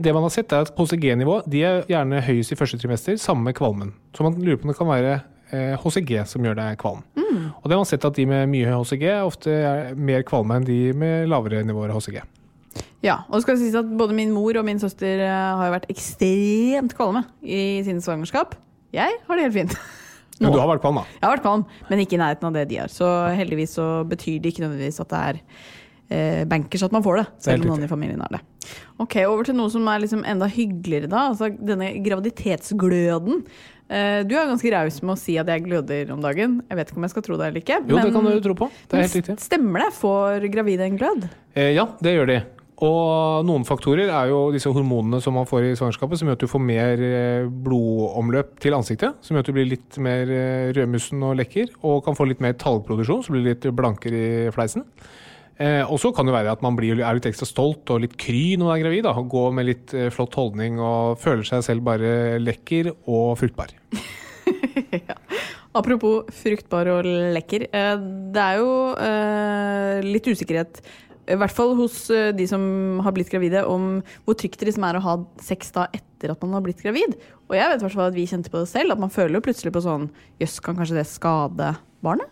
Det 0.03 0.15
man 0.15 0.25
har 0.27 0.33
sett 0.35 0.53
er 0.53 0.67
at 0.67 0.73
HCG-nivå 0.79 1.43
de 1.51 1.63
er 1.67 1.85
gjerne 1.91 2.23
høyest 2.25 2.55
i 2.55 2.59
første 2.59 2.81
trimester, 2.81 3.19
sammen 3.21 3.47
med 3.49 3.57
kvalmen. 3.59 3.95
Så 4.17 4.27
man 4.27 4.39
lurer 4.41 4.59
på 4.59 4.67
om 4.67 4.73
det 4.73 4.79
kan 4.79 4.91
være 4.91 5.15
eh, 5.53 5.75
HCG 5.81 6.15
som 6.29 6.45
gjør 6.47 6.59
deg 6.59 6.79
kvalm. 6.81 7.03
Mm. 7.19 7.51
Og 7.55 7.67
det 7.67 7.77
har 7.77 7.83
man 7.83 7.91
sett 7.91 8.07
at 8.09 8.19
de 8.19 8.27
med 8.29 8.51
mye 8.53 8.77
HCG 8.77 9.09
ofte 9.23 9.57
er 9.57 9.99
mer 9.99 10.25
kvalme 10.29 10.59
enn 10.59 10.69
de 10.69 10.79
med 10.99 11.29
lavere 11.31 11.63
nivåer 11.67 11.95
HCG. 11.95 12.23
Ja, 13.03 13.25
og 13.29 13.39
det 13.39 13.45
skal 13.45 13.59
sies 13.59 13.75
at 13.77 13.89
både 13.99 14.15
min 14.17 14.31
mor 14.35 14.57
og 14.59 14.67
min 14.67 14.81
søster 14.81 15.25
eh, 15.25 15.57
har 15.59 15.69
jo 15.69 15.75
vært 15.75 15.91
ekstremt 15.93 16.95
kvalme 16.99 17.25
i 17.43 17.83
sine 17.87 18.03
svangerskap. 18.05 18.55
Jeg 18.95 19.19
har 19.27 19.39
det 19.39 19.49
helt 19.49 19.59
fint. 19.59 19.77
Nå. 20.39 20.47
Men 20.47 20.55
du 20.55 20.61
har 20.63 20.71
vært 20.71 20.83
kvalm, 20.85 21.01
da? 21.01 21.07
Jeg 21.19 21.25
har 21.25 21.35
vært 21.37 21.45
kvalm, 21.45 21.63
men 21.87 22.01
ikke 22.03 22.17
i 22.17 22.19
nærheten 22.19 22.49
av 22.49 22.55
det 22.57 22.63
de 22.71 22.79
har. 22.81 22.91
Så 22.91 23.07
heldigvis 23.37 23.77
så 23.77 23.85
betyr 24.09 24.41
det 24.43 24.51
ikke 24.51 24.65
nødvendigvis 24.65 24.99
at 25.05 25.11
det 25.13 25.21
er 25.29 25.39
eh, 26.13 26.43
bankers 26.49 26.85
at 26.87 26.95
man 26.95 27.05
får 27.05 27.23
det, 27.23 27.27
selv 27.49 27.65
om 27.65 27.73
noen 27.73 27.87
i 27.87 27.91
familien 27.91 28.23
har 28.25 28.37
det. 28.37 28.43
Ok, 29.03 29.19
Over 29.27 29.49
til 29.49 29.57
noe 29.59 29.73
som 29.73 29.89
er 29.91 30.05
liksom 30.05 30.25
enda 30.29 30.49
hyggeligere, 30.51 31.11
da. 31.11 31.29
Altså 31.33 31.51
denne 31.57 31.95
graviditetsgløden. 32.05 33.43
Eh, 33.93 34.23
du 34.25 34.37
er 34.39 34.49
ganske 34.49 34.73
raus 34.73 35.03
med 35.03 35.15
å 35.17 35.21
si 35.21 35.37
at 35.41 35.51
jeg 35.53 35.67
gløder 35.67 36.15
om 36.15 36.23
dagen. 36.25 36.61
Jeg 36.69 36.79
vet 36.79 36.91
ikke 36.93 37.01
om 37.01 37.07
jeg 37.09 37.15
skal 37.17 37.27
tro 37.27 37.37
det 37.41 37.51
eller 37.51 37.65
ikke. 37.65 37.83
Jo, 37.85 37.99
det 37.99 38.15
kan 38.15 38.29
du 38.31 38.41
tro 38.47 38.57
på. 38.63 38.73
Det 38.89 38.99
er 38.99 39.07
helt 39.07 39.21
riktig. 39.21 39.39
Stemmer 39.43 39.87
det? 39.87 39.93
Får 39.99 40.49
gravide 40.53 40.89
en 40.89 40.99
glød? 41.01 41.31
Eh, 41.57 41.73
ja, 41.77 41.89
det 42.05 42.17
gjør 42.17 42.31
de. 42.33 42.43
Og 42.83 43.45
noen 43.47 43.63
faktorer 43.67 44.11
er 44.11 44.31
jo 44.33 44.39
disse 44.51 44.71
hormonene 44.73 45.21
som 45.23 45.37
man 45.39 45.47
får 45.47 45.69
i 45.69 45.75
svangerskapet, 45.79 46.19
som 46.19 46.27
gjør 46.27 46.39
at 46.39 46.43
du 46.43 46.51
får 46.51 46.63
mer 46.67 47.03
eh, 47.07 47.51
blodomløp 47.67 48.57
til 48.63 48.75
ansiktet. 48.75 49.21
Som 49.23 49.37
gjør 49.37 49.45
at 49.45 49.51
du 49.51 49.57
blir 49.59 49.69
litt 49.71 49.99
mer 50.03 50.33
eh, 50.33 50.71
rødmussen 50.75 51.23
og 51.29 51.37
lekker, 51.39 51.77
og 51.87 52.01
kan 52.07 52.19
få 52.19 52.27
litt 52.31 52.43
mer 52.43 52.57
talgproduksjon, 52.59 53.23
så 53.23 53.35
blir 53.35 53.45
du 53.45 53.51
litt 53.53 53.69
blankere 53.77 54.25
i 54.49 54.55
fleisen. 54.55 54.87
Eh, 55.63 55.85
og 55.87 56.01
så 56.03 56.11
kan 56.15 56.27
det 56.27 56.35
være 56.35 56.55
at 56.57 56.65
man 56.65 56.75
blir, 56.79 56.99
er 56.99 57.19
litt 57.19 57.29
ekstra 57.29 57.47
stolt 57.47 57.91
og 57.95 58.03
litt 58.03 58.17
kry 58.19 58.57
når 58.57 58.67
man 58.67 58.75
er 58.75 58.83
gravid. 58.85 59.07
Da, 59.07 59.15
går 59.37 59.55
med 59.55 59.69
litt 59.69 59.95
eh, 59.95 60.11
flott 60.15 60.35
holdning 60.39 60.81
og 60.83 61.21
føler 61.23 61.47
seg 61.47 61.63
selv 61.69 61.87
bare 61.87 62.41
lekker 62.43 62.91
og 62.97 63.37
fruktbar. 63.41 63.75
ja. 65.09 65.19
Apropos 65.73 66.29
fruktbar 66.37 66.91
og 66.93 67.07
lekker. 67.07 67.69
Det 67.71 68.43
er 68.43 68.59
jo 68.61 68.75
eh, 68.99 70.03
litt 70.05 70.29
usikkerhet 70.29 70.83
i 71.31 71.37
hvert 71.39 71.55
fall 71.55 71.77
hos 71.79 72.09
eh, 72.11 72.33
de 72.35 72.47
som 72.51 72.63
har 73.05 73.15
blitt 73.15 73.31
gravide, 73.31 73.63
om 73.69 74.01
hvor 74.27 74.37
trygt 74.39 74.59
det 74.61 74.69
liksom 74.69 74.87
er 74.89 74.99
å 74.99 75.05
ha 75.05 75.17
sex 75.43 75.71
da 75.75 75.87
etter 75.95 76.33
at 76.33 76.43
man 76.43 76.57
har 76.57 76.65
blitt 76.65 76.83
gravid. 76.83 77.15
Og 77.49 77.57
jeg 77.57 77.71
vet 77.71 77.85
at 77.87 78.17
vi 78.17 78.27
kjente 78.29 78.51
på 78.51 78.63
det 78.63 78.71
selv, 78.71 78.95
at 78.95 79.03
man 79.03 79.13
føler 79.13 79.39
jo 79.39 79.45
plutselig 79.47 79.75
på 79.75 79.85
sånn 79.85 80.09
Jøss, 80.43 80.59
kan 80.65 80.79
kanskje 80.79 80.99
det 80.99 81.07
skade 81.11 81.75
barnet? 82.03 82.27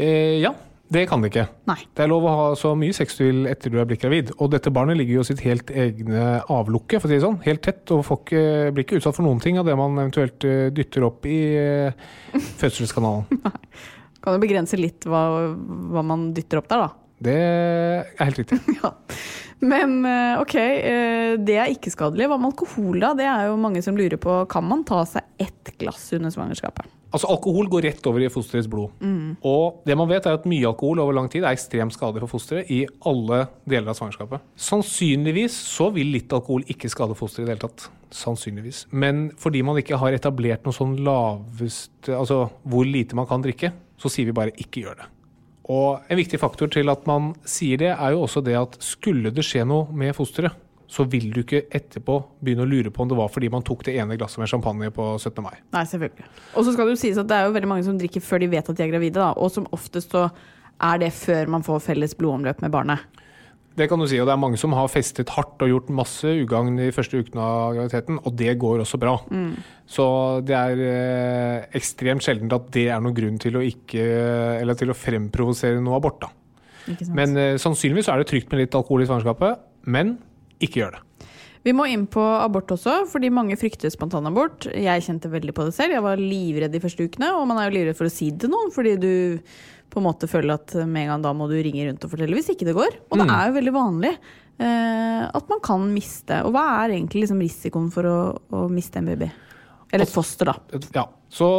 Eh, 0.00 0.40
ja. 0.40 0.54
Det 0.92 1.02
kan 1.10 1.22
det 1.22 1.32
ikke. 1.32 1.46
Nei. 1.66 1.78
Det 1.96 2.04
er 2.04 2.10
lov 2.10 2.26
å 2.28 2.34
ha 2.38 2.46
så 2.58 2.72
mye 2.78 2.94
sex 2.94 3.16
du 3.18 3.24
vil 3.24 3.48
etter 3.50 3.72
du 3.72 3.80
er 3.82 3.88
blitt 3.88 4.04
gravid. 4.04 4.30
Og 4.38 4.52
dette 4.52 4.70
barnet 4.74 4.98
ligger 5.00 5.18
jo 5.18 5.26
sitt 5.26 5.42
helt 5.46 5.72
egne 5.74 6.42
avlukke, 6.52 7.00
for 7.00 7.08
å 7.08 7.10
si 7.10 7.18
det 7.18 7.24
sånn. 7.24 7.40
Helt 7.46 7.64
tett, 7.66 7.82
og 7.94 8.04
folk 8.06 8.30
blir 8.30 8.84
ikke 8.84 9.00
utsatt 9.00 9.18
for 9.18 9.26
noen 9.26 9.42
ting 9.42 9.58
av 9.58 9.66
det 9.66 9.74
man 9.78 9.98
eventuelt 9.98 10.46
eh, 10.46 10.68
dytter 10.74 11.08
opp 11.08 11.26
i 11.26 11.40
fødselskanalen. 12.60 13.42
kan 14.22 14.38
jo 14.38 14.42
begrense 14.42 14.78
litt 14.78 15.06
hva, 15.10 15.24
hva 15.94 16.06
man 16.06 16.30
dytter 16.36 16.62
opp 16.62 16.70
der, 16.70 16.86
da. 16.86 17.02
Det 17.26 17.34
er 17.34 18.24
helt 18.26 18.40
riktig. 18.42 18.60
ja. 18.82 18.92
Men 19.64 20.02
eh, 20.04 20.40
ok, 20.42 20.54
eh, 20.60 21.32
det 21.40 21.56
er 21.56 21.72
ikke 21.72 21.92
skadelig. 21.94 22.28
Hva 22.28 22.38
med 22.40 22.52
alkohol, 22.52 23.00
da? 23.02 23.14
Det 23.16 23.28
er 23.30 23.48
jo 23.50 23.56
mange 23.60 23.82
som 23.84 23.96
lurer 23.96 24.20
på. 24.20 24.42
Kan 24.52 24.68
man 24.68 24.84
ta 24.88 25.02
seg 25.08 25.24
ett 25.40 25.72
glass 25.80 26.10
under 26.16 26.34
svangerskapet? 26.34 26.92
Altså 27.14 27.28
Alkohol 27.30 27.68
går 27.70 27.86
rett 27.86 28.06
over 28.10 28.24
i 28.24 28.30
fosterets 28.32 28.68
blod. 28.70 28.90
Og 29.46 29.82
det 29.86 29.96
man 29.98 30.08
vet 30.10 30.26
er 30.26 30.36
at 30.36 30.46
mye 30.48 30.66
alkohol 30.68 31.00
over 31.04 31.14
lang 31.16 31.28
tid 31.32 31.44
er 31.44 31.54
ekstremt 31.54 31.94
skadelig 31.94 32.24
for 32.26 32.36
fosteret 32.36 32.70
i 32.74 32.82
alle 33.06 33.44
deler 33.64 33.92
av 33.92 33.98
svangerskapet. 33.98 34.42
Sannsynligvis 34.58 35.54
så 35.54 35.88
vil 35.94 36.10
litt 36.12 36.34
alkohol 36.36 36.66
ikke 36.72 36.90
skade 36.92 37.16
fosteret 37.18 37.46
i 37.46 37.48
det 37.48 37.56
hele 37.56 37.64
tatt. 37.68 37.88
Sannsynligvis. 38.16 38.84
Men 38.90 39.28
fordi 39.38 39.62
man 39.66 39.78
ikke 39.80 40.00
har 40.02 40.16
etablert 40.16 40.66
noe 40.66 40.76
sånn 40.76 40.96
laveste 41.06 42.14
Altså 42.16 42.46
hvor 42.66 42.86
lite 42.86 43.16
man 43.18 43.26
kan 43.28 43.42
drikke, 43.44 43.72
så 43.98 44.10
sier 44.12 44.28
vi 44.28 44.36
bare 44.36 44.54
ikke 44.60 44.84
gjør 44.84 45.00
det. 45.00 45.08
Og 45.72 46.04
en 46.06 46.18
viktig 46.20 46.38
faktor 46.38 46.70
til 46.70 46.90
at 46.92 47.06
man 47.08 47.32
sier 47.48 47.80
det, 47.80 47.90
er 47.94 48.14
jo 48.14 48.22
også 48.26 48.42
det 48.46 48.54
at 48.58 48.76
skulle 48.84 49.32
det 49.34 49.42
skje 49.46 49.64
noe 49.66 49.90
med 49.90 50.14
fosteret, 50.14 50.54
så 50.90 51.06
vil 51.10 51.28
du 51.34 51.40
ikke 51.42 51.64
etterpå 51.74 52.18
begynne 52.44 52.66
å 52.66 52.70
lure 52.70 52.92
på 52.94 53.02
om 53.02 53.10
det 53.10 53.18
var 53.18 53.30
fordi 53.32 53.50
man 53.52 53.64
tok 53.66 53.84
det 53.88 53.96
ene 53.98 54.18
glasset 54.18 54.40
med 54.42 54.50
champagne 54.50 54.90
på 54.94 55.08
17. 55.18 55.42
mai. 55.44 55.56
Nei, 55.74 55.84
selvfølgelig. 55.90 56.28
Og 56.54 56.66
så 56.66 56.74
skal 56.74 56.86
det 56.86 56.96
jo 56.96 57.02
sies 57.02 57.20
at 57.20 57.30
det 57.30 57.38
er 57.38 57.48
jo 57.48 57.56
veldig 57.56 57.70
mange 57.74 57.86
som 57.86 57.98
drikker 57.98 58.24
før 58.24 58.44
de 58.44 58.52
vet 58.54 58.70
at 58.70 58.78
de 58.78 58.86
er 58.86 58.92
gravide, 58.92 59.18
da. 59.18 59.32
Og 59.34 59.52
som 59.54 59.68
oftest 59.74 60.14
så 60.14 60.28
er 60.86 61.00
det 61.02 61.14
før 61.16 61.54
man 61.56 61.64
får 61.66 61.84
felles 61.88 62.14
blodomløp 62.18 62.62
med 62.62 62.74
barnet. 62.74 63.22
Det 63.76 63.90
kan 63.90 64.00
du 64.00 64.06
si, 64.08 64.16
og 64.16 64.24
det 64.24 64.32
er 64.32 64.40
mange 64.40 64.56
som 64.56 64.72
har 64.72 64.88
festet 64.88 65.28
hardt 65.34 65.60
og 65.60 65.68
gjort 65.68 65.90
masse 65.92 66.30
ugagn 66.40 66.78
de 66.78 66.88
første 66.96 67.18
ukene 67.20 67.42
av 67.44 67.74
graviditeten, 67.76 68.20
og 68.24 68.36
det 68.38 68.54
går 68.62 68.80
også 68.86 69.00
bra. 69.00 69.18
Så 69.84 70.06
det 70.48 70.56
er 70.56 70.80
eh, 70.86 71.66
ekstremt 71.76 72.24
sjeldent 72.24 72.56
at 72.56 72.70
det 72.72 72.86
er 72.88 73.02
noen 73.04 73.16
grunn 73.16 73.36
til 73.42 73.58
å 73.58 73.64
ikke 73.64 74.06
Eller 74.62 74.78
til 74.80 74.90
å 74.90 74.96
fremprovosere 74.96 75.82
noe 75.84 75.98
abort, 76.00 76.24
da. 76.24 76.32
Men 77.12 77.36
eh, 77.36 77.58
sannsynligvis 77.60 78.08
er 78.08 78.22
det 78.22 78.30
trygt 78.30 78.48
med 78.52 78.62
litt 78.62 78.78
alkohol 78.78 79.04
i 79.04 79.10
svangerskapet, 79.10 79.60
men 79.92 80.16
ikke 80.60 80.80
gjør 80.82 80.96
det. 80.96 81.02
Vi 81.66 81.72
må 81.74 81.88
inn 81.90 82.04
på 82.06 82.22
abort 82.22 82.70
også, 82.70 83.00
fordi 83.10 83.26
mange 83.34 83.56
frykter 83.58 83.90
spontanabort. 83.90 84.68
Jeg 84.70 85.02
kjente 85.02 85.26
veldig 85.32 85.52
på 85.56 85.64
det 85.66 85.74
selv. 85.74 85.96
Jeg 85.96 86.04
var 86.04 86.20
livredd 86.20 86.70
de 86.70 86.78
første 86.84 87.02
ukene, 87.08 87.32
og 87.34 87.48
man 87.50 87.58
er 87.58 87.66
jo 87.70 87.74
livredd 87.74 87.98
for 87.98 88.06
å 88.06 88.12
si 88.14 88.28
det 88.30 88.44
til 88.44 88.52
noen, 88.52 88.70
fordi 88.70 88.92
du 89.02 89.10
på 89.90 89.98
en 89.98 90.06
måte 90.06 90.28
føler 90.30 90.54
at 90.54 90.74
med 90.86 91.06
en 91.06 91.10
gang 91.16 91.22
da 91.24 91.32
må 91.34 91.48
du 91.50 91.56
ringe 91.58 91.88
rundt 91.88 92.04
og 92.06 92.12
fortelle 92.12 92.36
hvis 92.38 92.52
ikke 92.54 92.66
det 92.68 92.74
går. 92.76 92.96
Og 93.10 93.18
det 93.18 93.26
Mm. 93.26 93.34
er 93.34 93.48
jo 93.48 93.56
veldig 93.58 93.74
vanlig 93.74 94.12
eh, 94.58 95.22
at 95.34 95.48
man 95.50 95.60
kan 95.60 95.82
miste. 95.92 96.38
Og 96.46 96.52
hva 96.54 96.84
er 96.84 96.94
egentlig 96.94 97.24
liksom 97.26 97.42
risikoen 97.42 97.90
for 97.92 98.04
å, 98.04 98.16
å 98.52 98.68
miste 98.70 98.98
en 99.02 99.06
baby? 99.10 99.30
Eller 99.92 100.06
et 100.06 100.12
foster, 100.14 100.46
da. 100.46 100.56
Ja, 100.94 101.06
så 101.30 101.50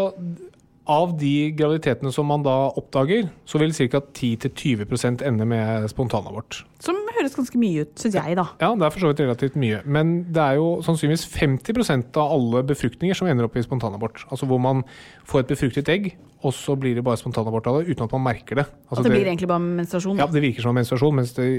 av 0.88 1.14
de 1.20 1.52
graviditetene 1.58 2.12
som 2.16 2.30
man 2.32 2.44
da 2.46 2.56
oppdager, 2.80 3.28
så 3.48 3.60
vil 3.62 3.74
ca. 3.76 4.00
10-20% 4.02 5.24
ende 5.28 5.48
med 5.48 5.88
spontanabort. 5.92 6.62
Som 6.84 7.00
høres 7.18 7.36
ganske 7.36 7.60
mye 7.60 7.84
ut, 7.86 7.94
syns 8.00 8.16
jeg, 8.18 8.38
da. 8.40 8.46
Ja, 8.62 8.72
det 8.78 8.88
er 8.88 8.94
for 8.94 9.04
så 9.04 9.12
vidt 9.12 9.24
relativt 9.26 9.58
mye. 9.60 9.82
Men 9.86 10.16
det 10.34 10.44
er 10.44 10.60
jo 10.62 10.70
sannsynligvis 10.86 11.26
50% 11.34 12.20
av 12.22 12.34
alle 12.38 12.64
befruktninger 12.70 13.18
som 13.18 13.30
ender 13.30 13.50
opp 13.50 13.58
i 13.60 13.66
spontanabort. 13.66 14.24
Altså 14.32 14.50
hvor 14.50 14.62
man 14.64 14.86
får 15.28 15.44
et 15.44 15.52
befruktet 15.52 15.92
egg, 15.92 16.10
og 16.46 16.54
så 16.54 16.78
blir 16.80 16.96
det 16.96 17.04
bare 17.06 17.20
spontanabort 17.20 17.68
av 17.68 17.80
det 17.80 17.92
uten 17.92 18.06
at 18.06 18.16
man 18.16 18.26
merker 18.30 18.62
det. 18.62 18.68
Altså 18.88 19.02
At 19.02 19.10
det 19.10 19.16
blir 19.16 19.28
egentlig 19.28 19.50
bare 19.50 19.64
menstruasjon. 19.66 20.22
Ja, 20.22 20.30
det 20.32 20.44
virker 20.44 20.68
som 20.68 20.78
menstruasjon, 20.78 21.18
mens 21.18 21.34
det 21.38 21.50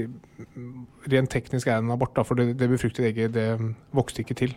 rent 1.11 1.31
teknisk 1.33 1.67
er 1.67 1.83
en 1.83 1.91
abort. 1.93 2.15
Da, 2.15 2.25
for 2.27 2.39
det, 2.39 2.53
det 2.59 2.71
befruktede 2.71 3.11
egget 3.11 3.35
det 3.35 3.49
vokste 3.95 4.23
ikke 4.23 4.39
til. 4.39 4.55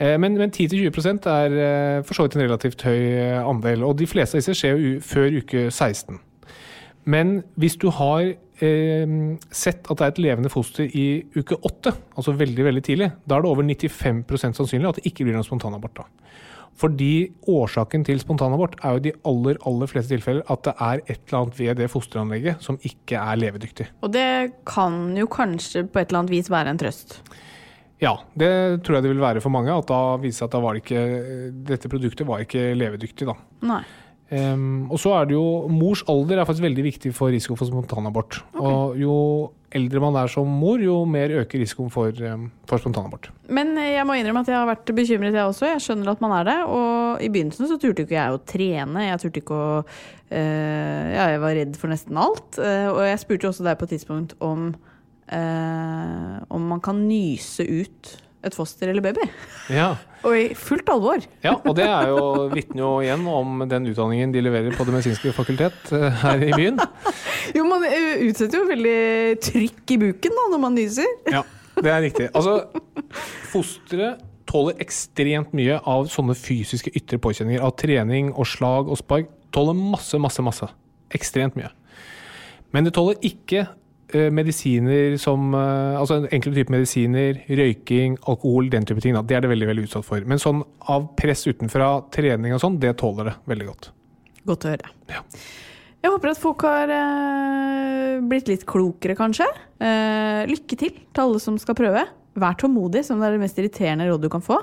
Eh, 0.00 0.16
Men, 0.18 0.38
men 0.38 0.50
10-20 0.50 1.28
er 1.28 1.56
eh, 1.60 2.02
for 2.04 2.16
så 2.16 2.24
vidt 2.24 2.36
en 2.38 2.46
relativt 2.46 2.82
høy 2.82 2.98
eh, 2.98 3.40
andel. 3.44 3.84
Og 3.84 3.98
de 4.00 4.08
fleste 4.08 4.36
av 4.36 4.40
disse 4.40 4.56
skjer 4.56 4.78
jo 4.80 5.00
før 5.04 5.40
uke 5.42 5.68
16. 5.70 6.18
Men 7.10 7.42
hvis 7.60 7.76
du 7.80 7.88
har 7.96 8.22
eh, 8.24 9.12
sett 9.50 9.88
at 9.90 9.98
det 9.98 10.06
er 10.06 10.14
et 10.14 10.22
levende 10.24 10.52
foster 10.52 10.88
i 10.88 11.24
uke 11.36 11.56
8, 11.56 11.92
altså 12.16 12.36
veldig 12.36 12.64
veldig 12.64 12.84
tidlig, 12.86 13.10
da 13.26 13.36
er 13.36 13.44
det 13.44 13.50
over 13.52 13.66
95% 13.66 14.56
sannsynlig 14.60 14.88
at 14.88 15.00
det 15.00 15.10
ikke 15.10 15.26
blir 15.28 15.36
noen 15.36 15.46
spontanabort. 15.46 16.00
da. 16.00 16.08
Fordi 16.80 17.28
årsaken 17.50 18.06
til 18.08 18.20
spontanabort 18.22 18.78
er 18.80 18.94
jo 18.94 19.00
i 19.02 19.04
de 19.08 19.12
aller, 19.28 19.58
aller 19.68 19.90
fleste 19.90 20.14
tilfeller 20.14 20.46
at 20.48 20.64
det 20.64 20.72
er 20.80 21.02
et 21.04 21.18
eller 21.26 21.38
annet 21.42 21.58
ved 21.58 21.76
det 21.82 21.90
fosteranlegget 21.92 22.64
som 22.64 22.78
ikke 22.80 23.20
er 23.20 23.40
levedyktig. 23.42 23.90
Og 24.00 24.14
det 24.14 24.52
kan 24.68 25.16
jo 25.18 25.28
kanskje 25.28 25.84
på 25.84 26.00
et 26.00 26.08
eller 26.08 26.22
annet 26.22 26.36
vis 26.38 26.48
være 26.52 26.72
en 26.72 26.80
trøst. 26.80 27.18
Ja, 28.00 28.14
det 28.38 28.52
tror 28.84 28.96
jeg 28.96 29.04
det 29.04 29.12
vil 29.12 29.22
være 29.22 29.42
for 29.44 29.52
mange. 29.52 29.72
At 29.74 29.88
da 29.90 30.16
viser 30.20 30.46
at 30.46 30.54
da 30.54 30.60
var 30.64 30.76
det 30.76 30.84
ikke, 30.84 31.02
dette 31.68 31.90
produktet 31.92 32.28
var 32.28 32.44
ikke 32.44 32.70
levedyktig. 32.78 33.28
da. 33.28 33.36
Nei. 33.68 33.82
Um, 34.30 34.86
og 34.94 35.00
så 35.02 35.10
er 35.18 35.24
det 35.26 35.34
jo 35.34 35.66
Mors 35.74 36.04
alder 36.06 36.38
er 36.38 36.46
faktisk 36.46 36.62
veldig 36.62 36.84
viktig 36.86 37.10
for 37.16 37.34
risiko 37.34 37.56
for 37.58 37.66
spontanabort. 37.66 38.38
Og 38.62 38.94
jo 39.00 39.14
eldre 39.74 40.02
man 40.02 40.18
er 40.20 40.30
som 40.30 40.46
mor, 40.46 40.78
jo 40.82 41.00
mer 41.06 41.32
øker 41.42 41.62
risikoen 41.62 41.90
for, 41.90 42.14
um, 42.26 42.46
for 42.70 42.78
spontanabort. 42.78 43.30
Men 43.50 43.74
jeg 43.78 44.06
må 44.06 44.14
innrømme 44.18 44.44
at 44.44 44.52
jeg 44.52 44.58
har 44.58 44.70
vært 44.70 44.92
bekymret, 44.94 45.34
jeg 45.34 45.50
også. 45.50 45.66
Jeg 45.72 45.82
skjønner 45.82 46.12
at 46.14 46.22
man 46.22 46.36
er 46.38 46.46
det. 46.46 46.58
Og 46.70 47.24
i 47.26 47.30
begynnelsen 47.32 47.70
så 47.70 47.78
turte 47.82 48.06
ikke 48.06 48.18
jeg 48.18 48.36
å 48.36 48.42
trene. 48.52 49.08
Jeg 49.08 49.22
turte 49.24 49.42
ikke 49.42 49.58
å 49.58 49.72
uh, 49.82 51.06
Ja, 51.10 51.26
jeg 51.34 51.42
var 51.42 51.58
redd 51.58 51.82
for 51.82 51.90
nesten 51.90 52.22
alt. 52.22 52.54
Uh, 52.54 52.86
og 52.94 53.02
jeg 53.08 53.22
spurte 53.24 53.48
jo 53.48 53.52
også 53.54 53.66
deg 53.66 53.82
på 53.82 53.90
et 53.90 53.96
tidspunkt 53.96 54.38
om 54.38 54.70
eh, 55.32 56.36
om 56.50 56.66
man 56.72 56.82
kan 56.84 57.00
nyse 57.08 57.66
ut 57.66 58.16
et 58.40 58.56
foster 58.56 58.88
eller 58.88 59.04
baby. 59.04 59.26
Ja. 59.72 59.92
Og 60.26 60.36
i 60.36 60.46
fullt 60.56 60.88
alvor. 60.92 61.22
ja, 61.44 61.54
og 61.56 61.76
det 61.76 61.86
er 61.88 62.10
jo, 62.12 62.48
vitner 62.52 62.82
jo 62.82 62.88
igjen 63.00 63.22
om 63.28 63.62
den 63.68 63.86
utdanningen 63.88 64.34
de 64.34 64.42
leverer 64.44 64.74
på 64.76 64.84
Det 64.84 64.92
medisinske 64.92 65.32
fakultet 65.32 65.92
eh, 65.96 66.08
her 66.24 66.44
i 66.44 66.50
byen. 66.52 66.80
Jo, 67.56 67.64
man 67.64 67.86
eh, 67.88 68.20
utsetter 68.28 68.60
jo 68.60 68.66
veldig 68.68 69.38
trykk 69.42 69.94
i 69.94 69.96
buken 70.02 70.36
da, 70.36 70.44
når 70.52 70.60
man 70.60 70.76
nyser. 70.76 71.08
Ja, 71.32 71.40
det 71.80 71.88
er 71.88 72.04
riktig. 72.04 72.28
Altså, 72.36 72.60
fosteret 73.50 74.20
tåler 74.50 74.76
ekstremt 74.82 75.54
mye 75.56 75.78
av 75.88 76.08
sånne 76.12 76.36
fysiske 76.36 76.92
ytre 76.98 77.20
påkjenninger. 77.22 77.62
Av 77.64 77.72
trening 77.80 78.32
og 78.34 78.48
slag 78.50 78.90
og 78.90 79.00
spark. 79.00 79.30
Tåler 79.54 79.76
masse, 79.78 80.20
masse, 80.20 80.44
masse. 80.44 80.68
Ekstremt 81.16 81.56
mye. 81.58 81.72
Men 82.74 82.86
det 82.86 82.94
tåler 82.98 83.18
ikke 83.26 83.64
medisiner 84.34 85.16
som 85.20 85.54
eh, 85.54 85.98
Altså 86.00 86.20
enkelte 86.26 86.56
typer 86.58 86.74
medisiner, 86.74 87.40
røyking, 87.48 88.18
alkohol, 88.30 88.70
den 88.72 88.86
type 88.88 89.02
ting. 89.04 89.16
Da. 89.16 89.22
Det 89.26 89.38
er 89.38 89.44
det 89.44 89.52
veldig 89.52 89.70
veldig 89.70 89.86
utsatt 89.88 90.06
for. 90.06 90.24
Men 90.28 90.42
sånn 90.42 90.62
av 90.90 91.10
press 91.18 91.46
utenfra, 91.48 91.92
trening 92.14 92.54
og 92.56 92.62
sånn, 92.62 92.78
det 92.82 92.96
tåler 93.00 93.30
det 93.30 93.36
veldig 93.50 93.68
godt. 93.70 93.90
Godt 94.48 94.66
å 94.66 94.72
høre. 94.72 94.94
Ja. 95.12 95.24
Jeg 96.00 96.14
håper 96.14 96.32
at 96.32 96.40
folk 96.40 96.64
har 96.64 96.90
eh, 96.96 98.20
blitt 98.24 98.48
litt 98.48 98.64
klokere, 98.68 99.16
kanskje. 99.18 99.48
Eh, 99.84 100.46
lykke 100.48 100.78
til 100.80 100.94
til 100.96 101.24
alle 101.26 101.40
som 101.42 101.58
skal 101.60 101.76
prøve. 101.76 102.06
Vær 102.40 102.56
tålmodig, 102.60 103.02
som 103.04 103.20
det 103.20 103.28
er 103.28 103.36
det 103.36 103.42
mest 103.42 103.58
irriterende 103.60 104.06
rådet 104.08 104.30
du 104.30 104.32
kan 104.32 104.44
få. 104.44 104.56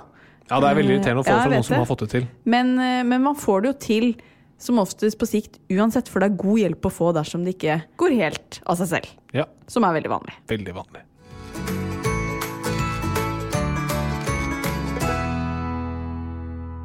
Ja, 0.48 0.62
det 0.64 0.72
er 0.72 0.80
veldig 0.80 0.96
irriterende 0.96 1.22
å 1.22 1.28
få 1.28 1.36
Ja, 1.36 1.44
fra 1.44 1.52
noen 1.54 1.68
som 1.68 1.78
har 1.78 1.90
fått 1.90 2.06
det 2.06 2.10
til. 2.16 2.26
Men, 2.48 2.74
eh, 2.80 3.04
men 3.06 3.22
man 3.22 3.38
får 3.38 3.62
det 3.62 3.70
jo 3.70 3.78
til 3.86 4.10
som 4.58 4.80
oftest 4.82 5.20
på 5.22 5.28
sikt 5.30 5.60
uansett, 5.70 6.10
for 6.10 6.20
det 6.24 6.32
er 6.32 6.40
god 6.42 6.60
hjelp 6.64 6.88
å 6.90 6.94
få 6.94 7.12
dersom 7.16 7.44
det 7.46 7.56
ikke 7.58 7.82
går 8.02 8.18
helt 8.22 8.62
av 8.66 8.80
seg 8.82 8.88
selv. 8.96 9.14
Ja, 9.38 9.46
Som 9.68 9.84
er 9.86 9.94
veldig 10.00 10.10
vanlig. 10.10 10.34
veldig 10.50 10.74
vanlig. 10.74 11.04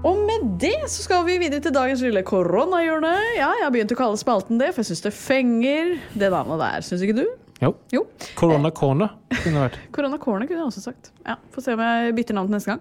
Og 0.02 0.18
med 0.26 0.46
det 0.58 0.74
så 0.90 1.04
skal 1.04 1.22
vi 1.28 1.36
videre 1.38 1.62
til 1.62 1.74
dagens 1.74 2.00
lille 2.02 2.24
koronahjørne. 2.26 3.12
Ja, 3.38 3.52
jeg 3.54 3.62
har 3.68 3.70
begynt 3.74 3.92
å 3.94 3.98
kalle 3.98 4.18
spalten 4.18 4.58
det, 4.58 4.72
for 4.74 4.82
jeg 4.82 4.90
syns 4.90 5.04
det 5.04 5.12
fenger 5.14 5.92
det 6.18 6.30
navnet 6.34 6.58
der. 6.58 6.82
Syns 6.86 7.04
ikke 7.06 7.20
du? 7.20 7.26
Jo. 7.62 7.70
Jo. 7.94 8.00
Corona 8.38 8.72
corner 8.74 9.12
kunne 9.30 9.54
det 9.54 9.62
vært. 9.62 9.76
Corona 9.94 10.18
Corner 10.18 10.48
kunne 10.50 10.58
jeg 10.64 10.66
også 10.72 10.82
sagt. 10.82 11.12
Ja, 11.24 11.36
Får 11.54 11.62
se 11.68 11.74
om 11.76 11.82
jeg 11.84 12.14
bytter 12.16 12.34
navn 12.38 12.50
til 12.50 12.56
neste 12.58 12.72
gang. 12.72 12.80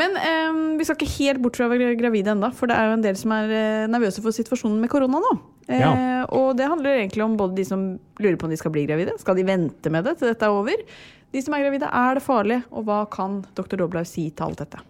Men 0.00 0.16
eh, 0.18 0.58
vi 0.80 0.86
skal 0.88 0.98
ikke 0.98 1.12
helt 1.18 1.42
bort 1.44 1.58
fra 1.60 1.68
å 1.68 1.72
være 1.72 1.92
gravide 2.00 2.34
enda, 2.34 2.50
for 2.54 2.66
det 2.70 2.76
er 2.78 2.90
jo 2.90 2.96
en 2.98 3.04
del 3.06 3.20
som 3.20 3.34
er 3.36 3.54
eh, 3.54 3.84
nervøse 3.92 4.24
for 4.24 4.34
situasjonen 4.34 4.80
med 4.82 4.90
korona 4.92 5.22
nå. 5.22 5.32
Eh, 5.68 5.78
Ja. 5.78 5.92
Og 6.34 6.50
det 6.58 6.66
handler 6.68 6.98
egentlig 6.98 7.22
om 7.24 7.36
både 7.38 7.54
de 7.60 7.64
som 7.68 7.86
lurer 8.18 8.36
på 8.40 8.48
om 8.48 8.52
de 8.52 8.58
skal 8.60 8.74
bli 8.74 8.82
gravide, 8.88 9.14
skal 9.22 9.38
de 9.38 9.46
vente 9.48 9.92
med 9.94 10.04
det 10.08 10.16
til 10.18 10.32
dette 10.32 10.44
er 10.48 10.56
over? 10.58 10.82
De 11.32 11.42
som 11.44 11.54
er 11.54 11.62
gravide, 11.62 11.88
er 11.92 12.18
det 12.18 12.24
farlig, 12.24 12.62
og 12.72 12.86
hva 12.88 13.02
kan 13.12 13.42
dr. 13.54 13.76
Doblaug 13.78 14.08
si 14.08 14.30
til 14.32 14.48
alt 14.48 14.62
dette? 14.64 14.80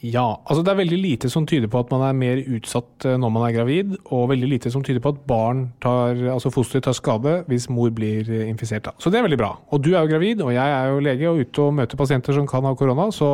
Ja, 0.00 0.38
altså 0.48 0.62
det 0.64 0.70
er 0.72 0.78
veldig 0.78 0.96
lite 0.96 1.28
som 1.28 1.44
tyder 1.48 1.68
på 1.68 1.82
at 1.82 1.90
man 1.92 2.00
er 2.06 2.14
mer 2.16 2.38
utsatt 2.56 3.04
eh, 3.04 3.18
når 3.20 3.32
man 3.34 3.42
er 3.44 3.52
gravid, 3.58 3.90
og 4.08 4.30
veldig 4.30 4.48
lite 4.48 4.72
som 4.72 4.84
tyder 4.84 5.02
på 5.04 5.12
at 5.12 5.18
barn 5.28 5.66
tar, 5.82 6.16
altså 6.32 6.52
foster 6.54 6.80
tar 6.80 6.96
skade 6.96 7.34
hvis 7.50 7.68
mor 7.68 7.92
blir 7.92 8.24
eh, 8.32 8.46
infisert. 8.48 8.86
Da. 8.86 8.94
Så 8.96 9.12
det 9.12 9.20
er 9.20 9.26
veldig 9.28 9.40
bra. 9.42 9.50
Og 9.68 9.84
du 9.84 9.90
er 9.92 10.00
jo 10.00 10.12
gravid, 10.14 10.40
og 10.40 10.54
jeg 10.56 10.76
er 10.78 10.88
jo 10.88 11.04
lege 11.04 11.28
og 11.28 11.44
ute 11.44 11.66
og 11.66 11.76
møter 11.82 12.00
pasienter 12.00 12.36
som 12.36 12.48
kan 12.48 12.64
ha 12.64 12.72
korona, 12.78 13.10
så 13.12 13.30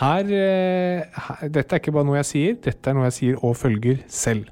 her, 0.00 0.32
eh, 0.32 1.20
her 1.28 1.52
Dette 1.52 1.76
er 1.76 1.84
ikke 1.84 1.92
bare 1.92 2.08
noe 2.08 2.18
jeg 2.22 2.30
sier, 2.30 2.56
dette 2.64 2.90
er 2.90 2.96
noe 2.96 3.10
jeg 3.10 3.18
sier 3.18 3.44
og 3.44 3.56
følger 3.60 4.00
selv. 4.08 4.48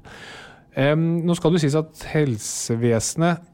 Um, 0.75 1.25
nå 1.25 1.33
skal 1.37 1.55
det 1.55 1.63
sies 1.63 1.77
at 1.79 2.05
helsevesenet 2.11 3.45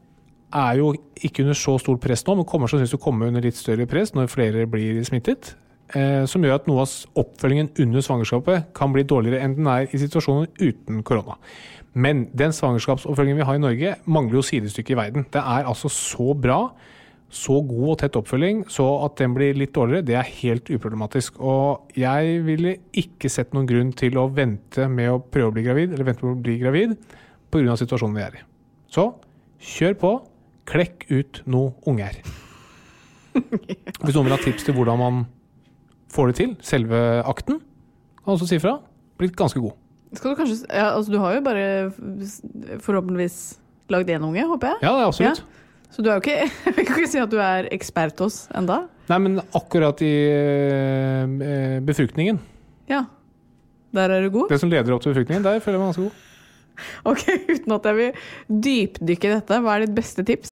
er 0.52 0.78
jo 0.80 0.92
ikke 1.24 1.44
under 1.44 1.56
så 1.56 1.78
stort 1.80 2.02
press 2.02 2.24
nå, 2.26 2.36
men 2.36 2.48
kommer 2.48 2.68
sannsynligvis 2.68 2.96
til 2.96 3.00
å 3.00 3.04
komme 3.04 3.28
under 3.30 3.44
litt 3.44 3.56
større 3.56 3.86
press 3.88 4.12
når 4.12 4.32
flere 4.32 4.66
blir 4.68 5.00
smittet. 5.06 5.54
Eh, 5.92 6.24
som 6.24 6.40
gjør 6.40 6.56
at 6.56 6.68
noe 6.70 6.86
av 6.86 7.20
oppfølgingen 7.20 7.68
under 7.84 8.04
svangerskapet 8.04 8.70
kan 8.76 8.94
bli 8.94 9.04
dårligere 9.04 9.42
enn 9.44 9.58
den 9.58 9.68
er 9.68 9.90
i 9.92 10.00
situasjoner 10.00 10.48
uten 10.62 11.02
korona. 11.04 11.36
Men 11.92 12.24
den 12.32 12.54
svangerskapsoppfølgingen 12.56 13.42
vi 13.42 13.46
har 13.48 13.58
i 13.58 13.60
Norge, 13.60 13.94
mangler 14.08 14.38
jo 14.38 14.46
sidestykke 14.46 14.94
i 14.94 14.96
verden. 14.96 15.26
Det 15.28 15.42
er 15.42 15.68
altså 15.68 15.90
så 15.92 16.32
bra, 16.32 16.70
så 17.32 17.58
god 17.64 17.90
og 17.90 17.98
tett 18.00 18.16
oppfølging, 18.16 18.62
så 18.72 18.86
at 19.04 19.18
den 19.20 19.34
blir 19.36 19.56
litt 19.56 19.74
dårligere, 19.76 20.06
det 20.08 20.16
er 20.16 20.32
helt 20.38 20.72
uproblematisk. 20.72 21.36
Og 21.44 21.92
jeg 21.96 22.40
ville 22.46 22.78
ikke 22.96 23.28
sett 23.32 23.52
noen 23.52 23.68
grunn 23.68 23.92
til 23.96 24.16
å 24.20 24.30
vente 24.32 24.88
med 24.88 25.12
å 25.12 25.20
prøve 25.20 25.52
å 25.52 25.56
bli 25.58 25.66
gravid, 25.66 25.92
eller 25.92 26.08
vente 26.08 26.24
på 26.24 26.32
å 26.32 26.40
bli 26.40 26.56
gravid, 26.60 26.96
pga. 27.52 27.76
situasjonen 27.76 28.16
vi 28.16 28.24
er 28.24 28.40
i. 28.40 28.44
Så 28.92 29.10
kjør 29.74 30.00
på. 30.00 30.14
Klekk 30.72 31.08
ut 31.10 31.42
noe 31.50 31.74
unger. 31.90 32.16
Hvis 34.04 34.14
noen 34.14 34.28
vil 34.28 34.36
ha 34.36 34.40
tips 34.40 34.68
til 34.68 34.76
hvordan 34.78 35.00
man 35.00 35.24
får 36.12 36.30
det 36.32 36.36
til, 36.40 36.52
selve 36.64 36.98
akten, 37.28 37.60
kan 38.22 38.34
også 38.36 38.48
si 38.50 38.58
fra. 38.62 38.76
Blitt 39.20 39.36
ganske 39.38 39.60
god. 39.62 39.74
Skal 40.12 40.34
du 40.34 40.36
kanskje 40.42 40.66
ja, 40.68 40.90
altså 40.92 41.08
Du 41.14 41.16
har 41.22 41.32
jo 41.38 41.40
bare 41.46 41.64
forhåpentligvis 42.84 43.36
lagd 43.92 44.10
én 44.12 44.24
unge, 44.26 44.44
håper 44.50 44.74
jeg? 44.74 44.82
Ja, 44.84 44.92
det 44.96 45.02
er 45.04 45.08
absolutt. 45.08 45.42
Så 45.92 46.04
du 46.04 46.08
er 46.10 46.16
jo 46.18 46.22
ikke 46.24 46.36
Jeg 46.78 46.86
kan 46.88 46.98
ikke 47.00 47.10
si 47.12 47.20
at 47.20 47.32
du 47.32 47.38
er 47.40 47.68
ekspert 47.74 48.20
hos 48.24 48.42
enda? 48.56 48.82
Nei, 49.10 49.18
men 49.24 49.40
akkurat 49.56 50.00
i 50.04 50.12
eh, 50.32 51.80
befruktningen, 51.84 52.40
Ja. 52.90 53.04
Der 53.92 54.08
er 54.08 54.22
du 54.24 54.30
god? 54.32 54.48
det 54.48 54.56
som 54.60 54.70
leder 54.72 54.94
opp 54.94 55.02
til 55.04 55.12
befruktningen, 55.12 55.44
der 55.44 55.58
føler 55.60 55.76
jeg 55.76 55.82
meg 55.82 55.90
ganske 55.92 56.06
god. 56.06 56.28
Ok, 57.12 57.24
Uten 57.52 57.74
at 57.76 57.88
jeg 57.90 57.98
vil 57.98 58.22
dypdykke 58.64 59.28
i 59.28 59.32
dette, 59.34 59.58
hva 59.60 59.74
er 59.76 59.84
ditt 59.84 59.96
beste 59.96 60.24
tips? 60.24 60.51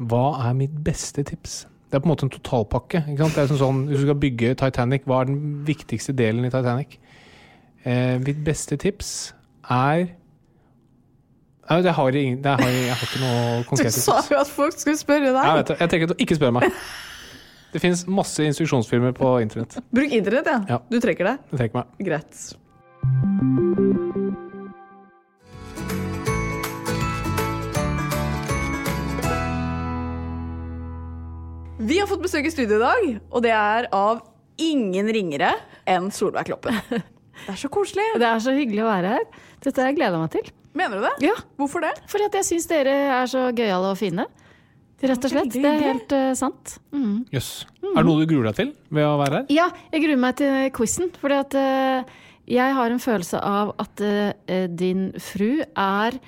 Hva 0.00 0.24
er 0.48 0.54
mitt 0.56 0.76
beste 0.84 1.22
tips? 1.28 1.66
Det 1.90 1.98
er 1.98 2.02
på 2.04 2.06
en 2.08 2.12
måte 2.14 2.24
en 2.28 2.32
totalpakke. 2.32 3.02
Ikke 3.10 3.24
sant? 3.26 3.34
Det 3.36 3.42
er 3.42 3.50
sånn, 3.50 3.60
sånn, 3.60 3.80
hvis 3.90 4.00
du 4.00 4.06
skal 4.06 4.18
bygge 4.22 4.54
Titanic, 4.60 5.04
hva 5.10 5.20
er 5.24 5.28
den 5.32 5.40
viktigste 5.66 6.14
delen 6.16 6.46
i 6.46 6.52
Titanic? 6.52 6.96
Eh, 7.84 8.16
mitt 8.22 8.40
beste 8.44 8.76
tips 8.80 9.32
er 9.70 10.08
Nei, 11.70 11.76
det 11.86 11.92
har 11.94 12.08
jeg, 12.10 12.32
det 12.42 12.50
har 12.50 12.66
jeg, 12.66 12.80
jeg 12.82 12.94
har 12.98 13.04
ikke 13.06 13.20
noe 13.22 13.76
Du 13.86 13.90
sa 13.94 14.16
jo 14.26 14.40
at 14.40 14.48
folk 14.50 14.74
skulle 14.74 14.98
spørre 14.98 15.28
Jeg 15.30 15.36
deg! 15.36 15.52
vet. 15.60 15.70
Jeg 15.78 15.92
tenker 15.92 16.10
at 16.10 16.14
å 16.16 16.18
ikke 16.26 16.38
spør 16.40 16.56
meg. 16.58 16.66
Det 17.72 17.78
finnes 17.78 18.02
masse 18.10 18.42
instruksjonsfilmer 18.42 19.14
på 19.14 19.36
internett. 19.44 19.78
Bruk 19.94 20.10
internett, 20.10 20.50
ja. 20.50 20.58
Ja. 20.74 20.80
Du 20.90 20.98
trekker 20.98 21.30
deg? 21.30 21.44
Jeg 21.52 21.60
trekker 21.62 21.84
meg. 21.84 21.86
Greit. 22.10 22.34
Vi 31.90 31.96
har 31.98 32.06
fått 32.06 32.20
besøk 32.22 32.46
i 32.46 32.50
studio 32.54 32.76
i 32.76 32.82
dag, 32.84 33.06
og 33.34 33.42
det 33.42 33.50
er 33.50 33.88
av 33.90 34.20
ingen 34.62 35.08
ringere 35.10 35.48
enn 35.90 36.04
Solveig 36.14 36.46
Kloppen. 36.46 36.76
Det 37.40 37.54
er 37.54 37.56
så 37.56 37.70
koselig. 37.72 38.04
Det 38.20 38.26
er 38.28 38.42
så 38.44 38.52
hyggelig 38.52 38.82
å 38.84 38.88
være 38.90 39.14
her. 39.14 39.22
Dette 39.64 39.80
har 39.80 39.88
jeg 39.88 39.96
gleda 39.96 40.18
meg 40.20 40.28
til. 40.34 40.50
Mener 40.76 41.00
du 41.00 41.06
det? 41.06 41.12
Ja, 41.24 41.32
Hvorfor 41.56 41.80
det? 41.82 41.94
Fordi 42.12 42.26
at 42.28 42.36
jeg 42.36 42.46
syns 42.46 42.68
dere 42.68 42.92
er 43.16 43.30
så 43.32 43.46
gøyale 43.48 43.94
og 43.94 43.96
fine. 43.98 44.26
Rett 45.00 45.24
og 45.24 45.32
slett. 45.32 45.50
Det 45.54 45.64
er 45.64 45.82
helt 45.86 46.12
uh, 46.12 46.28
sant. 46.36 46.76
Mm. 46.92 47.24
Jøss. 47.32 47.48
Er 47.80 47.96
det 47.96 48.04
noe 48.06 48.20
du 48.20 48.28
gruer 48.28 48.50
deg 48.50 48.58
til 48.60 48.70
ved 48.92 49.08
å 49.08 49.16
være 49.22 49.40
her? 49.40 49.50
Ja, 49.56 49.66
jeg 49.96 50.04
gruer 50.04 50.22
meg 50.28 50.36
til 50.42 50.68
quizen. 50.76 51.10
Fordi 51.24 51.40
at 51.40 51.56
uh, 51.56 52.14
jeg 52.60 52.76
har 52.76 52.92
en 52.92 53.02
følelse 53.02 53.40
av 53.40 53.72
at 53.80 54.04
uh, 54.04 54.68
din 54.68 55.08
fru 55.16 55.64
er 55.64 56.20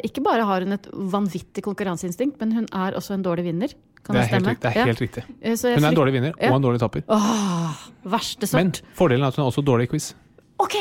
Ikke 0.00 0.22
bare 0.24 0.48
har 0.48 0.64
hun 0.64 0.72
et 0.72 0.86
vanvittig 1.12 1.60
konkurranseinstinkt, 1.66 2.38
men 2.40 2.54
hun 2.56 2.66
er 2.72 2.96
også 2.96 3.18
en 3.18 3.26
dårlig 3.26 3.50
vinner. 3.50 3.74
Kan 4.02 4.16
Det 4.16 4.22
det, 4.22 4.34
er 4.34 4.44
helt, 4.48 4.60
det 4.62 4.70
er 4.76 4.84
helt 4.90 5.00
riktig. 5.00 5.22
Eh, 5.42 5.54
så 5.54 5.68
jeg 5.70 5.78
Hun 5.78 5.84
er 5.84 5.92
en 5.92 5.94
dårlig 6.00 6.12
vinner 6.16 6.32
Ja. 6.40 6.50
og 6.50 6.56
en 6.56 6.62
dårlig 6.64 6.80
tapper. 6.82 7.02
Åh, 7.08 7.84
verste 8.04 8.48
Men 8.56 8.72
fordelen 8.98 9.22
er 9.22 9.28
at 9.30 9.36
hun 9.38 9.44
er 9.44 9.50
også 9.52 9.62
dårlig 9.64 9.86
i 9.86 9.90
quiz. 9.92 10.14
OK! 10.58 10.74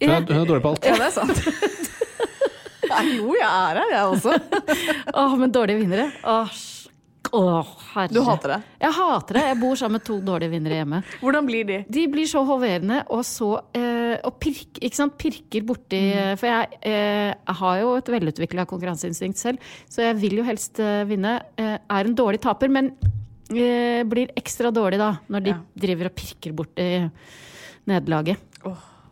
Hun 0.00 0.10
er, 0.14 0.20
hun 0.22 0.42
er 0.42 0.46
dårlig 0.46 0.62
på 0.62 0.70
alt. 0.76 0.84
Ja, 0.86 0.94
det 0.94 1.08
er 1.08 1.10
sant. 1.10 1.42
Jo, 2.88 3.34
jeg 3.36 3.44
er 3.44 3.78
her, 3.78 3.90
jeg 3.92 4.04
også. 4.08 4.32
Åh, 5.14 5.34
men 5.38 5.52
dårlige 5.52 5.78
vinnere. 5.82 6.06
Åh, 6.24 6.48
åh, 7.32 7.66
herre. 7.94 8.12
Du 8.14 8.20
hater 8.24 8.48
det. 8.54 8.58
Jeg 8.80 8.92
hater 8.96 9.34
det. 9.38 9.42
Jeg 9.48 9.58
bor 9.60 9.74
sammen 9.76 9.98
med 9.98 10.04
to 10.04 10.16
dårlige 10.24 10.50
vinnere 10.54 10.78
hjemme. 10.80 11.02
Hvordan 11.20 11.46
blir 11.48 11.64
de? 11.68 11.78
De 11.88 12.06
blir 12.08 12.26
så 12.30 12.42
hoverende 12.46 13.02
og 13.10 13.24
så 13.24 13.50
eh, 13.74 14.16
Og 14.24 14.38
pirk, 14.40 14.78
ikke 14.80 14.96
sant? 14.96 15.16
pirker 15.20 15.62
borti 15.68 16.00
Mm. 16.08 16.36
For 16.40 16.46
jeg, 16.46 16.78
eh, 16.82 17.34
jeg 17.34 17.54
har 17.60 17.78
jo 17.80 17.94
et 17.96 18.10
velutvikla 18.12 18.64
konkurranseinstinkt 18.66 19.36
selv, 19.38 19.58
så 19.88 20.02
jeg 20.06 20.16
vil 20.20 20.36
jo 20.40 20.44
helst 20.44 20.78
eh, 20.80 21.04
vinne. 21.04 21.36
Eh, 21.58 21.76
er 21.78 22.04
en 22.08 22.14
dårlig 22.16 22.40
taper, 22.40 22.68
men 22.72 22.92
eh, 23.50 24.02
blir 24.08 24.32
ekstra 24.36 24.70
dårlig 24.72 24.98
da, 24.98 25.14
når 25.28 25.44
de 25.44 25.50
Ja. 25.50 25.60
driver 25.86 26.06
og 26.10 26.14
pirker 26.16 26.52
borti 26.52 27.10
nederlaget. 27.88 28.36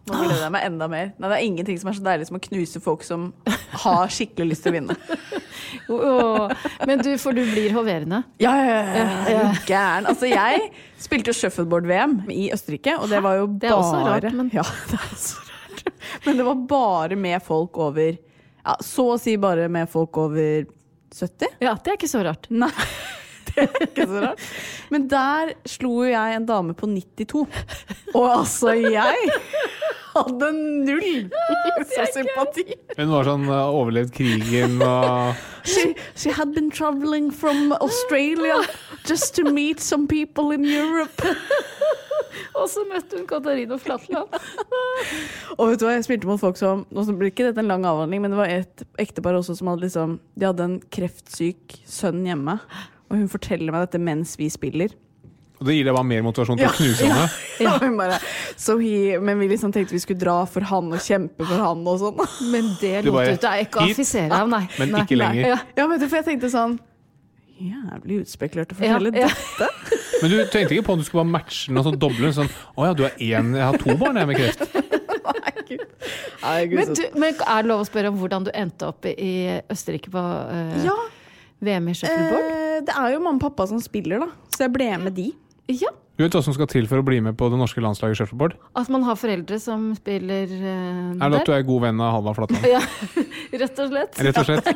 Nå 0.06 0.18
gleder 0.20 0.42
jeg 0.44 0.52
meg 0.54 0.64
enda 0.68 0.86
mer. 0.90 1.08
Nei, 1.18 1.28
det 1.32 1.36
er 1.38 1.44
ingenting 1.48 1.78
som 1.82 1.88
er 1.90 1.96
så 1.98 2.04
deilig 2.06 2.26
som 2.28 2.36
å 2.38 2.42
knuse 2.44 2.80
folk 2.84 3.02
som 3.06 3.24
har 3.84 4.12
skikkelig 4.14 4.52
lyst 4.52 4.62
til 4.66 4.72
å 4.72 4.76
vinne. 4.76 4.96
oh, 5.88 6.52
men 6.86 7.02
du, 7.02 7.10
for 7.18 7.34
du 7.36 7.42
blir 7.48 7.74
hoverende. 7.74 8.22
Ja, 8.42 8.52
ja, 8.62 8.76
ja. 8.86 9.08
Er 9.32 9.58
gæren? 9.66 10.06
Altså, 10.12 10.28
jeg 10.30 10.68
spilte 11.02 11.34
shuffleboard-VM 11.36 12.20
i 12.32 12.48
Østerrike, 12.54 12.94
og 13.00 13.10
det 13.10 13.22
var 13.24 13.40
jo 13.40 13.48
bare 13.50 13.60
Det 13.64 13.70
er 13.72 13.76
også 13.80 14.04
rart, 14.06 14.28
men- 14.38 14.52
Ja, 14.54 14.62
det 14.92 15.00
er 15.00 15.10
også 15.10 15.42
rart. 15.42 15.84
Men 16.26 16.38
det 16.40 16.46
var 16.46 16.62
bare 16.70 17.16
med 17.18 17.42
folk 17.46 17.76
over 17.78 18.06
ja, 18.16 18.74
Så 18.82 19.04
å 19.14 19.18
si 19.20 19.36
bare 19.38 19.68
med 19.70 19.90
folk 19.90 20.16
over 20.18 20.64
70. 21.14 21.58
Ja, 21.62 21.74
det 21.82 21.92
er 21.92 21.98
ikke 22.00 22.10
så 22.10 22.22
rart. 22.26 22.46
Nei, 22.50 22.70
ikke 23.86 24.06
så 24.06 24.22
rart. 24.28 24.46
Men 24.92 25.08
der 25.10 25.54
slo 25.68 25.92
jo 26.04 26.10
jeg 26.12 26.36
en 26.36 26.48
dame 26.48 26.76
på 26.76 26.88
92. 26.90 27.46
Og 28.14 28.26
altså, 28.30 28.74
jeg 28.76 29.32
hadde 30.16 30.50
null 30.86 31.28
så 31.94 32.06
sympati. 32.14 32.66
Hun 32.96 33.12
var 33.12 33.28
sånn 33.28 33.46
uh, 33.50 33.68
overlevd 33.68 34.14
krigen 34.16 34.80
og 34.84 35.36
She, 35.66 35.96
she 36.14 36.30
had 36.30 36.52
been 36.54 36.70
traveling 36.70 37.32
from 37.34 37.72
Australia 37.80 38.60
just 39.04 39.34
to 39.34 39.50
meet 39.50 39.80
some 39.80 40.06
people 40.06 40.54
in 40.54 40.64
Europe. 40.64 41.22
Og 42.56 42.68
så 42.72 42.84
møtte 42.88 43.18
hun 43.18 43.26
Katarina 43.28 43.76
Flatland. 43.80 44.32
Og 45.56 45.70
vet 45.70 45.80
du 45.80 45.86
hva, 45.86 45.96
jeg 45.96 46.06
spilte 46.06 46.28
mot 46.28 46.40
folk 46.40 46.58
som 46.60 46.84
Nå 46.94 47.04
blir 47.12 47.32
ikke 47.32 47.48
dette 47.48 47.60
en 47.62 47.70
lang 47.70 47.84
avhandling, 47.88 48.22
men 48.24 48.32
det 48.32 48.38
var 48.38 48.52
et 48.52 48.84
ektepar 49.02 49.36
også 49.36 49.58
som 49.58 49.72
hadde 49.72 49.84
liksom 49.84 50.18
De 50.36 50.48
hadde 50.48 50.68
en 50.68 50.78
kreftsyk 50.92 51.80
sønn 51.88 52.22
hjemme. 52.28 52.58
Og 53.10 53.20
hun 53.20 53.28
forteller 53.30 53.74
meg 53.74 53.86
dette 53.86 54.00
mens 54.02 54.34
vi 54.40 54.48
spiller. 54.50 54.94
Og 55.56 55.64
det 55.64 55.76
gir 55.78 55.86
deg 55.88 55.94
bare 55.96 56.04
mer 56.04 56.24
motivasjon 56.26 56.58
til 56.60 56.68
å 56.68 56.72
knuse 56.76 57.06
henne. 57.06 57.28
Ja, 57.56 57.70
ja. 57.80 57.88
bare, 57.96 58.18
so 58.60 58.74
he, 58.76 59.14
men 59.16 59.38
vi 59.40 59.46
liksom 59.48 59.70
tenkte 59.72 59.94
vi 59.96 60.00
skulle 60.02 60.20
dra 60.20 60.42
for 60.50 60.66
han 60.68 60.90
og 60.92 61.00
kjempe 61.00 61.46
for 61.48 61.62
han 61.62 61.86
og 61.88 62.02
sånn. 62.02 62.18
Men 62.52 62.74
det 62.82 62.98
lot 63.06 63.16
bare, 63.16 63.30
du 63.32 63.46
deg 63.46 63.62
ikke 63.64 63.80
å 63.80 63.86
affisere 63.86 64.42
av, 64.42 64.50
nei. 64.52 64.66
men 64.76 64.92
Nei. 64.92 65.04
ikke 65.06 65.16
lenger. 65.16 65.48
Ja. 65.54 65.56
Ja, 65.78 65.86
vet 65.88 66.02
du, 66.02 66.06
for 66.10 66.20
jeg 66.20 66.28
tenkte 66.28 66.52
sånn 66.52 66.76
Jævlig 67.56 68.18
utspekulert 68.20 68.74
å 68.74 68.76
fortelle 68.76 69.14
Ja, 69.16 69.30
ja. 69.30 69.30
dette. 69.32 69.96
Men 70.20 70.32
du 70.32 70.36
tenkte 70.52 70.76
ikke 70.76 70.84
på 70.84 70.92
om 70.96 71.00
du 71.00 71.06
skulle 71.06 71.22
bare 71.22 71.32
matche 71.38 71.70
den 71.70 71.80
og 71.80 71.86
sånn 71.86 71.96
doble 72.00 72.26
den? 72.26 72.34
Sånn 72.36 72.50
å 72.76 72.84
ja, 72.84 72.92
du 72.96 73.02
er 73.08 73.16
én 73.16 73.54
Jeg 73.56 73.64
har 73.64 73.78
to 73.80 73.96
barn 74.00 74.20
jeg 74.20 74.28
med 74.28 74.38
kreft. 74.42 74.76
Nei, 76.42 76.60
gud, 76.68 76.76
Men, 76.76 76.92
du, 76.92 77.02
men 77.18 77.32
er 77.40 77.64
det 77.64 77.70
lov 77.70 77.80
å 77.82 77.86
spørre 77.88 78.12
om 78.12 78.18
hvordan 78.20 78.44
du 78.46 78.52
endte 78.54 78.86
opp 78.92 79.08
i, 79.08 79.14
i 79.16 79.32
Østerrike 79.72 80.12
på 80.12 80.20
uh, 80.20 80.76
ja, 80.84 80.94
VM 81.66 81.86
i 81.92 81.94
shuffleboard? 81.98 82.50
eh, 82.50 82.80
det 82.86 82.94
er 82.96 83.08
jo 83.14 83.18
mamma 83.24 83.38
og 83.40 83.44
pappa 83.48 83.62
som 83.70 83.78
spiller, 83.82 84.16
da. 84.24 84.28
Så 84.56 84.60
jeg 84.66 84.72
ble 84.76 84.88
med 85.04 85.16
de. 85.18 85.28
ja. 85.74 85.90
Du 86.16 86.22
vet 86.24 86.32
hva 86.32 86.40
som 86.40 86.54
skal 86.56 86.64
til 86.72 86.86
for 86.88 87.02
å 87.02 87.04
bli 87.04 87.18
med 87.20 87.34
på 87.36 87.50
det 87.52 87.58
norske 87.60 87.76
landslaget 87.84 88.16
i 88.16 88.18
shuffleboard? 88.22 88.54
At 88.80 88.88
man 88.88 89.02
har 89.04 89.18
foreldre 89.20 89.58
som 89.60 89.90
spiller 89.98 90.48
uh, 90.48 91.12
Er 91.20 91.28
det 91.34 91.42
at 91.42 91.50
du 91.50 91.52
er 91.52 91.66
god 91.68 91.82
venn 91.84 92.00
av 92.00 92.14
Halvard 92.14 92.38
Flatland? 92.38 92.64
Ja, 92.72 92.80
rett 93.62 93.82
og 93.84 93.90
slett. 93.92 94.16
Rett 94.24 94.38
og 94.40 94.48
slett. 94.48 94.64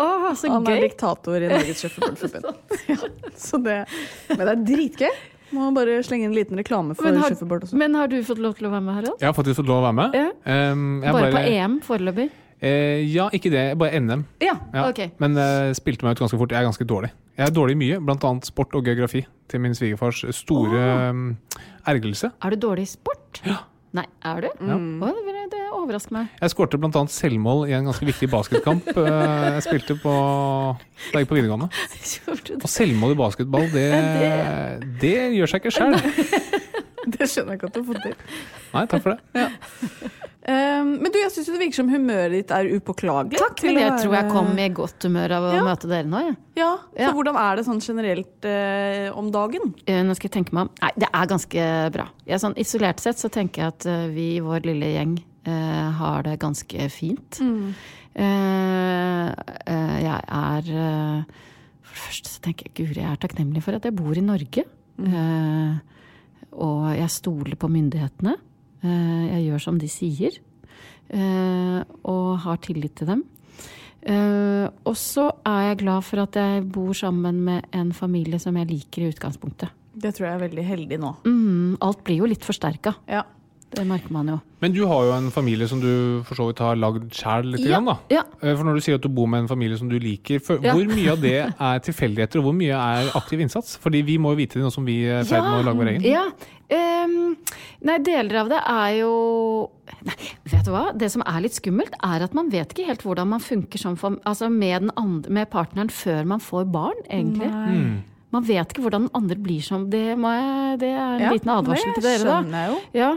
Åh, 0.00 0.26
så 0.36 0.50
Han 0.52 0.68
er 0.68 0.82
diktator 0.84 1.40
i 1.40 1.48
Norges 1.48 1.80
Shuffleboardforbund. 1.80 2.52
ja, 2.92 2.96
så 3.40 3.56
det, 3.64 3.78
men 4.28 4.42
det 4.44 4.52
er 4.52 4.60
dritgøy. 4.68 5.16
Må 5.56 5.70
bare 5.74 5.96
slenge 6.06 6.28
inn 6.28 6.30
en 6.30 6.36
liten 6.36 6.60
reklame 6.60 6.94
for 6.94 7.08
Men 7.08 7.16
har, 7.24 7.32
shuffleboard 7.32 7.64
også. 7.66 7.74
men 7.80 7.96
har 7.98 8.06
du 8.12 8.20
fått 8.26 8.38
lov 8.38 8.52
til 8.60 8.68
å 8.68 8.70
være 8.74 8.84
med, 8.86 8.94
Harald? 9.00 9.16
Jeg 9.18 9.26
har 9.32 9.34
faktisk 9.34 9.58
fått 9.62 9.70
lov 9.72 9.80
til 9.80 9.82
å 9.82 9.88
være 9.88 9.98
med. 9.98 10.14
Ja. 10.20 10.28
Um, 10.76 10.84
jeg 11.02 11.16
Bare, 11.16 11.32
på 11.34 11.42
EM 11.56 11.74
foreløpig? 11.88 12.28
Eh, 12.60 13.00
ja, 13.08 13.28
ikke 13.32 13.50
det. 13.52 13.64
Bare 13.80 14.00
NM. 14.00 14.24
Ja, 14.44 14.54
Ja. 14.74 14.88
ok. 14.90 15.00
Men 15.22 15.36
eh, 15.40 15.72
spilte 15.78 16.04
meg 16.04 16.16
ut 16.16 16.24
ganske 16.26 16.38
fort. 16.40 16.52
Jeg 16.52 16.60
er 16.60 16.68
ganske 16.68 16.84
dårlig. 16.86 17.10
Jeg 17.40 17.46
er 17.48 17.54
dårlig 17.56 17.72
i 17.72 17.80
mye, 17.80 18.00
bl.a. 18.04 18.32
sport 18.44 18.74
og 18.76 18.84
geografi. 18.84 19.24
Til 19.48 19.60
min 19.64 19.72
svigerfars 19.74 20.20
store 20.36 20.82
um, 21.10 21.36
ergrelse. 21.88 22.30
Er 22.44 22.50
du 22.54 22.56
dårlig 22.68 22.84
i 22.84 22.90
sport? 22.92 23.40
Ja. 23.46 23.62
Nei, 23.96 24.04
er 24.22 24.44
du? 24.44 24.50
Ja. 24.60 24.76
Å, 24.76 25.08
det, 25.16 25.22
vil- 25.26 25.48
det 25.50 25.62
overrasker 25.74 26.12
meg. 26.14 26.28
Jeg 26.38 26.52
skårte 26.52 26.78
bl.a. 26.78 27.00
selvmål 27.10 27.64
i 27.66 27.72
en 27.74 27.88
ganske 27.88 28.06
viktig 28.06 28.28
basketkamp 28.30 28.86
eh, 28.92 29.46
jeg 29.56 29.64
spilte 29.66 29.96
på 29.98 30.12
da 30.12 31.18
jeg 31.18 31.24
gikk 31.24 31.30
på 31.32 31.38
videregående. 31.40 31.70
Og 32.60 32.68
selvmål 32.70 33.16
i 33.16 33.18
basketball, 33.18 33.66
det, 33.74 33.88
det 35.02 35.16
gjør 35.34 35.50
seg 35.54 35.64
ikke 35.64 35.74
sjøl. 35.74 35.96
Det 37.16 37.26
skjønner 37.30 37.54
jeg 37.54 37.60
ikke 37.60 37.68
at 37.70 37.76
du 37.76 37.80
har 37.80 37.88
fått 37.92 38.02
til. 38.06 38.16
Nei, 38.74 38.82
takk 38.90 39.02
for 39.04 39.14
det. 39.14 39.46
Um, 40.40 40.94
men 41.02 41.12
du, 41.12 41.18
jeg 41.20 41.30
syns 41.34 41.50
det 41.52 41.58
virker 41.60 41.76
som 41.76 41.90
humøret 41.92 42.32
ditt 42.32 42.52
er 42.56 42.68
upåklagelig. 42.78 43.36
Takk, 43.38 43.60
men 43.68 43.76
jeg 43.82 43.96
tror 44.00 44.14
jeg 44.16 44.30
kom 44.32 44.48
i 44.58 44.68
godt 44.74 45.04
humør 45.06 45.34
av 45.36 45.46
å 45.50 45.50
Ja. 45.58 45.64
møte 45.66 45.90
dere 45.90 46.08
nå. 46.08 46.22
Ja. 46.24 46.34
Ja, 46.56 46.70
så 46.94 47.02
Ja. 47.04 47.10
hvordan 47.14 47.36
er 47.36 47.56
det 47.60 47.66
sånn 47.68 47.82
generelt 47.84 48.48
uh, 48.48 49.18
om 49.20 49.28
dagen? 49.34 49.74
Uh, 49.84 50.00
Nå 50.08 50.16
skal 50.16 50.30
jeg 50.30 50.36
tenke 50.38 50.56
meg 50.56 50.68
om. 50.68 50.70
Nei, 50.80 50.92
det 50.96 51.10
er 51.12 51.26
ganske 51.34 51.66
bra. 51.92 52.06
Jeg, 52.26 52.40
sånn, 52.40 52.56
isolert 52.56 53.00
sett 53.04 53.20
så 53.20 53.28
tenker 53.30 53.62
jeg 53.66 53.74
at 53.76 53.86
uh, 53.92 54.08
vi 54.16 54.26
i 54.38 54.40
vår 54.44 54.64
lille 54.70 54.88
gjeng 54.96 55.18
eh, 55.48 55.90
har 56.00 56.22
det 56.26 56.38
ganske 56.42 56.88
fint. 56.92 57.38
Eh, 58.20 59.28
jeg 60.04 60.18
er 60.26 60.66
eh, 60.74 61.22
For 61.80 61.94
det 61.94 62.02
første 62.04 62.28
så 62.32 62.42
tenker 62.44 62.68
jeg 62.68 62.74
guri, 62.80 63.00
jeg 63.00 63.08
er 63.12 63.20
takknemlig 63.22 63.62
for 63.64 63.76
at 63.78 63.86
jeg 63.88 63.96
bor 63.96 64.16
i 64.18 64.24
Norge. 64.24 64.64
Eh, 65.00 65.72
og 66.52 66.90
jeg 66.96 67.10
stoler 67.12 67.58
på 67.60 67.70
myndighetene. 67.70 68.36
Eh, 68.82 69.24
jeg 69.34 69.44
gjør 69.48 69.66
som 69.66 69.80
de 69.80 69.90
sier. 69.90 70.38
Eh, 71.10 71.80
og 72.06 72.26
har 72.44 72.60
tillit 72.62 72.94
til 72.98 73.10
dem. 73.10 73.24
Eh, 74.00 74.66
og 74.88 74.96
så 74.96 75.26
er 75.44 75.70
jeg 75.70 75.82
glad 75.82 76.06
for 76.06 76.22
at 76.22 76.38
jeg 76.38 76.64
bor 76.72 76.94
sammen 76.96 77.42
med 77.44 77.66
en 77.76 77.92
familie 77.92 78.40
som 78.40 78.56
jeg 78.56 78.70
liker 78.70 79.04
i 79.04 79.10
utgangspunktet. 79.12 79.74
Det 80.00 80.14
tror 80.16 80.28
jeg 80.28 80.38
er 80.38 80.44
veldig 80.46 80.64
heldig 80.64 80.98
nå. 81.02 81.10
Mm, 81.26 81.76
alt 81.84 82.04
blir 82.06 82.22
jo 82.22 82.30
litt 82.30 82.46
forsterka. 82.46 82.94
Ja. 83.10 83.24
Det 83.70 83.84
merker 83.86 84.10
man 84.10 84.26
jo. 84.32 84.36
Men 84.60 84.72
du 84.74 84.80
har 84.90 85.04
jo 85.06 85.12
en 85.14 85.28
familie 85.30 85.68
som 85.70 85.78
du 85.80 86.22
for 86.26 86.34
så 86.34 86.48
vidt 86.48 86.58
har 86.64 86.74
lagd 86.76 87.04
sjæl 87.14 87.52
litt. 87.52 87.62
Ja, 87.62 87.76
igjen, 87.78 87.86
da. 87.86 87.94
ja. 88.10 88.22
Eh, 88.42 88.54
For 88.58 88.66
når 88.66 88.74
du 88.80 88.84
sier 88.84 88.98
at 88.98 89.04
du 89.04 89.08
bor 89.14 89.28
med 89.30 89.44
en 89.44 89.48
familie 89.48 89.78
som 89.78 89.88
du 89.88 89.94
liker, 90.02 90.40
for, 90.42 90.58
Ja. 90.64 90.74
hvor 90.74 90.90
mye 90.90 91.12
av 91.12 91.20
det 91.22 91.36
er 91.54 91.78
tilfeldigheter, 91.86 92.40
og 92.42 92.48
hvor 92.48 92.56
mye 92.58 92.74
er 92.74 93.12
aktiv 93.14 93.40
innsats? 93.40 93.76
Fordi 93.78 94.02
vi 94.02 94.18
må 94.18 94.32
jo 94.34 94.40
vite 94.42 94.58
det 94.58 94.64
nå 94.66 94.72
som 94.74 94.84
vi 94.84 95.04
er 95.06 95.20
i 95.22 95.28
ferd 95.28 95.46
med 95.46 95.60
å 95.62 95.68
lage 95.68 95.78
vår 95.84 95.92
egen. 95.94 96.08
Ja. 96.10 96.24
Um, 96.70 97.36
nei, 97.82 97.96
deler 98.06 98.36
av 98.44 98.48
det 98.52 98.60
er 98.62 98.90
jo 99.00 99.70
Nei, 100.06 100.14
vet 100.46 100.64
du 100.64 100.70
hva? 100.70 100.84
Det 100.94 101.08
som 101.10 101.22
er 101.26 101.40
litt 101.42 101.56
skummelt, 101.56 101.94
er 102.06 102.22
at 102.22 102.34
man 102.36 102.48
vet 102.52 102.70
ikke 102.74 102.86
helt 102.86 103.02
hvordan 103.02 103.26
man 103.32 103.40
funker 103.42 103.78
som 103.82 103.96
altså 104.24 104.48
med, 104.50 104.82
den 104.86 104.92
andre, 104.96 105.30
med 105.34 105.50
partneren 105.50 105.90
før 105.90 106.24
man 106.30 106.38
får 106.40 106.68
barn, 106.70 107.00
egentlig. 107.10 107.50
Mm. 107.50 108.02
Man 108.30 108.44
vet 108.46 108.70
ikke 108.70 108.84
hvordan 108.84 109.08
den 109.08 109.14
andre 109.18 109.36
blir 109.42 109.62
som 109.66 109.88
Det, 109.90 110.04
må 110.20 110.30
jeg, 110.30 110.78
det 110.84 110.90
er 110.94 111.14
en 111.16 111.24
Ja, 111.24 111.30
liten 111.34 111.50
advarsel 111.50 111.90
det 111.90 111.96
til 111.98 112.06
dere, 112.06 112.24
da. 112.28 112.36
skjønner 112.38 112.62
jeg 112.62 112.70
jo. 112.70 112.80
Ja, 113.00 113.10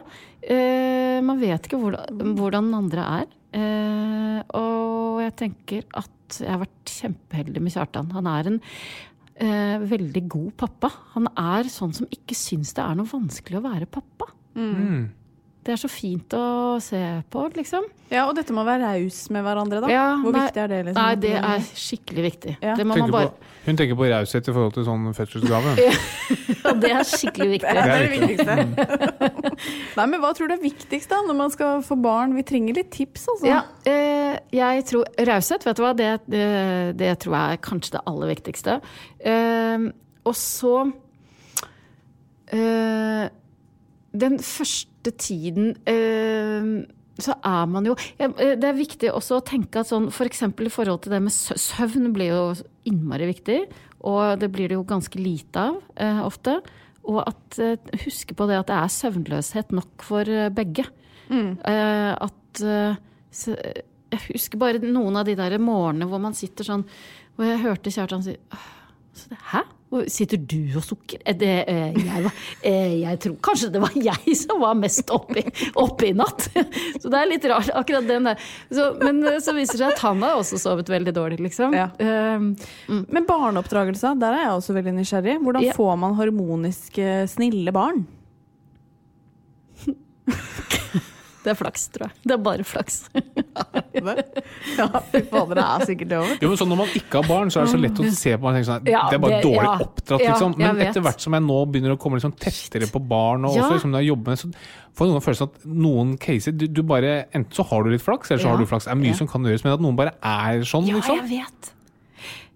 eh, 0.55 1.20
man 1.22 1.39
vet 1.43 1.70
ikke 1.70 1.80
hvordan, 1.84 2.34
hvordan 2.39 2.70
den 2.72 2.78
andre 2.80 3.07
er. 3.22 3.28
Eh, 3.53 4.39
og 4.57 5.22
jeg 5.22 5.36
tenker 5.43 5.86
at 6.01 6.39
jeg 6.41 6.49
har 6.49 6.64
vært 6.64 6.93
kjempeheldig 6.97 7.61
med 7.61 7.76
Kjartan. 7.76 8.09
Han 8.16 8.30
er 8.32 8.49
en 8.49 8.59
eh, 9.38 9.84
veldig 9.91 10.24
god 10.34 10.51
pappa. 10.64 10.89
Han 11.14 11.30
er 11.38 11.70
sånn 11.70 11.93
som 11.93 12.09
ikke 12.09 12.34
syns 12.38 12.74
det 12.74 12.82
er 12.82 12.97
noe 12.97 13.09
vanskelig 13.11 13.59
å 13.61 13.66
være 13.68 13.86
pappa. 13.86 14.32
Mm. 14.57 15.11
Det 15.64 15.72
er 15.72 15.80
så 15.80 15.88
fint 15.88 16.34
å 16.36 16.76
se 16.84 16.99
på, 17.32 17.41
liksom. 17.55 17.86
Ja, 18.11 18.26
og 18.28 18.34
dette 18.36 18.51
med 18.51 18.66
å 18.66 18.68
være 18.68 18.84
raus 18.97 19.20
med 19.32 19.45
hverandre, 19.45 19.80
da. 19.80 19.88
Ja, 19.91 20.07
Hvor 20.20 20.34
nei- 20.36 20.41
viktig 20.49 20.59
er 20.59 20.68
det? 20.68 20.80
Liksom? 20.89 20.99
Nei, 20.99 21.16
det 21.24 21.32
er 21.39 21.64
skikkelig 21.80 22.24
viktig. 22.26 22.55
Ja. 22.59 22.74
Det 22.76 22.84
må 22.86 22.97
Tenker 22.97 23.07
man 23.07 23.14
bare 23.16 23.30
på, 23.32 23.51
hun 23.64 23.80
tenker 23.80 23.95
på 23.95 24.09
raushet 24.11 24.49
i 24.51 24.55
forhold 24.57 24.74
til 24.76 24.84
sånn 24.89 25.05
fødselsgave. 25.16 25.76
Ja, 25.80 25.93
det 26.84 26.91
er 26.91 27.07
skikkelig 27.07 27.49
viktig. 27.53 27.76
Det 27.78 27.86
er 27.86 28.03
Det 28.03 28.09
det 28.11 28.20
viktigste. 28.20 28.57
Nei, 30.01 30.05
men 30.11 30.20
Hva 30.26 30.34
tror 30.36 30.51
du 30.51 30.55
er 30.57 30.61
viktigst 30.66 31.16
da, 31.16 31.22
når 31.30 31.39
man 31.45 31.53
skal 31.55 31.82
få 31.88 31.95
barn? 32.03 32.36
Vi 32.36 32.43
trenger 32.51 32.76
litt 32.82 32.91
tips, 32.91 33.30
altså. 33.38 33.47
Ja, 33.47 33.61
eh, 33.88 34.36
jeg 34.59 34.84
tror 34.91 35.07
Raushet, 35.32 35.64
vet 35.70 35.80
du 35.80 35.86
hva, 35.86 35.93
det, 35.95 36.11
det, 36.28 36.45
det 36.99 37.14
tror 37.24 37.39
jeg 37.39 37.55
er 37.55 37.64
kanskje 37.70 37.95
det 37.95 38.03
aller 38.11 38.34
viktigste. 38.36 38.82
Eh, 39.24 39.88
og 40.28 40.36
så 40.39 40.76
eh, 42.51 43.30
Den 44.14 44.38
første 44.43 44.91
tiden 45.12 45.74
eh, 45.89 46.68
så 47.22 47.36
er 47.45 47.66
man 47.70 47.86
jo 47.86 47.93
eh, 48.18 48.32
Det 48.58 48.68
er 48.70 48.78
viktig 48.78 49.12
også 49.14 49.39
å 49.39 49.45
tenke 49.45 49.82
at 49.82 49.91
sånn 49.91 50.10
f.eks. 50.10 50.45
For 50.49 50.66
i 50.66 50.74
forhold 50.74 51.04
til 51.04 51.16
det 51.16 51.22
med 51.26 51.34
søvn 51.34 52.14
blir 52.16 52.34
jo 52.34 52.45
innmari 52.89 53.30
viktig. 53.30 53.60
Og 54.10 54.39
det 54.39 54.49
blir 54.51 54.72
det 54.72 54.80
jo 54.80 54.88
ganske 54.88 55.20
lite 55.20 55.68
av 55.70 55.80
eh, 55.95 56.22
ofte. 56.24 56.58
Og 57.04 57.20
at 57.26 57.60
huske 58.06 58.36
på 58.36 58.47
det 58.47 58.62
at 58.62 58.70
det 58.70 58.76
er 58.80 58.91
søvnløshet 58.95 59.74
nok 59.76 60.06
for 60.08 60.30
begge. 60.56 60.86
Mm. 61.28 61.58
at 61.64 62.60
Jeg 62.64 64.22
husker 64.30 64.60
bare 64.60 64.80
noen 64.84 65.16
av 65.20 65.28
de 65.28 65.36
der 65.39 65.56
morgenene 65.60 66.08
hvor 66.12 66.20
man 66.22 66.36
sitter 66.36 66.68
sånn 66.68 66.84
Hvor 67.36 67.47
jeg 67.47 67.62
hørte 67.64 67.93
Kjartan 67.95 68.26
si 68.26 68.36
så 69.16 69.32
det, 69.32 69.39
Hæ? 69.54 69.62
Sitter 70.12 70.38
du 70.41 70.58
og 70.80 70.84
sukker? 70.86 71.22
Det, 71.39 71.52
eh, 71.70 71.94
jeg, 71.98 72.24
var, 72.26 72.34
eh, 72.66 72.94
jeg 73.04 73.20
tror 73.24 73.36
kanskje 73.46 73.70
det 73.74 73.82
var 73.84 73.94
jeg 73.96 74.36
som 74.39 74.62
var 74.64 74.74
mest 74.80 75.12
oppe 75.14 75.44
oppe 75.80 76.10
i 76.10 76.14
natt. 76.18 76.48
Så 77.02 77.12
det 77.14 77.20
er 77.20 77.30
litt 77.30 77.46
rart, 77.52 77.70
akkurat 77.78 78.08
den 78.10 78.26
der. 78.30 78.41
Så, 78.74 78.89
men 79.04 79.22
eh, 79.30 79.38
så 79.44 79.54
viser 79.58 79.78
det 79.78 79.84
seg 79.84 79.94
at 79.96 80.04
han 80.06 80.24
har 80.26 80.39
også 80.41 80.58
sovet 80.62 80.89
veldig 80.94 81.14
dårlig, 81.16 81.39
liksom. 81.46 81.74
Ja. 81.78 81.89
Eh, 82.00 82.39
Men 82.89 83.28
barneoppdragelse, 83.30 84.16
der 84.22 84.34
er 84.39 84.46
jeg 84.48 84.56
også 84.58 84.76
veldig 84.80 84.96
nysgjerrig. 85.00 85.38
Hvordan 85.44 85.68
Ja. 85.70 85.74
får 85.78 85.96
man 86.02 86.18
harmoniske, 86.20 87.12
snille 87.32 87.72
barn? 87.76 88.06
det 91.44 91.52
er 91.52 91.58
flaks, 91.60 91.88
tror 91.91 92.08
jeg. 92.08 92.16
Det 92.24 92.32
er 92.38 92.41
bare 92.44 92.64
flaks. 92.64 93.10
Ja, 94.78 94.88
fy 95.12 95.20
fader, 95.30 95.56
det 95.60 95.64
er 95.64 95.84
sikkert 95.88 96.10
det 96.12 96.18
òg. 96.20 96.32
Jo, 96.41 96.50
men 96.52 96.60
sånn 96.60 96.70
Når 96.74 96.80
man 96.80 96.94
ikke 96.98 97.20
har 97.22 97.28
barn, 97.30 97.52
så 97.54 97.60
er 97.62 97.68
det 97.68 97.74
så 97.74 97.80
lett 97.82 98.00
å 98.02 98.08
se 98.16 98.34
på 98.38 98.44
man 98.48 98.56
tenker 98.58 98.70
sånn, 98.72 98.88
Ja, 98.89 99.04
Det 99.10 99.18
er 99.18 99.22
bare 99.24 99.38
det- 99.38 99.44
dårlig 99.46 99.68
ja. 99.70 99.76
oppdratt, 99.86 100.24
liksom. 100.24 100.56
Men 100.58 100.82
etter 100.82 101.02
hvert 101.06 101.22
som 101.22 101.34
jeg 101.38 101.44
nå 101.46 101.58
begynner 101.72 101.94
å 101.96 102.00
komme 102.02 102.18
liksom 102.20 102.34
tettere 102.36 102.88
på 102.91 103.00
barn, 103.08 103.46
og 103.46 103.56
Ja. 103.56 103.62
også 103.64 103.74
liksom 103.78 103.91
når 103.94 104.00
jeg 104.04 104.08
jobber 104.10 104.30
med 104.34 104.39
så 104.39 104.48
får 104.96 105.06
jeg 105.06 105.14
noen 105.14 105.26
følelsen 105.28 105.50
at 105.50 105.66
noen 105.66 106.18
caser 106.18 106.58
du, 106.58 106.68
du 106.68 106.82
bare, 106.84 107.26
Enten 107.34 107.52
så 107.54 107.66
har 107.70 107.84
du 107.84 107.89
litt 107.91 108.02
flaks, 108.02 108.32
eller 108.32 108.41
så 108.44 108.46
Ja. 108.48 108.52
har 108.56 108.58
du 108.58 108.66
flaks. 108.66 108.86
Det 108.86 108.91
er 108.91 108.96
mye 108.96 109.08
Ja. 109.14 109.14
som 109.14 109.28
kan 109.28 109.44
gjøres, 109.44 109.64
men 109.64 109.74
at 109.74 109.80
noen 109.80 109.96
bare 109.96 110.14
er 110.24 110.60
sånn, 110.62 110.86
liksom. 110.88 111.16
Ja, 111.16 111.22
jeg 111.24 111.30
vet. 111.46 111.74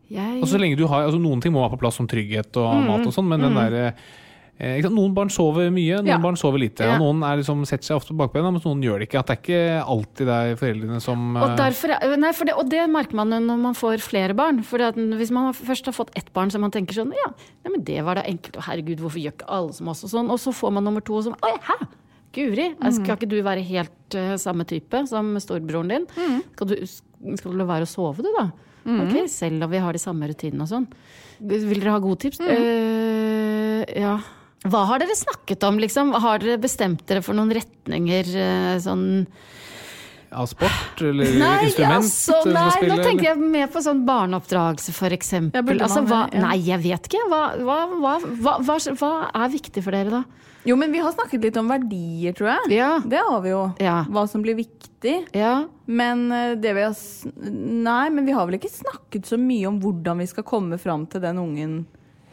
Jeg, 0.10 0.42
Og 0.42 0.48
så 0.48 0.58
lenge 0.58 0.78
du 0.78 0.88
har, 0.88 1.04
altså 1.04 1.20
Noen 1.20 1.42
ting 1.42 1.52
må 1.52 1.60
være 1.68 1.76
på 1.78 1.80
plass 1.80 1.96
som 1.96 2.08
trygghet 2.08 2.56
og 2.56 2.74
Mm, 2.76 2.88
mat 2.88 3.08
og 3.08 3.14
sånn, 3.14 3.28
men 3.28 3.42
den 3.42 3.54
der 3.54 3.74
eh, 3.74 3.92
ikke 3.92 3.96
sant? 3.96 4.04
Noen 4.60 5.14
barn 5.14 5.30
sover 5.30 5.70
mye, 5.70 6.00
noen 6.02 6.08
Ja. 6.08 6.18
barn 6.18 6.36
sover 6.36 6.58
lite. 6.58 6.82
Ja. 6.84 6.96
Og 6.96 7.02
noen 7.04 7.24
er 7.24 7.38
liksom, 7.38 7.62
setter 7.68 7.86
seg 7.86 7.98
ofte 8.00 8.10
på 8.16 8.18
bakbena, 8.18 8.50
mens 8.52 8.64
noen 8.66 8.82
gjør 8.82 9.00
det 9.00 9.10
ikke. 9.10 9.20
At 9.20 9.28
det 9.28 9.36
er 9.38 9.42
ikke 9.44 9.86
alltid 9.86 10.26
det 10.26 10.38
er 10.38 10.56
foreldrene 10.56 11.02
som 11.02 11.36
Og, 11.38 11.50
eh, 11.52 11.56
derfor, 11.58 11.90
er- 11.94 12.18
nei, 12.18 12.32
det, 12.32 12.54
og 12.58 12.70
det 12.70 12.90
merker 12.90 13.14
man 13.14 13.30
jo 13.32 13.40
når 13.40 13.58
man 13.62 13.74
får 13.76 14.02
flere 14.02 14.34
barn. 14.36 14.64
For 14.64 14.80
hvis 14.80 15.32
man 15.32 15.54
først 15.54 15.86
har 15.86 15.94
fått 15.94 16.10
ett 16.16 16.34
barn, 16.34 16.50
så 16.50 16.60
man 16.60 16.72
tenker 16.72 16.94
sånn 16.94 17.14
Ja, 17.14 17.30
nei, 17.66 17.72
men 17.72 17.84
det 17.84 18.04
var 18.04 18.16
da 18.16 18.24
enkelt. 18.24 18.58
Og 18.58 18.64
herregud, 18.64 18.98
hvorfor 19.00 19.22
gjør 19.22 19.34
ikke 19.38 19.48
alle 19.48 19.74
som 19.74 19.88
oss? 19.90 20.04
Og 20.04 20.10
sånn. 20.10 20.30
Og 20.32 20.38
så 20.40 20.52
får 20.54 20.74
man 20.74 20.84
nummer 20.84 21.02
to, 21.02 21.14
og 21.18 21.24
sånn 21.26 21.36
Oi, 21.44 21.58
hæ? 21.62 21.88
Guri, 22.34 22.76
skal 22.92 23.16
ikke 23.16 23.30
du 23.30 23.42
være 23.42 23.64
helt 23.64 24.14
uh, 24.16 24.36
samme 24.38 24.66
type 24.66 25.08
som 25.08 25.36
storebroren 25.38 25.88
din? 25.90 26.08
Skal, 26.56 26.68
du, 26.68 26.76
skal 26.86 27.52
du 27.52 27.58
la 27.58 27.66
være 27.66 27.82
å 27.88 27.88
sove, 27.88 28.18
du, 28.22 28.30
da? 28.38 28.52
Ok, 28.88 29.28
selv 29.28 29.64
om 29.64 29.70
vi 29.72 29.78
har 29.80 29.92
de 29.94 30.00
samme 30.00 30.28
rutinene 30.30 30.62
og 30.62 30.70
sånn. 30.70 30.88
Vil 31.42 31.80
dere 31.82 31.92
ha 31.92 32.00
gode 32.00 32.20
tips? 32.20 32.40
Eh, 32.40 33.86
ja. 34.00 34.20
Hva 34.72 34.86
har 34.90 35.04
dere 35.04 35.16
snakket 35.18 35.64
om, 35.68 35.80
liksom? 35.82 36.14
Har 36.24 36.40
dere 36.44 36.58
bestemt 36.62 37.06
dere 37.10 37.24
for 37.26 37.38
noen 37.38 37.54
retninger? 37.58 38.34
eh, 38.36 38.74
sånn 38.84 39.26
Av 40.32 40.46
sport 40.52 41.02
eller 41.02 41.38
Nei, 41.40 41.52
instrument? 41.70 42.04
altså, 42.04 42.42
nei, 42.52 42.66
spille, 42.76 42.96
nå 42.98 43.04
tenker 43.06 43.30
jeg 43.30 43.38
mer 43.40 43.70
på 43.72 43.80
sånn 43.82 44.02
barneoppdragelse, 44.06 44.92
eksempel. 45.16 45.80
altså, 45.80 46.04
hva. 46.04 46.26
Ja. 46.34 46.42
Nei, 46.50 46.58
jeg 46.68 46.84
vet 46.84 47.08
ikke. 47.08 47.24
Hva, 47.32 47.44
hva, 47.64 47.78
hva, 47.94 48.18
hva, 48.44 48.58
hva, 48.60 48.78
hva 49.00 49.12
er 49.32 49.54
viktig 49.56 49.84
for 49.86 49.96
dere, 49.96 50.20
da? 50.20 50.24
Jo, 50.68 50.76
men 50.76 50.92
vi 50.92 51.00
har 51.00 51.14
snakket 51.16 51.46
litt 51.48 51.58
om 51.60 51.70
verdier, 51.72 52.34
tror 52.36 52.50
jeg. 52.52 52.72
Ja. 52.76 52.90
Det 53.00 53.22
har 53.24 53.40
vi 53.46 53.54
jo. 53.54 53.62
Ja. 53.80 54.02
Hva 54.12 54.26
som 54.28 54.44
blir 54.44 54.58
viktig. 54.60 55.14
Ja. 55.38 55.62
Men 55.86 56.26
eh, 56.36 56.56
det 56.60 56.74
vi 56.76 56.84
har 56.84 56.96
Nei, 57.48 58.10
men 58.12 58.26
vi 58.28 58.36
har 58.36 58.50
vel 58.50 58.58
ikke 58.60 58.72
snakket 58.74 59.30
så 59.30 59.40
mye 59.40 59.70
om 59.70 59.78
hvordan 59.80 60.20
vi 60.20 60.28
skal 60.28 60.44
komme 60.48 60.80
fram 60.82 61.06
til 61.08 61.24
den 61.24 61.40
ungen. 61.40 61.78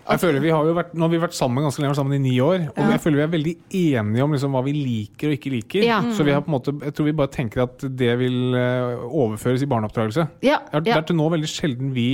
Jeg 0.05 0.21
føler 0.21 0.41
vi 0.45 0.51
har 0.53 0.67
jo 0.69 0.75
vært, 0.77 0.93
Nå 0.95 1.07
har 1.07 1.13
vi 1.15 1.21
vært 1.23 1.37
sammen 1.37 1.65
ganske 1.65 1.81
lenge, 1.83 1.97
sammen 1.97 2.17
i 2.19 2.23
ni 2.27 2.35
år. 2.45 2.67
Og 2.75 2.93
jeg 2.93 3.01
føler 3.01 3.21
vi 3.23 3.25
er 3.25 3.33
veldig 3.35 3.55
enige 3.81 4.25
om 4.27 4.33
liksom 4.37 4.57
hva 4.57 4.63
vi 4.67 4.75
liker 4.77 5.31
og 5.33 5.37
ikke 5.39 5.53
liker. 5.55 5.87
Ja. 5.89 6.01
Så 6.13 6.27
vi 6.27 6.35
har 6.37 6.45
på 6.45 6.53
en 6.53 6.57
måte, 6.59 6.75
jeg 6.85 6.95
tror 6.97 7.09
vi 7.09 7.17
bare 7.23 7.33
tenker 7.33 7.65
at 7.65 7.87
det 7.97 8.13
vil 8.21 8.55
eh, 8.59 9.05
overføres 9.09 9.65
i 9.65 9.71
barneoppdragelse. 9.71 10.29
Ja, 10.45 10.61
Det 10.71 10.81
er, 10.83 10.87
det 10.91 10.97
er 10.99 11.07
til 11.09 11.17
nå 11.21 11.31
veldig 11.33 11.49
sjelden 11.51 11.95
vi 11.97 12.09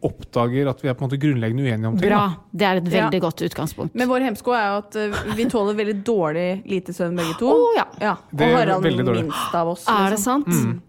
oppdager 0.00 0.68
at 0.70 0.78
vi 0.80 0.88
er 0.88 0.94
på 0.96 1.04
en 1.04 1.10
måte 1.10 1.18
grunnleggende 1.20 1.64
uenige 1.66 1.88
om 1.90 1.96
ting. 1.98 2.08
Bra. 2.08 2.20
da. 2.24 2.56
Det 2.56 2.66
er 2.66 2.78
et 2.80 2.86
veldig 2.88 3.18
Ja. 3.20 3.24
godt 3.26 3.42
utgangspunkt. 3.44 3.94
Men 3.94 4.08
vår 4.08 4.24
hemsko 4.30 4.54
er 4.56 4.64
jo 4.70 4.78
at 4.80 4.96
eh, 4.96 5.34
vi 5.36 5.44
tåler 5.52 5.76
veldig 5.76 5.96
dårlig 6.08 6.46
lite 6.72 6.94
søvn 6.96 7.16
begge 7.20 7.36
to. 7.38 7.50
Å, 7.52 7.74
ja. 7.76 8.14
Og 8.16 8.38
Det 8.40 8.46
er 8.48 8.56
Harald 8.56 8.86
minst 9.12 9.54
av 9.54 9.68
oss. 9.74 9.84
Er 9.88 10.10
det 10.16 10.18
sant? 10.22 10.48
sant? 10.48 10.80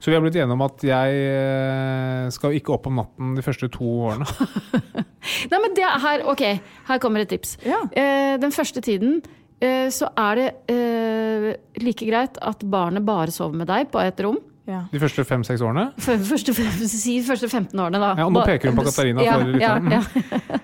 Så 0.00 0.08
vi 0.08 0.16
har 0.16 0.22
blitt 0.24 0.38
enige 0.40 0.56
om 0.56 0.64
at 0.64 0.84
jeg 0.84 1.24
eh, 1.28 2.28
skal 2.32 2.56
ikke 2.56 2.72
opp 2.72 2.88
om 2.88 3.02
natten 3.02 3.34
de 3.36 3.44
første 3.44 3.68
to 3.72 3.84
årene. 4.08 4.24
Nei, 5.52 5.58
men 5.58 5.74
det 5.76 5.84
er 5.84 5.98
her, 6.00 6.24
ok, 6.32 6.44
her 6.88 7.02
kommer 7.02 7.24
et 7.24 7.32
tips. 7.32 7.58
Ja. 7.66 7.82
Eh, 7.92 8.36
den 8.40 8.54
første 8.54 8.80
tiden 8.84 9.18
eh, 9.60 9.88
så 9.92 10.08
er 10.16 10.40
det 10.40 10.48
eh, 10.72 11.50
like 11.84 12.08
greit 12.08 12.40
at 12.40 12.64
barnet 12.64 13.04
bare 13.06 13.34
sover 13.34 13.60
med 13.60 13.68
deg 13.70 13.90
på 13.92 14.00
et 14.02 14.24
rom. 14.24 14.40
Ja. 14.70 14.84
De 14.92 15.00
første 15.02 15.24
fem-seks 15.26 15.62
årene. 15.66 15.88
For, 15.98 16.20
første, 16.30 16.54
si 16.88 17.18
første 17.26 17.48
15 17.48 17.74
årene, 17.74 18.00
da. 18.00 18.14
Ja, 18.20 18.28
og 18.28 18.34
nå 18.34 18.44
peker 18.46 18.70
hun 18.70 18.78
på 18.78 18.86
Katarina 18.86 19.24
Ja, 19.26 19.36
for 19.40 19.60
ja, 19.60 19.74
ja. 19.98 20.60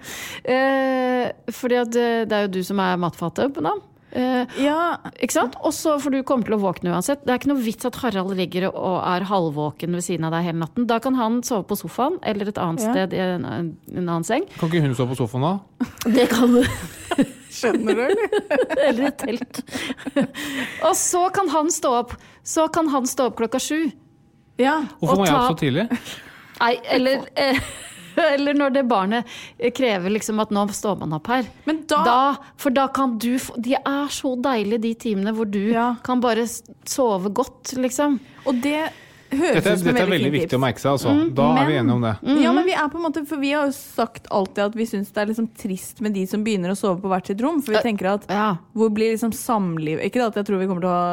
Eh, 0.47 1.53
fordi 1.53 1.79
at 1.81 1.99
eh, 1.99 2.23
det 2.29 2.37
er 2.37 2.47
jo 2.47 2.55
du 2.59 2.63
som 2.67 2.81
er 2.83 2.99
matfatet, 3.03 3.53
på 3.55 3.65
dem. 3.65 3.83
Eh, 4.17 4.55
ja. 4.65 4.97
ikke 5.21 5.35
sant? 5.37 5.57
Og 5.67 5.75
så 5.77 5.97
får 6.01 6.15
du 6.15 6.19
komme 6.27 6.47
til 6.47 6.57
å 6.57 6.61
våkne 6.63 6.95
uansett. 6.95 7.21
Det 7.27 7.35
er 7.35 7.41
ikke 7.41 7.51
noe 7.53 7.61
vits 7.65 7.85
at 7.89 7.99
Harald 8.01 8.33
ligger 8.39 8.69
og 8.71 8.97
er 9.05 9.27
halvvåken 9.29 9.93
ved 9.99 10.05
siden 10.07 10.25
av 10.29 10.33
deg 10.37 10.47
hele 10.49 10.63
natten. 10.63 10.87
Da 10.89 10.97
kan 11.05 11.19
han 11.19 11.43
sove 11.47 11.67
på 11.69 11.77
sofaen 11.77 12.17
eller 12.25 12.49
et 12.53 12.61
annet 12.63 12.85
Ja. 12.87 12.93
sted 12.95 13.17
i 13.17 13.21
en, 13.25 13.45
en 13.45 13.75
annen 14.07 14.25
seng. 14.25 14.47
Kan 14.57 14.71
ikke 14.73 14.85
hun 14.87 14.95
sove 14.97 15.13
på 15.13 15.21
sofaen 15.21 15.45
da? 15.45 15.55
Det 16.17 16.29
kan 16.33 16.57
du. 16.57 16.63
Skjønner 17.57 17.97
du, 17.97 18.03
eller? 18.05 18.33
Eller 18.87 19.07
et 19.11 19.19
telt. 19.21 19.61
og 20.87 20.95
så 20.99 21.23
kan 21.33 21.49
han 21.53 21.71
stå 21.73 21.93
opp. 22.03 22.17
Så 22.45 22.67
kan 22.73 22.89
han 22.93 23.09
stå 23.09 23.31
opp 23.31 23.39
klokka 23.41 23.61
sju. 23.63 23.87
Ja. 24.61 24.83
Hvorfor 25.01 25.17
Og 25.17 25.23
må 25.23 25.29
jeg 25.29 25.37
opp 25.37 25.53
så 25.55 25.61
tidlig? 25.61 25.87
Nei, 26.57 26.73
eller 26.97 27.25
eh, 27.37 27.59
Eller 28.35 28.55
når 28.57 28.73
det 28.75 28.85
barnet 28.89 29.25
krever 29.77 30.11
liksom 30.15 30.41
at 30.43 30.51
nå 30.55 30.67
står 30.73 30.99
man 31.03 31.13
opp 31.19 31.27
her. 31.33 31.47
Men 31.67 31.83
da, 31.91 32.03
Da, 32.07 32.19
for 32.57 32.71
da 32.75 32.87
kan 32.89 33.17
du 33.19 33.35
få 33.43 33.57
De 33.61 33.75
er 33.79 34.09
så 34.13 34.35
deilige, 34.41 34.81
de 34.87 34.95
timene 34.95 35.33
hvor 35.37 35.49
du 35.51 35.61
Ja. 35.73 35.95
kan 36.07 36.21
bare 36.21 36.47
sove 36.87 37.33
godt, 37.35 37.75
liksom. 37.81 38.19
Og 38.47 38.63
det 38.63 38.89
høres 39.41 39.59
Dette, 39.61 39.73
ut 39.73 39.79
som 39.83 39.89
dette 39.91 40.03
er 40.03 40.11
veldig 40.11 40.33
viktig 40.33 40.47
viktig 40.47 40.59
å 40.59 40.63
merke 40.63 40.83
seg. 40.83 40.91
Altså. 40.97 41.15
Da 41.37 41.47
er 41.61 41.69
vi 41.71 41.77
enige 41.81 41.97
om 41.97 42.05
det. 42.07 42.15
Ja, 42.43 42.53
men 42.57 42.67
vi 42.69 42.75
er 42.77 42.89
på 42.93 43.01
en 43.01 43.05
måte, 43.07 43.23
for 43.29 43.43
vi 43.43 43.53
har 43.57 43.67
jo 43.69 43.75
sagt 43.77 44.29
alltid 44.31 44.63
at 44.69 44.79
vi 44.79 44.87
syns 44.89 45.13
det 45.15 45.23
er 45.23 45.31
liksom 45.33 45.49
trist 45.59 46.01
med 46.05 46.15
de 46.17 46.27
som 46.31 46.45
begynner 46.47 46.73
å 46.75 46.79
sove 46.79 47.01
på 47.03 47.11
hvert 47.13 47.27
sitt 47.31 47.43
rom. 47.45 47.61
For 47.65 47.77
vi 47.77 47.83
tenker 47.85 48.13
at 48.15 48.27
Ja. 48.33 48.49
hvor 48.77 48.91
blir 48.95 49.13
liksom 49.15 49.33
samliv 49.37 50.01
Ikke 50.05 50.25
at 50.27 50.37
jeg 50.37 50.47
tror 50.47 50.59
vi 50.61 50.67
kommer 50.71 50.83
til 50.83 50.91
å 50.91 50.97
ha 50.97 51.07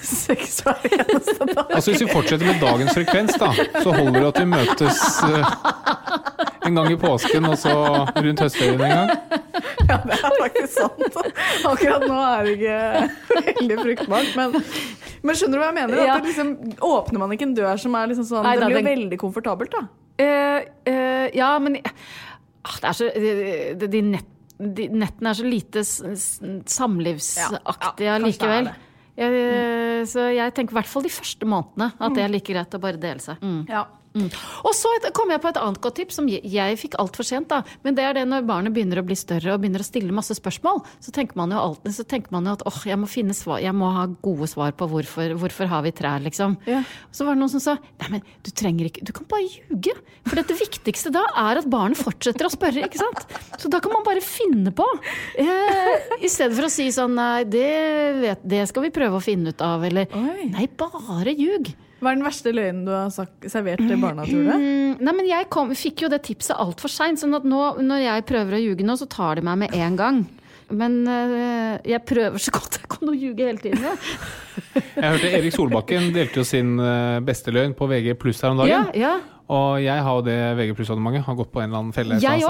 sex 0.02 0.60
hver 0.64 0.78
eneste 0.90 1.46
dag. 1.50 1.66
Altså 1.74 1.90
Hvis 1.90 2.04
vi 2.04 2.08
fortsetter 2.12 2.46
med 2.46 2.60
dagens 2.62 2.92
frekvens, 2.96 3.34
da, 3.40 3.50
så 3.82 3.94
holder 3.94 4.20
det 4.20 4.28
at 4.30 4.40
vi 4.40 4.46
møtes 4.50 5.00
uh, 5.24 5.42
en 6.68 6.74
gang 6.78 6.92
i 6.92 6.98
påsken 7.00 7.48
og 7.48 7.56
så 7.58 7.74
rundt 8.14 8.40
høstferien 8.44 8.80
en 8.86 8.94
gang. 8.94 9.10
Ja, 9.88 9.96
det 10.06 10.16
er 10.16 10.34
faktisk 10.38 10.72
sant. 10.76 11.16
Akkurat 11.66 12.04
nå 12.06 12.18
er 12.22 12.46
det 12.46 12.52
ikke 12.56 12.78
veldig 13.58 13.78
fruktbart. 13.80 14.30
Men, 14.38 14.48
men 15.26 15.38
skjønner 15.38 15.58
du 15.58 15.62
hva 15.62 15.70
jeg 15.70 15.78
mener? 15.80 15.89
Ja. 15.96 16.16
At 16.16 16.24
det 16.24 16.32
liksom, 16.32 16.50
åpner 16.86 17.22
man 17.22 17.32
ikke 17.34 17.46
en 17.48 17.56
dør 17.56 17.80
som 17.80 17.96
er 17.98 18.10
liksom 18.12 18.26
sånn 18.28 18.46
Nei, 18.46 18.56
Det 18.60 18.68
blir 18.70 18.82
jo 18.82 18.90
veldig 18.90 19.18
komfortabelt, 19.20 19.72
da. 19.74 19.82
Uh, 20.20 20.58
uh, 20.90 21.26
ja, 21.36 21.50
men 21.62 21.78
ah, 21.80 22.76
det 22.82 22.90
er 22.90 22.98
så, 22.98 23.08
de, 23.14 23.86
de, 23.86 24.02
nett, 24.16 24.30
de 24.60 24.88
nettene 24.92 25.32
er 25.32 25.38
så 25.38 25.46
lite 25.48 25.84
samlivsaktige 25.86 28.04
Ja, 28.04 28.12
ja, 28.12 28.18
likevel. 28.20 28.68
det 29.16 29.30
er 29.30 30.04
så 30.08 30.20
jeg 30.32 30.52
tenker 30.56 30.72
i 30.72 30.78
hvert 30.78 30.88
fall 30.88 31.04
de 31.04 31.10
første 31.12 31.44
månedene 31.48 31.90
at 31.92 32.14
det 32.16 32.22
er 32.24 32.30
like 32.32 32.52
greit 32.52 32.76
å 32.76 32.80
bare 32.80 33.00
dele 33.00 33.20
seg. 33.20 33.36
Ja. 33.68 33.82
Og 34.64 34.72
så 34.74 34.90
et- 34.96 35.12
kom 35.14 35.30
jeg 35.30 35.40
på 35.40 35.48
et 35.52 35.56
annet 35.60 35.80
godt 35.80 35.94
tips 35.94 36.16
som 36.18 36.26
jeg, 36.28 36.42
jeg 36.44 36.78
fikk 36.80 36.96
altfor 36.98 37.22
sent. 37.24 37.46
da. 37.48 37.62
Men 37.84 37.94
det 37.94 38.02
er 38.04 38.12
det 38.14 38.24
når 38.26 38.44
barnet 38.46 38.74
begynner 38.74 38.98
å 38.98 39.06
bli 39.06 39.14
større 39.14 39.54
og 39.54 39.60
begynner 39.62 39.78
å 39.78 39.86
stille 39.86 40.10
masse 40.10 40.34
spørsmål. 40.34 40.82
Så 41.00 41.12
tenker 41.14 41.36
man 41.36 41.50
jo 41.54 41.58
alltid 41.58 41.94
så 41.94 42.04
tenker 42.04 42.32
man 42.32 42.44
jo 42.44 42.52
at 42.52 42.62
åh, 42.66 42.80
jeg 42.90 42.98
må 42.98 43.06
finne 43.06 43.30
svar, 43.36 43.60
jeg 43.62 43.72
må 43.72 43.92
ha 43.94 44.06
gode 44.20 44.48
svar 44.50 44.72
på 44.72 44.88
hvorfor, 44.90 45.36
hvorfor 45.38 45.66
har 45.70 45.82
vi 45.86 45.92
trær, 45.92 46.18
liksom. 46.24 46.56
Ja. 46.66 46.82
Så 47.12 47.24
var 47.24 47.34
det 47.36 47.40
noen 47.44 47.50
som 47.54 47.60
sa 47.60 47.76
nei, 48.00 48.08
men 48.10 48.22
du 48.42 48.50
trenger 48.50 48.90
ikke, 48.90 49.04
du 49.04 49.12
kan 49.12 49.26
bare 49.30 49.46
ljuge. 49.46 49.94
For 50.26 50.36
det 50.36 50.58
viktigste 50.58 51.12
da 51.14 51.22
er 51.36 51.58
at 51.62 51.70
barnet 51.70 51.96
fortsetter 51.98 52.46
å 52.46 52.50
spørre, 52.50 52.82
ikke 52.82 52.98
sant. 52.98 53.26
Så 53.58 53.70
da 53.70 53.78
kan 53.80 53.92
man 53.92 54.02
bare 54.04 54.20
finne 54.20 54.72
på. 54.74 54.86
Eh, 55.38 56.18
I 56.24 56.26
stedet 56.28 56.56
for 56.56 56.66
å 56.66 56.70
si 56.72 56.88
sånn 56.90 57.14
nei, 57.14 57.44
det, 57.44 58.20
vet, 58.20 58.42
det 58.46 58.66
skal 58.68 58.82
vi 58.82 58.90
prøve 58.90 59.18
å 59.18 59.22
finne 59.22 59.48
ut 59.54 59.62
av, 59.62 59.84
eller 59.86 60.06
Oi. 60.12 60.48
nei, 60.50 60.66
bare 60.76 61.34
ljug. 61.36 61.70
Hva 62.00 62.12
er 62.12 62.16
den 62.16 62.24
verste 62.24 62.52
løgnen 62.56 62.84
du 62.86 62.92
har 62.94 63.10
sagt, 63.12 63.44
servert 63.52 63.82
til 63.84 63.98
barna, 64.00 64.24
tror 64.24 64.46
du? 64.46 64.52
Mm, 64.56 65.00
nei, 65.04 65.14
men 65.18 65.26
jeg 65.28 65.48
kom, 65.52 65.72
fikk 65.76 66.06
jo 66.06 66.08
det 66.12 66.22
tipset 66.24 66.56
altfor 66.56 66.92
seint, 66.92 67.20
sånn 67.20 67.36
at 67.36 67.44
nå, 67.44 67.60
når 67.84 68.04
jeg 68.06 68.28
prøver 68.30 68.56
å 68.56 68.62
ljuge 68.62 68.86
nå, 68.88 68.96
så 68.96 69.08
tar 69.10 69.36
de 69.36 69.44
meg 69.44 69.60
med 69.66 69.76
en 69.76 69.98
gang. 70.00 70.22
Men 70.70 71.00
eh, 71.10 71.80
jeg 71.90 72.04
prøver 72.06 72.38
så 72.42 72.52
godt 72.54 72.78
jeg 72.80 72.88
kan 72.92 73.10
å 73.10 73.16
ljuge 73.16 73.46
hele 73.50 73.58
tiden. 73.62 73.82
Ja. 73.82 73.96
Jeg 75.00 75.02
hørte 75.16 75.28
Erik 75.34 75.54
Solbakken 75.54 76.10
delte 76.14 76.42
jo 76.42 76.44
sin 76.46 76.74
eh, 76.78 77.18
beste 77.26 77.50
løgn 77.54 77.72
på 77.74 77.86
VG 77.90 78.12
pluss 78.20 78.42
her 78.44 78.52
om 78.54 78.60
dagen. 78.62 78.90
ja. 78.94 79.16
Og 79.50 79.80
jeg 79.82 79.98
har 80.06 80.14
jo 80.14 80.22
det 80.22 80.34
VG 80.60 80.76
pluss-abonnementet. 80.78 81.24
Har 81.26 81.34
gått 81.34 81.48
på 81.50 81.58
en 81.58 81.72
eller 81.72 81.80
annen 81.80 81.94
felle. 81.96 82.20
Jeg. 82.22 82.44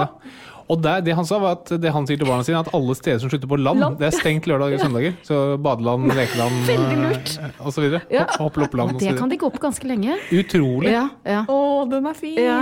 Og 0.69 0.83
der, 0.85 1.01
det 1.01 1.15
han 1.17 1.25
sa 1.25 1.39
var 1.41 1.55
at 1.57 1.71
det 1.81 1.89
han 1.95 2.05
sier 2.05 2.19
til 2.21 2.29
barna 2.29 2.45
sine, 2.45 2.59
at 2.61 2.69
alle 2.77 2.93
steder 2.93 3.17
som 3.23 3.31
slutter 3.31 3.49
på 3.49 3.57
land, 3.57 3.81
Land. 3.81 3.97
det 3.97 4.05
er 4.11 4.13
stengt 4.19 4.45
lørdager 4.45 4.77
og 4.77 4.83
søndager. 4.85 5.15
Så 5.25 5.39
badeland, 5.65 6.05
lekeland 6.19 6.69
eh, 6.69 7.57
og 7.57 7.73
så 7.73 7.81
videre. 7.81 8.03
Ja. 8.13 8.27
Hopp- 8.37 8.61
osv. 8.61 8.99
Det 9.01 9.15
kan 9.17 9.33
de 9.33 9.39
gå 9.41 9.49
på 9.49 9.63
ganske 9.65 9.89
lenge. 9.89 10.19
Utrolig. 10.29 10.93
Ja, 10.93 11.07
ja. 11.25 11.41
Å, 11.49 11.57
den 11.89 12.05
er 12.05 12.19
fin! 12.21 12.37
Ja. 12.37 12.61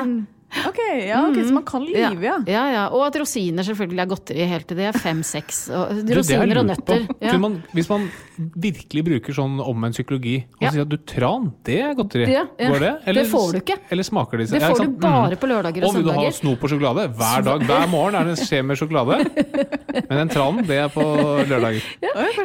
Ok, 0.65 0.79
ja, 1.05 1.19
ok, 1.29 1.35
så 1.45 1.53
man 1.53 1.63
kan 1.67 1.83
lyve, 1.85 2.23
ja. 2.25 2.37
ja, 2.49 2.63
ja. 2.73 2.83
Og 2.89 3.03
at 3.05 3.15
rosiner 3.21 3.61
selvfølgelig 3.67 4.01
er 4.01 4.07
godteri 4.09 4.45
helt 4.49 4.65
til 4.67 4.79
det 4.79 4.87
er 4.89 4.95
fem-seks. 4.97 5.59
Det 6.07 6.15
Rosiner 6.17 6.57
og 6.63 6.65
nøtter. 6.71 7.03
Ja. 7.21 7.35
Man, 7.37 7.59
hvis 7.77 7.89
man 7.91 8.07
virkelig 8.57 9.03
bruker 9.05 9.35
sånn 9.37 9.59
omvendt 9.61 9.93
psykologi 9.99 10.39
og 10.57 10.63
Ja. 10.65 10.71
sier 10.73 10.81
at 10.87 10.89
du 10.89 10.97
tran, 10.97 11.51
det 11.67 11.77
er 11.85 11.93
godteri. 11.93 12.25
Ja, 12.33 12.45
ja. 12.57 12.69
Går 12.73 12.79
det? 12.81 12.93
Det 13.19 13.25
får 13.29 13.51
du 13.53 13.59
ikke. 13.61 13.77
Eller 13.93 14.03
smaker 14.07 14.37
de? 14.41 14.45
Det 14.49 14.61
Ja, 14.61 14.71
får 14.73 14.81
du 14.85 14.97
bare 14.97 15.29
Mhm. 15.29 15.37
på 15.43 15.47
lørdager 15.53 15.83
og 15.83 15.89
Og 15.89 15.93
vil 15.95 16.03
du 16.03 16.09
ha 16.09 16.15
søndager. 16.17 16.33
snop 16.39 16.63
og 16.63 16.69
sjokolade? 16.73 17.05
Hver 17.19 17.43
dag, 17.45 17.59
hver 17.69 17.87
morgen 17.93 18.15
er 18.15 18.23
det 18.25 18.39
en 18.39 18.45
skje 18.45 18.63
med 18.65 18.77
sjokolade. 18.77 19.15
Men 20.09 20.17
den 20.17 20.29
tranen, 20.33 20.65
det 20.65 20.77
er 20.81 20.89
på 20.89 21.03
lørdager. 21.45 21.81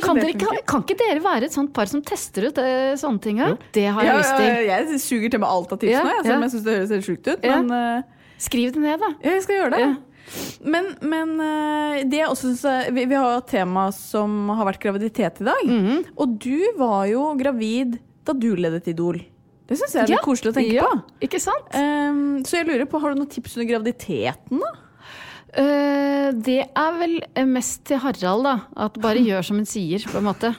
Kan, 0.05 0.17
dere, 0.21 0.33
kan, 0.37 0.61
kan 0.67 0.83
ikke 0.85 0.99
dere 1.01 1.23
være 1.25 1.45
et 1.49 1.53
sånt 1.57 1.73
par 1.73 1.87
som 1.87 2.03
tester 2.03 2.49
ut 2.51 2.59
eh, 2.59 2.95
sånne 3.01 3.21
ting? 3.23 3.39
Ja? 3.39 3.55
Det 3.73 3.87
har 3.89 4.03
jeg 4.03 4.13
Ja, 4.13 4.19
lyst 4.21 4.37
til. 4.37 4.67
jeg 4.69 5.01
suger 5.01 5.31
til 5.31 5.41
meg 5.41 5.49
alt 5.49 5.73
av 5.73 5.79
tipsene, 5.79 6.05
Ja, 6.05 6.17
jeg, 6.21 6.25
selv 6.25 6.35
om 6.37 6.43
ja. 6.43 6.49
jeg 6.49 6.53
syns 6.55 6.65
det 6.65 6.75
høres 6.77 6.91
helt 6.91 7.07
sjukt 7.09 7.27
ut. 7.33 7.43
Men 7.43 7.71
eh, 7.71 7.94
Skriv 8.45 8.75
det 8.75 8.83
ned, 8.85 9.01
da. 9.03 9.13
ja, 9.25 9.37
jeg 9.39 9.45
skal 9.47 9.61
gjøre 9.63 9.73
det. 9.77 9.85
Ja. 9.85 9.95
Men, 10.65 10.87
men 11.05 11.35
eh, 11.45 11.99
det 12.09 12.23
jeg 12.23 12.31
også 12.33 12.51
synes 12.55 12.95
vi, 12.97 13.05
vi 13.11 13.19
har 13.19 13.39
et 13.43 13.51
tema 13.51 13.89
som 13.93 14.49
har 14.57 14.65
vært 14.71 14.83
graviditet 14.85 15.43
i 15.45 15.49
dag. 15.51 15.65
Mhm. 15.69 16.03
Og 16.17 16.39
du 16.41 16.59
var 16.81 17.05
jo 17.11 17.31
gravid 17.41 17.99
da 18.25 18.33
du 18.33 18.51
ledet 18.57 18.89
Idol. 18.95 19.19
Det 19.69 19.77
syns 19.81 19.95
jeg 19.97 20.03
er 20.03 20.11
litt 20.13 20.19
Ja. 20.19 20.25
koselig 20.25 20.53
å 20.53 20.57
tenke 20.59 20.77
ja, 20.77 20.85
på. 20.89 20.97
Ikke 21.25 21.41
sant? 21.41 21.69
Um, 21.73 22.43
så 22.45 22.59
jeg 22.59 22.67
lurer 22.69 22.89
på, 22.89 23.01
har 23.01 23.13
du 23.15 23.21
noen 23.23 23.31
tips 23.33 23.55
under 23.57 23.69
graviditeten, 23.71 24.61
da? 24.61 24.73
Uh, 25.55 26.29
det 26.45 26.59
er 26.67 26.97
vel 26.99 27.15
mest 27.49 27.85
til 27.89 28.01
Harald, 28.03 28.45
da. 28.45 28.55
At 28.89 28.99
bare 29.01 29.23
gjør 29.29 29.47
som 29.49 29.61
hun 29.61 29.69
sier, 29.69 30.05
på 30.11 30.21
en 30.21 30.27
måte. 30.29 30.51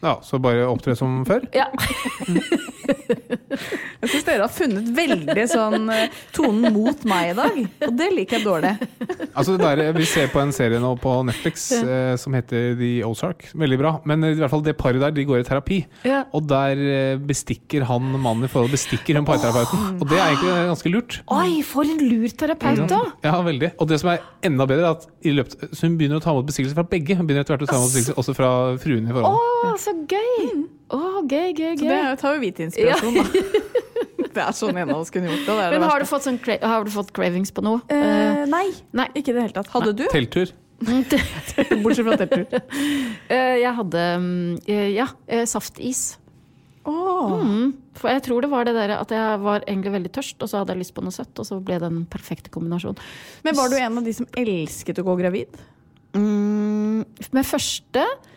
Ja, 0.00 0.18
Så 0.22 0.38
bare 0.42 0.66
opptre 0.70 0.94
som 0.98 1.24
før? 1.26 1.46
Ja. 1.56 1.66
Jeg 2.88 4.10
syns 4.12 4.26
dere 4.26 4.44
har 4.44 4.52
funnet 4.52 4.86
veldig 4.94 5.44
sånn 5.50 5.88
eh, 5.92 6.14
tonen 6.34 6.72
mot 6.74 7.02
meg 7.08 7.32
i 7.32 7.36
dag. 7.36 7.56
Og 7.88 7.94
det 7.98 8.08
liker 8.14 8.38
jeg 8.38 8.46
dårlig. 8.46 8.70
Altså 9.32 9.56
det 9.56 9.64
der, 9.64 9.92
Vi 9.96 10.06
ser 10.08 10.30
på 10.32 10.40
en 10.40 10.52
serie 10.54 10.78
nå 10.80 10.92
på 11.02 11.14
Netflix 11.26 11.66
eh, 11.76 12.14
som 12.20 12.36
heter 12.36 12.76
The 12.78 12.90
Ozark. 13.08 13.48
Veldig 13.58 13.78
bra. 13.80 13.92
Men 14.08 14.24
i 14.28 14.34
hvert 14.38 14.52
fall 14.52 14.64
det 14.64 14.76
paret 14.78 15.02
der, 15.02 15.14
de 15.16 15.26
går 15.28 15.42
i 15.42 15.46
terapi. 15.48 15.80
Ja. 16.08 16.22
Og 16.36 16.46
der 16.48 16.80
eh, 16.80 17.18
bestikker 17.18 17.86
han 17.88 18.08
mannen 18.14 18.46
i 18.46 18.52
forhold 18.52 18.72
bestikker 18.76 19.18
hun 19.18 19.28
parterapeuten. 19.28 19.98
Og 19.98 20.06
det 20.08 20.20
er 20.20 20.26
egentlig 20.30 20.54
ganske 20.70 20.94
lurt. 20.94 21.18
Oi, 21.34 21.60
for 21.66 21.88
en 21.88 22.04
lur 22.04 22.28
terapeut, 22.38 22.84
da! 22.90 23.02
Ja, 23.26 23.36
veldig. 23.44 23.74
Og 23.82 23.90
det 23.90 24.00
som 24.02 24.12
er 24.14 24.22
enda 24.46 24.68
bedre, 24.70 24.92
er 24.92 24.96
at 24.96 25.08
i 25.26 25.34
løpet, 25.34 25.68
så 25.74 25.88
hun 25.88 25.98
begynner 26.00 26.22
å 26.22 26.24
ta 26.24 26.32
imot 26.36 26.48
bestikkelser 26.48 26.78
fra 26.78 26.86
begge. 26.88 27.18
Hun 27.18 27.26
begynner 27.28 27.44
etter 27.44 27.56
hvert 27.56 27.66
å 27.66 27.70
ta 27.72 27.80
imot 27.80 27.90
bestikkelser 27.90 28.22
også 28.22 28.36
fra 28.38 28.52
fruen 28.80 29.08
i 29.08 29.12
forhold 29.12 29.28
forholdet. 29.28 29.80
så 29.82 29.87
så 29.88 29.96
gøy! 30.12 30.52
Å, 30.88 31.00
gøy, 31.28 31.50
gøy, 31.52 31.74
Så 31.80 31.88
det 31.88 31.98
tar 32.22 32.36
jo 32.36 32.42
vi 32.44 32.52
til 32.56 32.68
inspirasjon, 32.68 33.18
da. 33.18 33.64
Det 34.38 34.44
er 34.44 34.54
sånn 34.54 34.76
en 34.76 34.92
av 34.92 35.00
oss 35.00 35.10
kunne 35.10 35.30
gjort 35.32 35.46
det. 35.46 35.54
det 35.56 35.64
er 35.64 35.72
det 35.72 35.78
Men 35.80 35.90
har 35.90 36.02
du, 36.02 36.06
fått 36.06 36.26
sånn, 36.28 36.36
cra- 36.42 36.60
har 36.62 36.84
du 36.86 36.92
fått 36.94 37.10
cravings 37.16 37.50
på 37.54 37.64
noe? 37.64 37.80
Eh, 37.90 38.44
nei, 38.46 38.68
nei. 38.94 39.08
ikke 39.16 39.32
i 39.32 39.34
det 39.34 39.44
hele 39.48 39.56
tatt. 39.56 39.70
Hadde 39.72 39.94
du? 39.98 40.04
Telttur. 40.12 40.52
Bortsett 41.82 42.06
fra 42.06 42.18
telttur. 42.20 42.46
Eh, 43.34 43.56
jeg 43.60 43.72
hadde 43.76 44.02
mm, 44.22 44.52
eh, 44.70 44.86
ja, 44.94 45.08
eh, 45.26 45.42
saftis. 45.48 46.18
Åh. 46.88 47.34
Mm. 47.42 47.72
For 47.98 48.12
jeg 48.12 48.22
tror 48.28 48.44
det 48.44 48.50
var 48.52 48.68
det 48.68 48.76
der 48.76 48.94
at 48.96 49.10
jeg 49.12 49.40
var 49.42 49.66
egentlig 49.66 49.92
veldig 49.96 50.12
tørst, 50.14 50.38
og 50.40 50.48
så 50.48 50.62
hadde 50.62 50.76
jeg 50.76 50.84
lyst 50.84 50.94
på 50.96 51.04
noe 51.04 51.12
søtt, 51.14 51.34
og 51.42 51.48
så 51.48 51.58
ble 51.60 51.80
det 51.82 51.90
en 51.90 52.04
perfekt 52.08 52.48
kombinasjon. 52.54 52.96
Men 53.44 53.58
var 53.58 53.72
du 53.72 53.76
en 53.80 54.00
av 54.00 54.06
de 54.06 54.14
som 54.16 54.28
elsket 54.38 55.02
å 55.02 55.06
gå 55.08 55.18
gravid? 55.20 55.58
Mm, 56.16 57.02
med 57.36 57.48
første, 57.48 58.06
eh, 58.06 58.28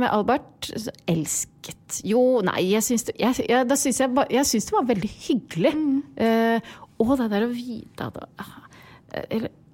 med 0.00 0.08
Albert, 0.10 0.70
så 0.70 0.92
elsket 1.10 2.00
Jo, 2.06 2.40
nei, 2.46 2.62
jeg 2.72 2.82
syns 2.86 3.06
det, 3.08 3.16
jeg, 3.20 3.44
jeg, 3.48 3.66
da 3.70 3.76
syns 3.78 4.00
jeg, 4.02 4.14
jeg 4.34 4.48
syns 4.48 4.68
det 4.68 4.76
var 4.76 4.88
veldig 4.88 5.10
hyggelig. 5.26 5.74
Eh, 6.20 6.72
og 7.00 7.14
det 7.20 7.30
der 7.32 7.46
å 7.46 7.52
vite 7.52 8.08
at, 8.10 8.18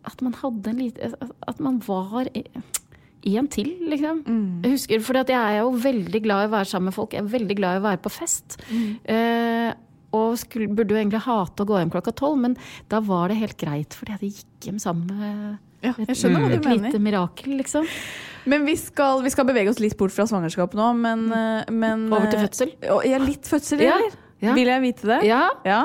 at 0.06 0.22
man 0.22 0.36
hadde 0.38 0.70
en 0.70 0.78
lite 0.80 1.08
At 1.48 1.62
man 1.62 1.80
var 1.86 2.28
en 2.30 3.48
til, 3.50 3.72
liksom. 3.90 4.20
Jeg 4.62 4.76
husker, 4.76 5.00
for 5.02 5.18
jeg 5.18 5.34
er 5.34 5.56
jo 5.58 5.72
veldig 5.82 6.20
glad 6.22 6.44
i 6.44 6.46
å 6.46 6.52
være 6.52 6.70
sammen 6.70 6.92
med 6.92 6.94
folk. 6.94 7.16
Jeg 7.16 7.24
er 7.24 7.32
veldig 7.32 7.56
glad 7.58 7.74
i 7.74 7.80
å 7.80 7.86
være 7.88 8.02
på 8.04 8.12
fest. 8.14 8.54
Eh, 8.70 9.72
og 10.14 10.36
skulle, 10.38 10.70
burde 10.70 10.94
jo 10.94 11.00
egentlig 11.00 11.24
hate 11.24 11.64
å 11.64 11.68
gå 11.68 11.80
hjem 11.80 11.90
klokka 11.90 12.14
tolv, 12.16 12.38
men 12.44 12.54
da 12.92 13.00
var 13.04 13.32
det 13.32 13.40
helt 13.40 13.58
greit, 13.58 13.96
fordi 13.98 14.14
jeg 14.14 14.36
gikk 14.38 14.68
hjem 14.70 14.78
sammen 14.82 15.10
med 15.10 15.58
Ja, 15.84 15.92
et, 15.98 16.14
et, 16.14 16.56
et 16.60 16.70
lite 16.70 17.02
mirakel, 17.02 17.56
liksom. 17.58 17.90
Men 18.46 18.64
vi 18.68 18.76
skal, 18.78 19.22
vi 19.24 19.32
skal 19.34 19.46
bevege 19.48 19.72
oss 19.72 19.80
litt 19.82 19.96
bort 19.98 20.14
fra 20.14 20.26
svangerskap 20.28 20.74
nå, 20.78 20.92
men, 21.00 21.26
eh, 21.34 21.74
men 21.74 22.06
Over 22.12 22.30
til 22.30 22.40
eh, 22.40 22.46
fødsel. 22.46 22.72
Ja, 22.86 23.20
litt 23.22 23.50
fødsel, 23.50 23.82
eller? 23.82 24.16
ja. 24.44 24.56
Vil 24.56 24.70
jeg 24.70 24.84
vite 24.84 25.10
det? 25.10 25.20
Ja. 25.26 25.42
Ja. 25.66 25.80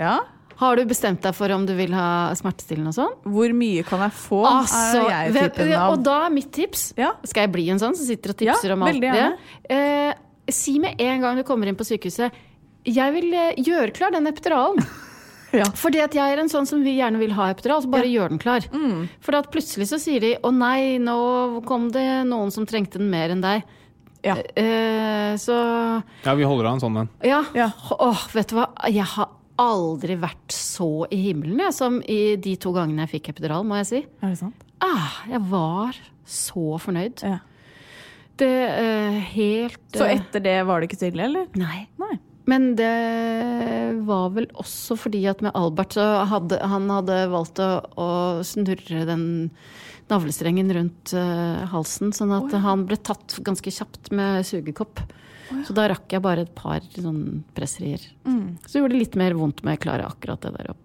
ja. 0.00 0.14
Har 0.62 0.78
du 0.78 0.84
bestemt 0.86 1.22
deg 1.24 1.34
for 1.34 1.50
om 1.54 1.64
du 1.66 1.72
vil 1.78 1.94
ha 1.96 2.32
smertestillende 2.38 2.92
og 2.92 2.98
sånn? 2.98 3.14
Hvor 3.34 3.54
mye 3.56 3.82
kan 3.86 4.04
jeg 4.06 4.14
få? 4.18 4.42
Altså, 4.46 5.06
er 5.08 5.30
jeg 5.30 5.52
typen 5.54 5.74
av 5.78 5.96
og 5.96 6.04
da 6.06 6.20
er 6.26 6.34
mitt 6.34 6.52
tips. 6.54 6.92
Skal 6.94 7.46
jeg 7.46 7.54
bli 7.54 7.66
en 7.74 7.82
sånn 7.82 7.98
som 7.98 8.08
sitter 8.08 8.34
og 8.34 8.40
tipser 8.42 8.76
om 8.76 8.86
alt 8.86 9.02
det? 9.02 9.26
Eh, 9.72 10.12
si 10.52 10.78
med 10.82 11.00
en 11.02 11.22
gang 11.22 11.38
du 11.38 11.46
kommer 11.46 11.70
inn 11.70 11.78
på 11.78 11.86
sykehuset 11.86 12.42
jeg 12.88 13.14
vil 13.14 13.30
eh, 13.36 13.54
gjøre 13.62 13.94
klar 13.94 14.14
den 14.14 14.26
epiduralen. 14.30 14.82
Ja. 15.60 15.66
Fordi 15.76 16.00
at 16.00 16.14
jeg 16.16 16.32
er 16.32 16.40
en 16.40 16.48
sånn 16.48 16.64
som 16.68 16.80
vi 16.84 16.94
gjerne 16.96 17.20
vil 17.20 17.34
ha 17.36 17.50
epidural, 17.52 17.82
så 17.84 17.90
bare 17.92 18.08
gjør 18.08 18.32
den 18.32 18.40
klar. 18.40 18.64
Mm. 18.72 19.04
For 19.20 19.36
at 19.36 19.50
plutselig 19.52 19.90
så 19.90 19.98
sier 20.00 20.20
de 20.24 20.30
'å 20.40 20.48
nei, 20.54 20.96
nå 20.96 21.60
kom 21.68 21.90
det 21.92 22.24
noen 22.24 22.50
som 22.54 22.64
trengte 22.64 22.96
den 22.98 23.10
mer 23.12 23.28
enn 23.34 23.44
deg'. 23.44 23.62
Ja. 24.24 24.36
Eh, 24.56 25.34
så 25.36 26.02
Ja, 26.24 26.34
vi 26.34 26.46
holder 26.46 26.70
av 26.70 26.74
en 26.74 26.80
sånn 26.80 26.96
en. 27.02 27.08
Ja. 27.22 27.42
Ja. 27.54 27.70
Åh, 27.98 28.26
vet 28.32 28.48
du 28.48 28.56
hva? 28.56 28.68
Jeg 28.88 29.04
har 29.04 29.28
aldri 29.58 30.16
vært 30.16 30.54
så 30.54 31.06
i 31.12 31.18
himmelen 31.28 31.58
jeg, 31.58 31.74
som 31.76 32.00
i 32.08 32.36
de 32.36 32.56
to 32.56 32.72
gangene 32.72 33.04
jeg 33.06 33.20
fikk 33.20 33.32
epidural, 33.34 33.64
må 33.66 33.76
jeg 33.82 33.86
si. 33.90 34.00
Er 34.22 34.32
det 34.32 34.38
sant? 34.40 34.54
Ah, 34.82 35.20
jeg 35.28 35.42
var 35.50 35.98
så 36.24 36.78
fornøyd. 36.82 37.22
Ja. 37.22 37.38
Det 38.40 38.48
eh, 38.48 39.18
helt 39.34 39.92
Så 39.92 40.06
eh, 40.06 40.16
etter 40.16 40.42
det 40.42 40.56
var 40.66 40.80
det 40.80 40.88
ikke 40.88 40.98
så 41.02 41.10
ille, 41.12 41.26
eller? 41.28 41.46
Nei. 41.58 41.86
Nei. 42.00 42.16
Men 42.50 42.72
det 42.78 44.02
var 44.06 44.32
vel 44.34 44.48
også 44.58 44.96
fordi 44.98 45.22
at 45.30 45.42
med 45.44 45.54
Albert 45.58 45.94
så 45.98 46.06
hadde 46.30 46.58
han 46.66 46.88
hadde 46.90 47.18
valgt 47.32 47.60
å, 47.62 47.70
å 47.94 48.08
snurre 48.46 49.04
den 49.08 49.24
navlestrengen 50.10 50.72
rundt 50.74 51.12
uh, 51.16 51.62
halsen, 51.72 52.10
sånn 52.12 52.32
at 52.34 52.52
han 52.64 52.82
ble 52.88 52.98
tatt 53.00 53.38
ganske 53.46 53.70
kjapt 53.72 54.10
med 54.12 54.42
sugekopp. 54.48 55.00
Så 55.66 55.74
da 55.76 55.86
rakk 55.92 56.10
jeg 56.12 56.24
bare 56.24 56.46
et 56.46 56.54
par 56.56 56.84
sånn 56.96 57.42
presserier. 57.56 58.02
Så 58.66 58.80
gjorde 58.80 58.96
det 58.96 59.02
litt 59.04 59.18
mer 59.20 59.36
vondt 59.36 59.60
med 59.66 59.76
å 59.78 59.82
klare 59.84 60.06
akkurat 60.08 60.40
det 60.46 60.52
der 60.56 60.72
å 60.72 60.76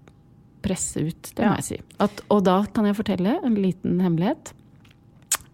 presse 0.65 0.99
ut, 1.07 1.29
det 1.37 1.43
Ja. 1.45 1.53
må 1.53 1.59
jeg 1.61 1.67
si. 1.69 1.77
At, 2.03 2.21
og 2.33 2.43
da 2.43 2.57
kan 2.75 2.85
jeg 2.89 2.97
fortelle 2.97 3.37
en 3.47 3.55
liten 3.55 3.99
hemmelighet. 4.03 4.51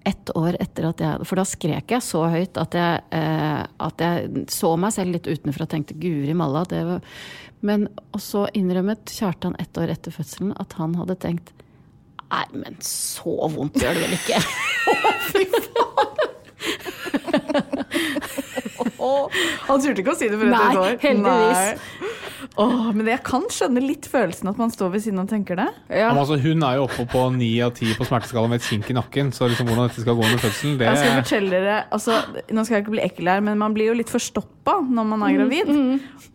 Ett 0.04 0.32
år 0.36 0.58
etter 0.60 0.90
at 0.90 1.00
jeg 1.00 1.28
For 1.30 1.40
da 1.40 1.46
skrek 1.48 1.94
jeg 1.96 2.04
så 2.04 2.26
høyt 2.28 2.58
at 2.60 2.76
jeg, 2.76 3.04
eh, 3.16 3.62
at 3.88 4.04
jeg 4.04 4.46
så 4.52 4.74
meg 4.80 4.92
selv 4.96 5.16
litt 5.16 5.30
utenfra 5.30 5.64
og 5.68 5.72
tenkte 5.72 5.96
guri 6.00 6.36
malla. 6.36 6.66
Det 6.68 6.82
var, 6.88 7.00
men 7.64 7.88
og 8.12 8.22
så 8.24 8.48
innrømmet 8.58 9.14
Kjartan 9.16 9.56
ett 9.64 9.78
år 9.80 9.94
etter 9.96 10.12
fødselen 10.16 10.52
at 10.60 10.76
han 10.80 10.98
hadde 11.00 11.20
tenkt 11.24 11.54
Nei, 12.34 12.48
men 12.58 12.80
så 12.82 13.36
vondt 13.54 13.78
gjør 13.78 13.94
det 13.94 14.08
vel 14.08 14.16
ikke? 14.18 14.40
Han 19.68 19.84
turte 19.84 20.04
ikke 20.04 20.16
å 20.16 20.20
si 20.20 20.30
det 20.32 20.40
for 20.40 20.48
et 20.48 20.56
Nei, 20.56 20.76
år. 20.80 20.98
heldigvis. 21.04 21.90
Nei. 22.04 22.12
Åh, 22.60 22.90
men 22.94 23.08
jeg 23.10 23.22
kan 23.26 23.46
skjønne 23.50 23.82
litt 23.82 24.06
følelsen 24.12 24.50
at 24.52 24.60
man 24.60 24.72
står 24.74 24.92
ved 24.94 25.04
siden 25.06 25.22
og 25.24 25.30
tenker 25.32 25.58
det. 25.58 25.68
Ja. 25.90 26.12
Men 26.12 26.22
altså, 26.22 26.38
hun 26.44 26.66
er 26.68 26.78
jo 26.78 26.86
oppe 26.86 27.06
på 27.10 27.24
ni 27.34 27.50
av 27.66 27.72
ti 27.78 27.90
på 27.98 28.06
smerteskala 28.08 28.52
med 28.52 28.62
et 28.62 28.68
kink 28.68 28.90
i 28.92 28.98
nakken, 28.98 29.32
så 29.34 29.48
liksom 29.50 29.70
hvordan 29.70 29.88
dette 29.88 30.04
skal 30.04 30.18
gå 30.20 30.26
under 30.28 30.42
fødselen, 30.44 30.76
det 30.78 30.90
Jeg 30.90 31.00
skal 31.00 31.16
fortelle 31.22 31.54
dere, 31.54 31.78
altså, 31.96 32.20
Nå 32.54 32.66
skal 32.66 32.78
jeg 32.78 32.86
ikke 32.86 32.96
bli 32.98 33.06
ekkel 33.08 33.32
her, 33.32 33.42
men 33.48 33.58
man 33.62 33.74
blir 33.74 33.90
jo 33.90 33.96
litt 33.98 34.12
forstoppa 34.12 34.76
når 34.86 35.08
man 35.10 35.26
er 35.26 35.38
gravid. 35.40 35.72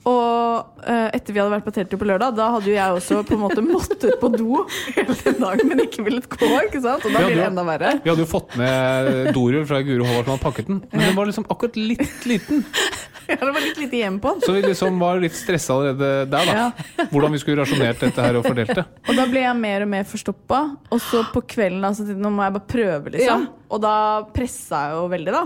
Og 0.09 0.83
uh, 0.89 1.09
etter 1.15 1.35
vi 1.35 1.41
hadde 1.41 1.53
vært 1.53 1.67
på 1.69 1.75
telttur 1.77 2.01
på 2.01 2.09
lørdag, 2.09 2.35
da 2.39 2.49
hadde 2.57 2.71
jo 2.71 2.77
jeg 2.77 2.99
også 2.99 3.21
på 3.29 3.37
en 3.37 3.43
måte 3.45 3.65
måttet 3.65 4.19
på 4.21 4.31
do 4.33 4.65
hele 4.97 5.35
dagen, 5.39 5.69
men 5.71 5.85
ikke 5.85 6.05
villet 6.07 6.29
gå. 6.33 6.49
ikke 6.67 6.83
sant? 6.85 7.05
Og 7.05 7.15
da 7.15 7.25
blir 7.27 7.39
det 7.39 7.47
enda 7.51 7.65
verre. 7.69 7.95
Vi 8.03 8.11
hadde 8.11 8.25
jo 8.25 8.31
fått 8.31 8.57
med 8.59 9.31
dorull 9.37 9.67
fra 9.69 9.83
Guro 9.87 10.09
Håvard 10.09 10.25
som 10.27 10.35
hadde 10.35 10.45
pakket 10.49 10.71
den, 10.73 10.83
men 10.91 11.05
den 11.07 11.17
var 11.19 11.31
liksom 11.31 11.47
akkurat 11.53 11.79
litt 11.79 12.29
liten. 12.29 12.58
Ja, 13.29 13.37
det 13.43 13.51
var 13.53 13.61
litt 13.61 13.77
lite 13.77 13.99
hjem 14.01 14.15
på 14.25 14.31
den. 14.33 14.41
Så 14.41 14.55
vi 14.57 14.63
liksom 14.65 14.95
var 15.03 15.19
litt 15.21 15.35
stressa 15.37 15.75
allerede 15.75 16.07
der, 16.33 16.49
da. 16.49 16.85
Hvordan 17.13 17.35
vi 17.35 17.41
skulle 17.43 17.61
rasjonert 17.61 18.01
dette 18.01 18.25
her 18.25 18.39
og 18.41 18.47
fordelt 18.49 18.73
det. 18.73 18.85
Og 19.05 19.19
da 19.19 19.27
ble 19.29 19.43
jeg 19.43 19.59
mer 19.59 19.85
og 19.85 19.91
mer 19.93 20.07
forstoppa. 20.09 20.61
Og 20.89 21.03
så 21.05 21.21
på 21.35 21.43
kvelden 21.53 21.85
da, 21.85 21.91
så 21.93 22.07
tenkte 22.07 22.17
jeg, 22.17 22.25
nå 22.25 22.31
må 22.33 22.47
jeg 22.47 22.55
bare 22.57 22.71
prøve, 22.73 23.13
liksom. 23.13 23.45
Og 23.69 23.83
da 23.85 23.95
pressa 24.33 24.81
jeg 24.87 24.97
jo 24.97 25.03
veldig, 25.13 25.35
da. 25.37 25.43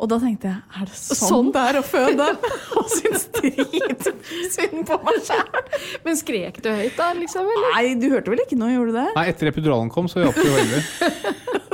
Og 0.00 0.08
da 0.10 0.18
tenkte 0.22 0.48
jeg, 0.50 0.60
er 0.80 0.88
det 0.88 0.96
sånn, 0.98 1.18
Sånn? 1.20 1.50
det 1.54 1.62
er 1.70 1.78
å 1.78 1.82
føde? 1.86 2.28
og 2.80 2.88
syntes 2.90 3.26
dritsynd 3.36 4.86
på 4.88 4.98
meg 5.06 5.20
sjæl. 5.26 5.60
Men 6.06 6.18
skrek 6.18 6.58
du 6.64 6.70
høyt 6.72 6.96
da, 6.98 7.12
liksom? 7.18 7.46
Eller? 7.54 7.68
Nei, 7.76 7.84
du 8.00 8.08
hørte 8.14 8.32
vel 8.32 8.42
ikke 8.44 8.58
noe, 8.58 8.72
gjorde 8.74 8.94
du 8.94 8.98
det? 8.98 9.08
Nei, 9.18 9.26
etter 9.30 9.52
epiduralen 9.52 9.92
kom, 9.92 10.08
så 10.10 10.24
hjalp 10.24 10.38
det 10.40 10.50
veldig. 10.56 10.82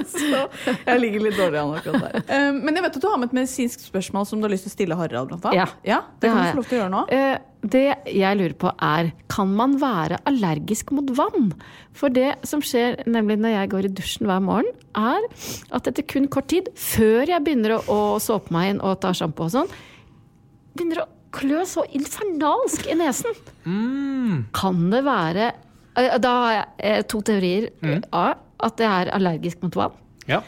Så 0.08 0.38
jeg 0.64 1.00
ligger 1.02 1.22
litt 1.26 1.36
dårlig 1.38 1.58
an 1.60 1.74
akkurat 1.76 2.06
der. 2.08 2.22
Um, 2.32 2.56
men 2.64 2.78
jeg 2.78 2.84
vet 2.86 2.96
at 2.96 3.04
du 3.04 3.06
har 3.10 3.18
med 3.20 3.28
et 3.28 3.36
medisinsk 3.36 3.84
spørsmål 3.84 4.24
som 4.26 4.40
du 4.40 4.46
har 4.48 4.52
lyst 4.54 4.64
til 4.66 4.72
å 4.72 4.74
stille 4.74 4.96
Harald, 4.98 5.28
blant 5.30 5.44
annet. 5.50 5.76
Ja, 5.86 6.00
det, 6.16 6.24
det 6.24 6.32
kan 6.32 6.40
du 6.40 6.48
få 6.48 6.60
lov 6.62 6.68
til 6.70 6.78
å 6.78 6.80
gjøre 6.80 6.92
nå. 6.94 7.02
Eh, 7.12 7.34
det 7.66 7.86
jeg 8.06 8.38
lurer 8.38 8.54
på 8.58 8.70
er, 8.84 9.10
kan 9.32 9.50
man 9.58 9.76
være 9.82 10.20
allergisk 10.30 10.92
mot 10.94 11.10
vann? 11.18 11.50
For 11.96 12.12
det 12.12 12.36
som 12.46 12.62
skjer 12.62 13.00
nemlig 13.10 13.40
når 13.42 13.54
jeg 13.54 13.70
går 13.72 13.88
i 13.88 13.92
dusjen 13.98 14.28
hver 14.30 14.42
morgen, 14.44 14.70
er 14.94 15.26
at 15.74 15.90
etter 15.90 16.06
kun 16.06 16.28
kort 16.30 16.50
tid, 16.52 16.70
før 16.78 17.26
jeg 17.26 17.44
begynner 17.44 17.78
å, 17.80 18.00
såpe 18.22 18.54
meg 18.54 18.74
inn 18.74 18.82
og 18.84 19.00
ta 19.02 19.12
sjampo 19.16 19.48
og 19.48 19.54
sånn, 19.56 19.72
begynner 20.78 21.02
å 21.02 21.08
klø 21.34 21.64
så 21.68 21.84
infernalsk 21.98 22.86
i 22.88 22.96
nesen. 22.98 23.34
Kan 24.56 24.86
det 24.92 25.02
være 25.04 25.50
eh, 25.50 26.14
Da 26.22 26.30
har 26.40 26.54
jeg 26.54 26.66
eh, 26.78 27.02
to 27.10 27.20
teorier. 27.26 27.68
A. 28.14 28.30
At 28.64 28.80
jeg 28.80 28.88
er 28.88 29.12
allergisk 29.14 29.60
mot 29.66 29.76
vann. 29.78 29.98
Ja. 30.30 30.40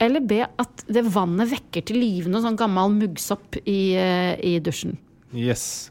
Eller 0.00 0.22
B. 0.24 0.38
At 0.44 0.84
det 0.88 1.08
vannet 1.12 1.50
vekker 1.50 1.84
til 1.88 2.00
live 2.00 2.30
noe 2.30 2.44
sånn 2.44 2.58
gammel 2.60 2.94
muggsopp 3.00 3.58
i, 3.64 3.96
eh, 3.98 4.34
i 4.38 4.58
dusjen. 4.64 4.96
Yes. 5.36 5.90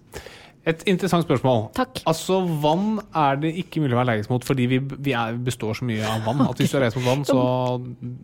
Et 0.70 0.84
interessant 0.92 1.26
spørsmål. 1.26 1.64
Takk. 1.78 2.02
Altså, 2.10 2.40
Vann 2.62 3.00
er 3.18 3.40
det 3.42 3.54
ikke 3.64 3.82
mulig 3.84 3.96
å 3.96 4.00
være 4.00 4.06
allergisk 4.08 4.34
mot, 4.34 4.46
fordi 4.46 4.68
vi, 4.70 4.80
vi 5.08 5.16
er, 5.18 5.40
består 5.50 5.80
så 5.80 5.88
mye 5.88 6.06
av 6.06 6.28
vann. 6.28 6.46
At 6.46 6.62
hvis 6.62 6.72
du 6.72 6.78
er 6.78 6.84
allergisk 6.84 7.02
mot 7.02 7.10
vann, 7.10 7.26
så 7.28 7.40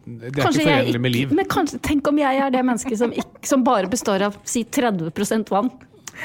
Det 0.05 0.29
er 0.29 0.39
Kanskje 0.43 0.61
ikke 0.61 0.69
forenlig 0.69 1.03
med 1.07 1.15
liv. 1.15 1.35
Men 1.41 1.49
kanskje, 1.51 1.81
tenk 1.89 2.11
om 2.11 2.21
jeg 2.21 2.43
er 2.45 2.53
det 2.53 2.63
mennesket 2.67 3.01
som, 3.01 3.15
ikke, 3.25 3.43
som 3.49 3.65
bare 3.65 3.91
består 3.91 4.27
av 4.29 4.39
si 4.47 4.63
30 4.63 5.49
vann. 5.51 5.73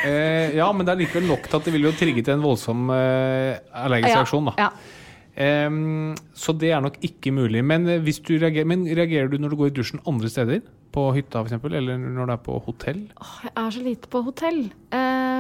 Eh, 0.07 0.55
ja, 0.55 0.69
men 0.73 0.87
det 0.87 0.95
er 0.95 1.03
likevel 1.03 1.27
nok 1.31 1.49
til 1.51 1.59
at 1.59 1.67
det 1.67 1.75
vil 1.75 1.89
jo 1.89 1.97
trigge 1.99 2.23
til 2.23 2.37
en 2.37 2.45
voldsom 2.45 2.91
eh, 2.95 3.59
allergisk 3.85 4.21
reaksjon. 4.21 4.51
da. 4.53 4.69
Ja. 4.69 4.99
Ehm, 5.41 6.17
så 6.37 6.53
det 6.59 6.73
er 6.75 6.83
nok 6.85 6.99
ikke 7.07 7.33
mulig. 7.33 7.63
Men, 7.65 7.89
eh, 7.89 8.03
reagerer, 8.03 8.67
men 8.67 8.85
reagerer 8.85 9.31
du 9.31 9.39
når 9.39 9.51
du 9.51 9.57
går 9.57 9.71
i 9.71 9.77
dusjen 9.81 10.01
andre 10.07 10.29
steder? 10.29 10.61
På 10.91 11.13
hytta 11.15 11.45
f.eks., 11.45 11.65
eller 11.71 11.97
når 11.99 12.27
du 12.27 12.33
er 12.33 12.43
på 12.43 12.59
hotell? 12.67 13.01
Åh, 13.17 13.37
Jeg 13.45 13.53
er 13.57 13.71
så 13.71 13.83
lite 13.83 14.09
på 14.11 14.25
hotell. 14.27 14.61
Eh, 14.91 15.40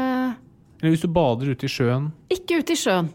Eller 0.81 0.91
hvis 0.95 1.03
du 1.05 1.09
bader 1.12 1.51
ute 1.53 1.66
i 1.66 1.68
sjøen? 1.68 2.11
ikke 2.31 2.59
ute 2.62 2.72
i 2.72 2.76
sjøen. 2.76 3.11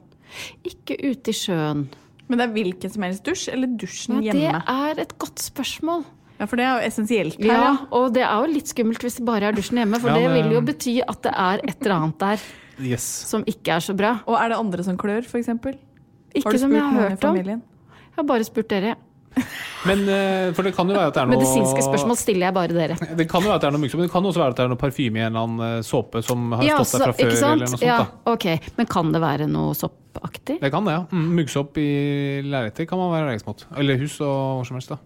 Ikke 0.66 0.97
ute 1.11 1.32
i 1.32 1.34
sjøen. 1.38 1.88
Men 2.28 2.39
det 2.41 2.45
er 2.47 2.53
hvilken 2.55 2.91
som 2.91 3.03
helst 3.05 3.24
dusj, 3.26 3.49
eller 3.53 3.68
dusjen 3.78 4.22
Ja, 4.26 4.34
det 4.34 4.51
er 4.51 4.99
et 5.01 5.18
godt 5.22 5.39
spørsmål. 5.39 6.03
Ja, 6.39 6.45
For 6.45 6.57
det 6.59 6.66
er 6.66 6.82
jo 6.82 6.88
essensielt 6.89 7.38
her. 7.39 7.47
Ja, 7.53 7.68
og 7.95 8.13
det 8.13 8.24
er 8.26 8.34
jo 8.43 8.51
litt 8.51 8.68
skummelt 8.68 8.99
hvis 9.05 9.16
det 9.22 9.26
bare 9.26 9.47
er 9.47 9.55
dusjen 9.55 9.78
hjemme, 9.80 9.99
for 10.01 10.09
Ja, 10.09 10.16
det 10.16 10.24
det- 10.34 10.43
vil 10.43 10.53
jo 10.57 10.61
bety 10.61 10.95
at 11.07 11.22
det 11.24 11.32
er 11.32 11.59
et 11.63 11.78
eller 11.82 11.95
annet 11.95 12.20
der 12.20 12.38
Yes. 12.82 13.03
som 13.03 13.43
ikke 13.47 13.72
er 13.72 13.80
så 13.80 13.95
bra. 13.95 14.20
Og 14.28 14.36
er 14.36 14.49
det 14.49 14.57
andre 14.57 14.84
som 14.84 14.97
klør, 14.97 15.24
f.eks.? 15.24 15.47
Har 15.47 15.76
Ikke 16.36 16.59
som 16.59 16.72
jeg 16.74 16.82
har 16.82 17.09
hørt 17.09 17.24
om. 17.24 17.36
Jeg 17.38 17.61
har 18.18 18.24
bare 18.24 18.43
spurt 18.43 18.68
dere. 18.70 18.95
Men, 19.86 20.01
eh, 20.09 20.53
for 20.57 20.65
det 20.65 20.71
kan 20.75 20.89
jo 20.89 20.95
være 20.97 21.11
at 21.11 21.17
det 21.17 21.21
er 21.21 21.29
noe 21.29 21.38
Medisinske 21.38 21.83
spørsmål 21.86 22.17
stiller 22.17 22.47
jeg 22.47 22.55
bare 22.57 22.73
dere. 22.77 22.95
Det 23.19 23.27
kan 23.29 23.43
jo 23.43 23.51
være 23.51 23.59
at 23.59 23.65
det 23.65 23.69
er 23.69 23.75
noe 23.75 23.83
myggsopp, 23.83 24.01
men 24.01 24.07
det 24.07 24.13
kan 24.15 24.29
også 24.31 24.41
være 24.41 24.55
at 24.55 24.59
det 24.59 24.65
er 24.65 24.71
noe 24.71 24.81
parfyme 24.81 25.19
i 25.19 25.23
en 25.25 25.27
eller 25.29 25.45
annen 25.45 25.65
eh, 25.67 25.81
såpe 25.86 26.23
som 26.25 26.45
har 26.55 26.63
Ja, 26.65 26.79
stått 26.81 27.03
der 27.03 27.11
fra 27.11 27.17
før. 27.19 27.29
ikke 27.29 27.41
sant? 27.41 27.59
eller 27.59 27.69
noe 27.69 27.73
sånt 27.75 27.86
Ja, 27.86 27.97
da. 28.01 28.33
ok. 28.33 28.47
Men 28.79 28.89
kan 28.95 29.11
det 29.13 29.21
være 29.21 29.49
noe 29.51 29.75
soppaktig? 29.77 30.57
Det 30.63 30.71
kan 30.73 30.88
det, 30.89 30.95
ja. 30.97 31.03
Mm, 31.11 31.27
muggsopp 31.41 31.77
i 31.83 31.89
lerreter 32.47 32.89
kan 32.89 33.01
man 33.03 33.13
være 33.13 33.27
allergisk 33.27 33.51
mot. 33.51 33.65
Eller 33.77 34.01
hus 34.01 34.17
og 34.21 34.61
hva 34.61 34.65
som 34.71 34.79
helst. 34.79 34.95
da. 34.95 35.01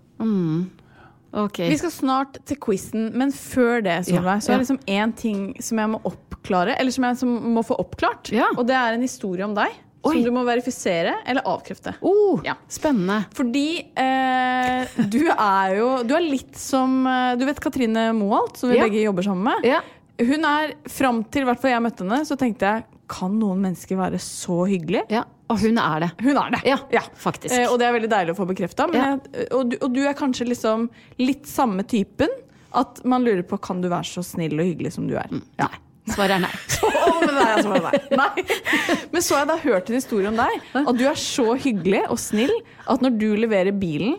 Ok. 1.40 1.60
Vi 1.70 1.78
skal 1.78 1.92
snart 1.94 2.40
til 2.50 2.58
quizen, 2.62 3.12
men 3.18 3.32
før 3.36 3.84
det 3.86 4.00
Solveig, 4.08 4.42
så 4.42 4.50
er 4.54 4.56
ja. 4.56 4.58
det 4.58 4.64
liksom 4.66 4.80
én 4.88 5.12
ting 5.18 5.44
som 5.62 5.78
jeg 5.82 5.92
må 5.92 6.00
oppklare, 6.10 6.74
eller 6.80 6.96
som 6.96 7.06
jeg 7.06 7.20
som 7.22 7.36
må 7.54 7.62
få 7.68 7.78
oppklart. 7.84 8.32
Ja. 8.34 8.48
Og 8.58 8.66
det 8.70 8.78
er 8.80 8.96
en 8.98 9.06
historie 9.06 9.46
om 9.46 9.54
deg 9.58 9.76
Oi. 10.04 10.14
som 10.14 10.24
du 10.24 10.32
må 10.32 10.46
verifisere 10.48 11.18
eller 11.28 11.44
avkrefte. 11.50 11.96
Oh, 12.02 12.40
Ja. 12.46 12.54
Spennende. 12.72 13.26
Fordi 13.36 13.66
eh, 14.00 14.88
du 15.12 15.26
er 15.34 15.74
jo 15.78 15.90
Du 16.08 16.14
er 16.16 16.24
litt 16.24 16.56
som 16.56 17.02
eh, 17.08 17.34
Du 17.36 17.44
vet 17.46 17.60
Katrine 17.60 18.10
Moholt, 18.16 18.56
som 18.58 18.70
vi 18.72 18.78
Ja. 18.78 18.86
begge 18.88 19.02
jobber 19.04 19.24
sammen 19.28 19.44
med? 19.50 19.68
Ja. 19.68 19.82
Hun 20.20 20.44
er, 20.46 20.74
Fram 20.88 21.24
til 21.32 21.44
hvert 21.48 21.62
jeg 21.64 21.82
møtte 21.84 22.04
henne, 22.08 22.22
så 22.28 22.38
tenkte 22.40 22.66
jeg 22.74 22.86
kan 23.10 23.34
noen 23.40 23.60
mennesker 23.64 23.98
være 23.98 24.20
så 24.22 24.64
hyggelige? 24.70 25.06
ja. 25.10 25.24
Og 25.50 25.58
hun 25.64 25.80
er 25.82 26.04
det. 26.04 26.10
Hun 26.22 26.38
er 26.38 26.52
det. 26.54 26.60
Ja, 26.94 27.00
faktisk. 27.18 27.56
Eh, 27.58 27.66
og 27.72 27.80
det 27.82 27.88
er 27.88 27.94
veldig 27.96 28.10
deilig 28.12 28.34
å 28.36 28.38
få 28.38 28.46
bekrefta. 28.46 28.86
Ja. 28.94 29.16
Og, 29.58 29.72
og 29.82 29.96
du 29.96 30.04
er 30.06 30.14
kanskje 30.14 30.46
liksom 30.46 30.84
litt 31.18 31.48
samme 31.50 31.82
typen. 31.90 32.30
At 32.78 33.00
man 33.04 33.26
lurer 33.26 33.42
på 33.50 33.58
kan 33.58 33.82
du 33.82 33.88
være 33.90 34.06
så 34.06 34.22
snill 34.22 34.54
og 34.62 34.68
hyggelig 34.70 34.92
som 34.94 35.08
du 35.10 35.16
er. 35.18 35.26
Ja. 35.58 35.66
Svaret 36.14 36.38
er 36.38 36.44
nei. 36.44 36.52
Så, 36.80 36.90
men 37.24 37.36
nei, 37.36 37.48
svarer 37.66 37.86
nei. 37.86 38.18
nei. 38.22 39.00
Men 39.14 39.24
så 39.26 39.36
har 39.36 39.44
jeg 39.44 39.50
da 39.52 39.58
hørt 39.64 39.90
en 39.90 39.98
historie 40.00 40.32
om 40.32 40.38
deg. 40.40 40.68
At 40.80 40.98
du 41.00 41.06
er 41.10 41.20
så 41.20 41.54
hyggelig 41.60 42.04
og 42.08 42.20
snill 42.22 42.54
at 42.90 43.04
når 43.04 43.18
du 43.20 43.28
leverer 43.38 43.76
bilen 43.76 44.18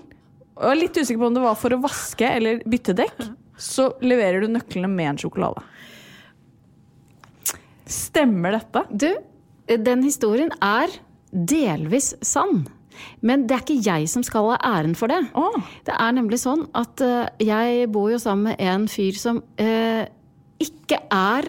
Og 0.59 0.65
jeg 0.67 0.75
er 0.75 0.81
litt 0.81 0.99
usikker 1.01 1.21
på 1.23 1.31
om 1.31 1.37
det 1.39 1.45
var 1.45 1.59
for 1.59 1.75
å 1.75 1.81
vaske 1.83 2.33
eller 2.37 2.61
bytte 2.69 2.95
dekk, 2.99 3.23
så 3.61 3.91
leverer 4.05 4.45
du 4.45 4.51
nøklene 4.53 4.91
med 4.93 5.15
en 5.15 5.21
sjokolade. 5.23 5.63
Stemmer 7.91 8.59
dette? 8.59 8.85
Du, 8.91 9.09
den 9.89 10.05
historien 10.07 10.53
er 10.63 10.93
delvis 11.31 12.13
sann. 12.27 12.67
Men 13.25 13.47
det 13.49 13.57
er 13.57 13.65
ikke 13.65 13.83
jeg 13.85 14.09
som 14.13 14.25
skal 14.27 14.53
ha 14.53 14.59
æren 14.77 14.97
for 14.99 15.13
det. 15.13 15.21
Oh. 15.39 15.57
Det 15.87 15.95
er 15.97 16.17
nemlig 16.17 16.41
sånn 16.43 16.67
at 16.77 17.01
eh, 17.05 17.31
jeg 17.45 17.89
bor 17.95 18.11
jo 18.13 18.21
sammen 18.21 18.51
med 18.51 18.61
en 18.61 18.87
fyr 18.91 19.17
som 19.19 19.43
eh, 19.61 20.05
ikke 20.61 21.01
er 21.15 21.49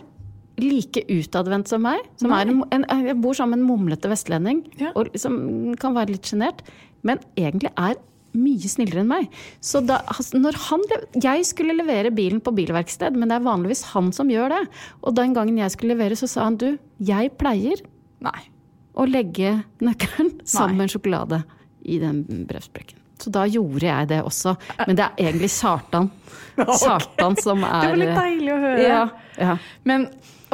like 0.62 1.04
utadvendt 1.10 1.72
som 1.72 1.84
meg. 1.86 2.06
Som 2.22 2.34
er 2.36 2.48
en, 2.52 2.62
en, 2.74 2.86
jeg 3.08 3.18
bor 3.22 3.36
sammen 3.38 3.60
med 3.60 3.66
en 3.66 3.70
mumlete 3.72 4.12
vestlending 4.12 4.64
Ja. 4.82 4.94
og 4.96 5.12
som 5.20 5.74
kan 5.82 5.96
være 5.98 6.16
litt 6.16 6.30
sjenert, 6.30 6.64
men 7.04 7.20
egentlig 7.40 7.72
er 7.78 7.98
mye 8.38 8.70
snillere 8.72 9.02
enn 9.04 9.10
meg. 9.10 9.26
Så 9.60 9.82
da, 9.84 9.98
når 10.38 10.56
han, 10.70 10.84
jeg 11.20 11.44
skulle 11.50 11.76
levere 11.76 12.14
bilen 12.16 12.40
på 12.44 12.54
bilverksted, 12.56 13.18
men 13.20 13.28
det 13.32 13.40
er 13.40 13.48
vanligvis 13.48 13.84
han 13.92 14.12
som 14.16 14.32
gjør 14.32 14.54
det. 14.54 14.62
Og 15.04 15.18
den 15.18 15.36
gangen 15.36 15.60
jeg 15.60 15.74
skulle 15.74 15.98
levere, 15.98 16.16
så 16.20 16.30
sa 16.32 16.46
han 16.48 16.56
du, 16.62 16.70
jeg 17.04 17.34
pleier 17.42 17.84
Nei. 18.24 18.40
å 18.96 19.08
legge 19.10 19.58
nøkkelen 19.84 20.38
sammen 20.48 20.80
med 20.80 20.88
en 20.88 20.94
sjokolade 20.96 21.42
i 21.84 22.00
den 22.00 22.24
brevsprekken. 22.48 23.00
Så 23.22 23.30
da 23.34 23.44
gjorde 23.46 23.86
jeg 23.86 24.08
det 24.10 24.22
også. 24.26 24.56
Men 24.88 24.98
det 24.98 25.06
er 25.06 25.28
egentlig 25.28 25.52
Sartan. 25.54 26.08
Sartan 26.82 27.36
som 27.38 27.62
er 27.68 27.84
Det 27.84 27.92
var 27.92 28.00
litt 28.02 28.18
deilig 28.18 28.54
å 28.54 28.62
høre. 28.64 28.88
Ja, 28.88 29.04
ja. 29.38 29.58
Men 29.86 30.08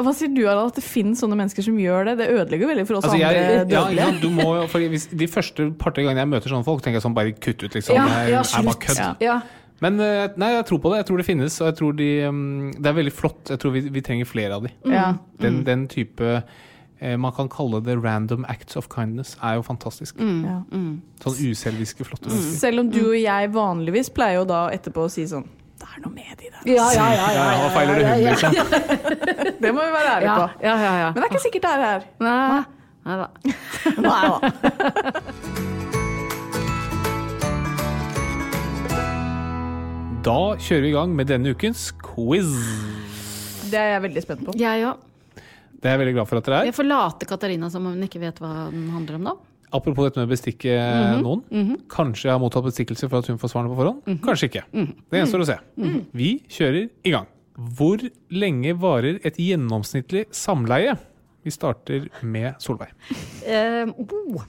hva 0.06 0.12
sier 0.14 0.30
du, 0.30 0.42
Harald, 0.46 0.70
at 0.70 0.78
det 0.78 0.84
finnes 0.86 1.18
sånne 1.18 1.36
mennesker 1.38 1.64
som 1.66 1.78
gjør 1.80 2.10
det? 2.10 2.16
Det 2.20 2.28
ødelegger 2.30 2.70
veldig 2.70 2.84
for 2.86 2.98
oss 3.00 3.08
Altså, 3.08 3.18
jeg, 3.18 3.38
andre 3.38 3.54
ja, 3.56 3.64
dødelige. 3.66 4.10
ikke 4.12 4.22
du 4.22 4.28
må, 4.36 4.48
for 4.70 4.92
hvis, 4.94 5.06
de 5.10 5.28
første 5.30 5.66
par-tre 5.80 6.04
gangene 6.06 6.22
jeg 6.22 6.30
møter 6.36 6.54
sånne 6.54 6.66
folk, 6.68 6.84
tenker 6.84 7.00
jeg 7.00 7.06
sånn 7.08 7.16
bare 7.16 7.34
kutt 7.34 7.64
ut, 7.64 7.72
liksom. 7.74 7.98
Ja, 7.98 8.04
er, 8.06 8.30
ja, 8.36 8.44
er 8.44 8.68
bare 8.68 8.82
kødd. 8.84 9.00
Ja. 9.02 9.10
Ja. 9.26 9.40
Men 9.82 10.00
eh, 10.02 10.24
nei, 10.38 10.52
jeg 10.56 10.64
tror 10.70 10.80
på 10.82 10.92
det. 10.92 11.02
Jeg 11.02 11.08
tror 11.10 11.20
det 11.20 11.26
finnes, 11.26 11.58
og 11.62 11.70
jeg 11.70 11.76
tror 11.80 11.98
de, 11.98 12.08
mm, 12.30 12.70
det 12.78 12.90
er 12.90 12.96
veldig 12.96 13.14
flott. 13.14 13.42
Jeg 13.50 13.62
tror 13.62 13.74
vi, 13.74 13.84
vi 13.94 14.02
trenger 14.06 14.30
flere 14.30 14.58
av 14.58 14.66
de. 14.66 14.72
Ja. 14.90 15.04
Den, 15.42 15.60
den 15.66 15.84
type 15.90 16.32
eh, 16.38 17.14
Man 17.18 17.34
kan 17.36 17.50
kalle 17.52 17.82
det 17.86 17.98
random 18.02 18.46
acts 18.50 18.78
of 18.78 18.90
kindness. 18.94 19.36
Er 19.42 19.58
jo 19.58 19.66
fantastisk. 19.66 20.18
Ja. 20.18 20.60
Sånn 21.22 21.38
uselviske, 21.42 22.06
flotte 22.06 22.30
mennesker. 22.30 22.58
Selv 22.58 22.82
om 22.82 22.90
du 22.94 23.02
og 23.04 23.18
jeg 23.18 23.54
vanligvis 23.54 24.10
pleier 24.14 24.42
jo 24.42 24.48
da 24.50 24.66
etterpå 24.74 25.06
å 25.06 25.12
si 25.12 25.26
sånn 25.30 25.46
Det 25.78 25.86
er 25.94 26.00
noe 26.02 26.10
med 26.14 26.32
de 26.40 26.46
der. 26.50 26.62
Ja, 26.66 26.86
ja, 26.92 27.06
ja. 27.14 27.26
Ja, 27.34 27.38
ja, 27.38 27.42
hva 27.62 27.68
feiler 27.76 27.94
det 27.94 28.02
hunden, 28.08 28.24
liksom? 28.32 28.52
Det 29.62 29.70
må 29.74 29.80
vi 29.86 29.92
være 29.94 30.10
ærlige 30.16 30.28
Ja, 30.28 30.34
på. 30.38 30.46
ja, 30.66 30.74
ja, 30.82 30.92
ja. 31.04 31.08
Men 31.14 31.18
det 31.22 31.24
er 31.24 31.30
ikke 31.32 31.46
sikkert 31.46 31.62
det 31.62 31.70
er 31.70 31.80
her. 31.86 32.00
Nei, 32.18 32.62
nei 33.06 33.14
da. 33.22 33.26
Nei 34.02 34.22
da. 34.26 34.36
Da 40.28 40.34
kjører 40.60 40.82
vi 40.84 40.88
i 40.90 40.92
gang 40.96 41.12
med 41.16 41.26
denne 41.30 41.52
ukens 41.54 41.86
quiz. 42.04 42.48
Det 43.70 43.78
er 43.78 43.90
jeg 43.94 44.02
veldig 44.08 44.22
spent 44.24 44.42
på. 44.44 44.50
Jeg 44.60 44.82
òg. 44.88 44.96
Det 45.78 45.86
er 45.86 45.92
jeg 45.94 46.00
veldig 46.02 46.14
glad 46.16 46.26
for 46.28 46.36
at 46.40 46.44
dere 46.48 46.56
er. 46.58 46.64
Jeg 46.72 46.76
forlater 46.76 47.24
Katarina 47.30 47.66
som 47.70 47.82
om 47.86 47.92
hun 47.94 48.06
ikke 48.08 48.20
vet 48.22 48.36
hva 48.42 48.50
den 48.72 48.88
handler 48.90 49.14
om 49.20 49.24
nå. 49.28 49.34
Apropos 49.74 50.08
dette 50.08 50.20
med 50.20 50.28
å 50.28 50.32
bestikke 50.32 50.76
noen. 51.22 51.74
Kanskje 51.92 52.28
jeg 52.28 52.34
har 52.34 52.42
mottatt 52.42 52.66
bestikkelse 52.68 53.08
for 53.10 53.20
at 53.20 53.28
hun 53.32 53.40
får 53.40 53.52
svarene 53.52 53.72
på 53.72 53.80
forhånd. 53.80 54.22
Kanskje 54.24 54.48
ikke. 54.52 54.64
Det 54.72 55.20
gjenstår 55.20 55.44
å 55.44 55.50
se. 55.50 55.58
Vi 56.16 56.30
kjører 56.52 56.86
i 57.04 57.12
gang. 57.16 57.28
Hvor 57.78 58.02
lenge 58.30 58.72
varer 58.78 59.18
et 59.26 59.38
gjennomsnittlig 59.42 60.28
samleie? 60.34 60.94
Vi 61.42 61.50
starter 61.54 62.06
med 62.22 62.58
Solveig. 62.62 62.92
Uh, 63.42 63.90
oh. 63.98 64.44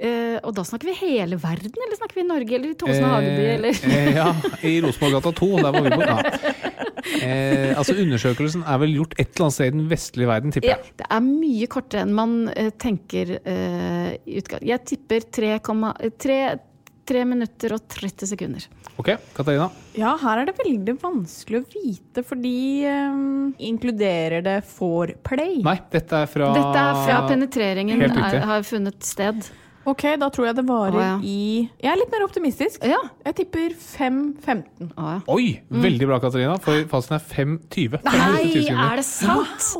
Eh, 0.00 0.38
og 0.40 0.54
da 0.56 0.64
snakker 0.66 0.90
vi 0.90 0.96
hele 1.02 1.38
verden, 1.40 1.76
eller 1.76 1.98
snakker 1.98 2.20
vi 2.20 2.26
Norge, 2.28 2.56
eller 2.58 2.74
Tåsen 2.80 3.06
Hageby, 3.06 3.44
eller 3.56 3.82
eh, 3.90 4.10
ja, 4.16 4.28
i 4.66 4.78
Rosenborggata 4.84 5.32
2, 5.40 5.50
der 5.60 5.76
var 5.76 5.86
vi 5.86 5.92
på. 5.94 6.08
Ja. 6.08 6.70
Eh, 7.00 7.78
altså 7.78 7.94
Undersøkelsen 7.96 8.64
er 8.68 8.80
vel 8.82 8.92
gjort 8.98 9.14
et 9.16 9.30
eller 9.32 9.46
annet 9.46 9.56
sted 9.56 9.70
i 9.70 9.76
den 9.76 9.86
vestlige 9.90 10.30
verden, 10.30 10.54
tipper 10.54 10.72
Ja, 10.72 10.78
det 11.00 11.06
er 11.08 11.22
mye 11.24 11.68
kortere 11.72 12.04
enn 12.04 12.12
man 12.16 12.34
uh, 12.50 12.68
tenker 12.80 13.36
uh, 13.40 14.10
i 14.20 14.40
utgang. 14.40 14.64
Jeg 14.68 14.84
tipper 14.92 15.26
3 15.34 17.24
minutter 17.26 17.74
og 17.74 17.86
30 17.90 18.30
sekunder. 18.30 18.66
Ok, 19.00 19.14
Katarina. 19.34 19.70
Ja, 19.98 20.12
her 20.20 20.42
er 20.42 20.50
det 20.50 20.54
veldig 20.60 20.94
vanskelig 21.00 21.62
å 21.62 21.64
vite, 21.72 22.22
fordi 22.26 22.84
um, 22.86 23.48
Inkluderer 23.70 24.44
det 24.46 24.60
foreplay? 24.68 25.58
Nei, 25.66 25.78
dette 25.90 26.22
er 26.22 26.30
fra 26.30 26.52
Dette 26.54 26.84
er 26.84 27.02
fra 27.06 27.24
penetreringen 27.26 28.06
er, 28.06 28.38
har 28.52 28.66
funnet 28.68 29.02
sted. 29.06 29.50
Ok, 29.90 30.04
da 30.20 30.28
tror 30.30 30.46
jeg 30.50 30.56
det 30.60 30.64
varer 30.68 30.96
Å, 30.96 31.02
ja. 31.02 31.14
i 31.24 31.66
Jeg 31.80 31.90
er 31.90 31.98
litt 31.98 32.12
mer 32.12 32.22
optimistisk. 32.26 32.84
Ja. 32.86 33.00
Jeg 33.26 33.38
tipper 33.40 33.74
5-15. 33.74 34.92
Å, 34.94 35.14
ja. 35.16 35.18
Oi! 35.34 35.48
Veldig 35.70 36.08
bra, 36.10 36.20
Katarina. 36.22 36.54
For 36.62 36.84
fasen 36.90 37.16
er 37.18 37.24
5.20. 37.24 37.98
Nei, 38.06 38.44
er 38.70 39.00
det 39.00 39.06
sant? 39.08 39.70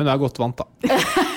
Hun 0.00 0.08
er 0.08 0.20
godt 0.24 0.40
vant, 0.40 0.64
da. 0.64 0.96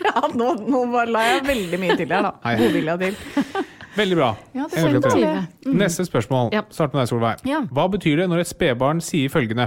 Ja, 0.00 0.22
nå, 0.32 0.54
nå 0.64 0.78
bare 0.88 1.12
la 1.12 1.22
jeg 1.26 1.42
veldig 1.44 1.78
mye 1.80 1.96
til 1.98 2.08
her, 2.08 2.24
da. 2.24 2.30
Hei. 2.46 2.54
Godvilja 2.62 2.94
til. 3.02 3.18
Veldig 3.98 4.16
bra. 4.16 4.28
Ja, 4.54 4.64
det 4.70 4.82
var 4.82 4.92
dårlig. 4.94 5.02
gratulere. 5.02 5.74
Neste 5.82 6.04
spørsmål. 6.06 6.52
Ja. 6.54 6.62
Start 6.70 6.94
med 6.94 7.02
deg, 7.02 7.10
Solveig. 7.10 7.42
Ja. 7.48 7.60
Hva 7.74 7.84
betyr 7.90 8.22
det 8.22 8.28
når 8.30 8.44
et 8.44 8.50
spedbarn 8.52 9.02
sier 9.04 9.32
følgende? 9.32 9.66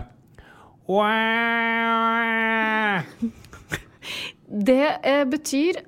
Det 4.63 4.88
eh, 5.03 5.23
betyr 5.29 5.84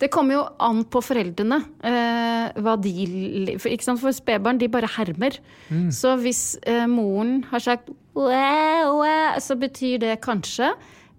Det 0.00 0.10
kommer 0.12 0.34
jo 0.36 0.42
an 0.62 0.82
på 0.90 1.00
foreldrene. 1.04 1.58
Eh, 1.84 2.60
hva 2.64 2.74
de 2.80 2.92
ikke 3.56 3.84
sant? 3.86 4.00
For 4.02 4.14
spedbarn, 4.14 4.58
de 4.60 4.68
bare 4.72 4.90
hermer. 4.96 5.38
Så 5.94 6.16
hvis 6.22 6.42
eh, 6.66 6.86
moren 6.90 7.44
har 7.50 7.62
sagt 7.64 7.90
«Wæ, 8.14 8.84
wæ», 9.00 9.14
så 9.42 9.56
betyr 9.58 9.98
det 10.02 10.20
kanskje 10.22 10.70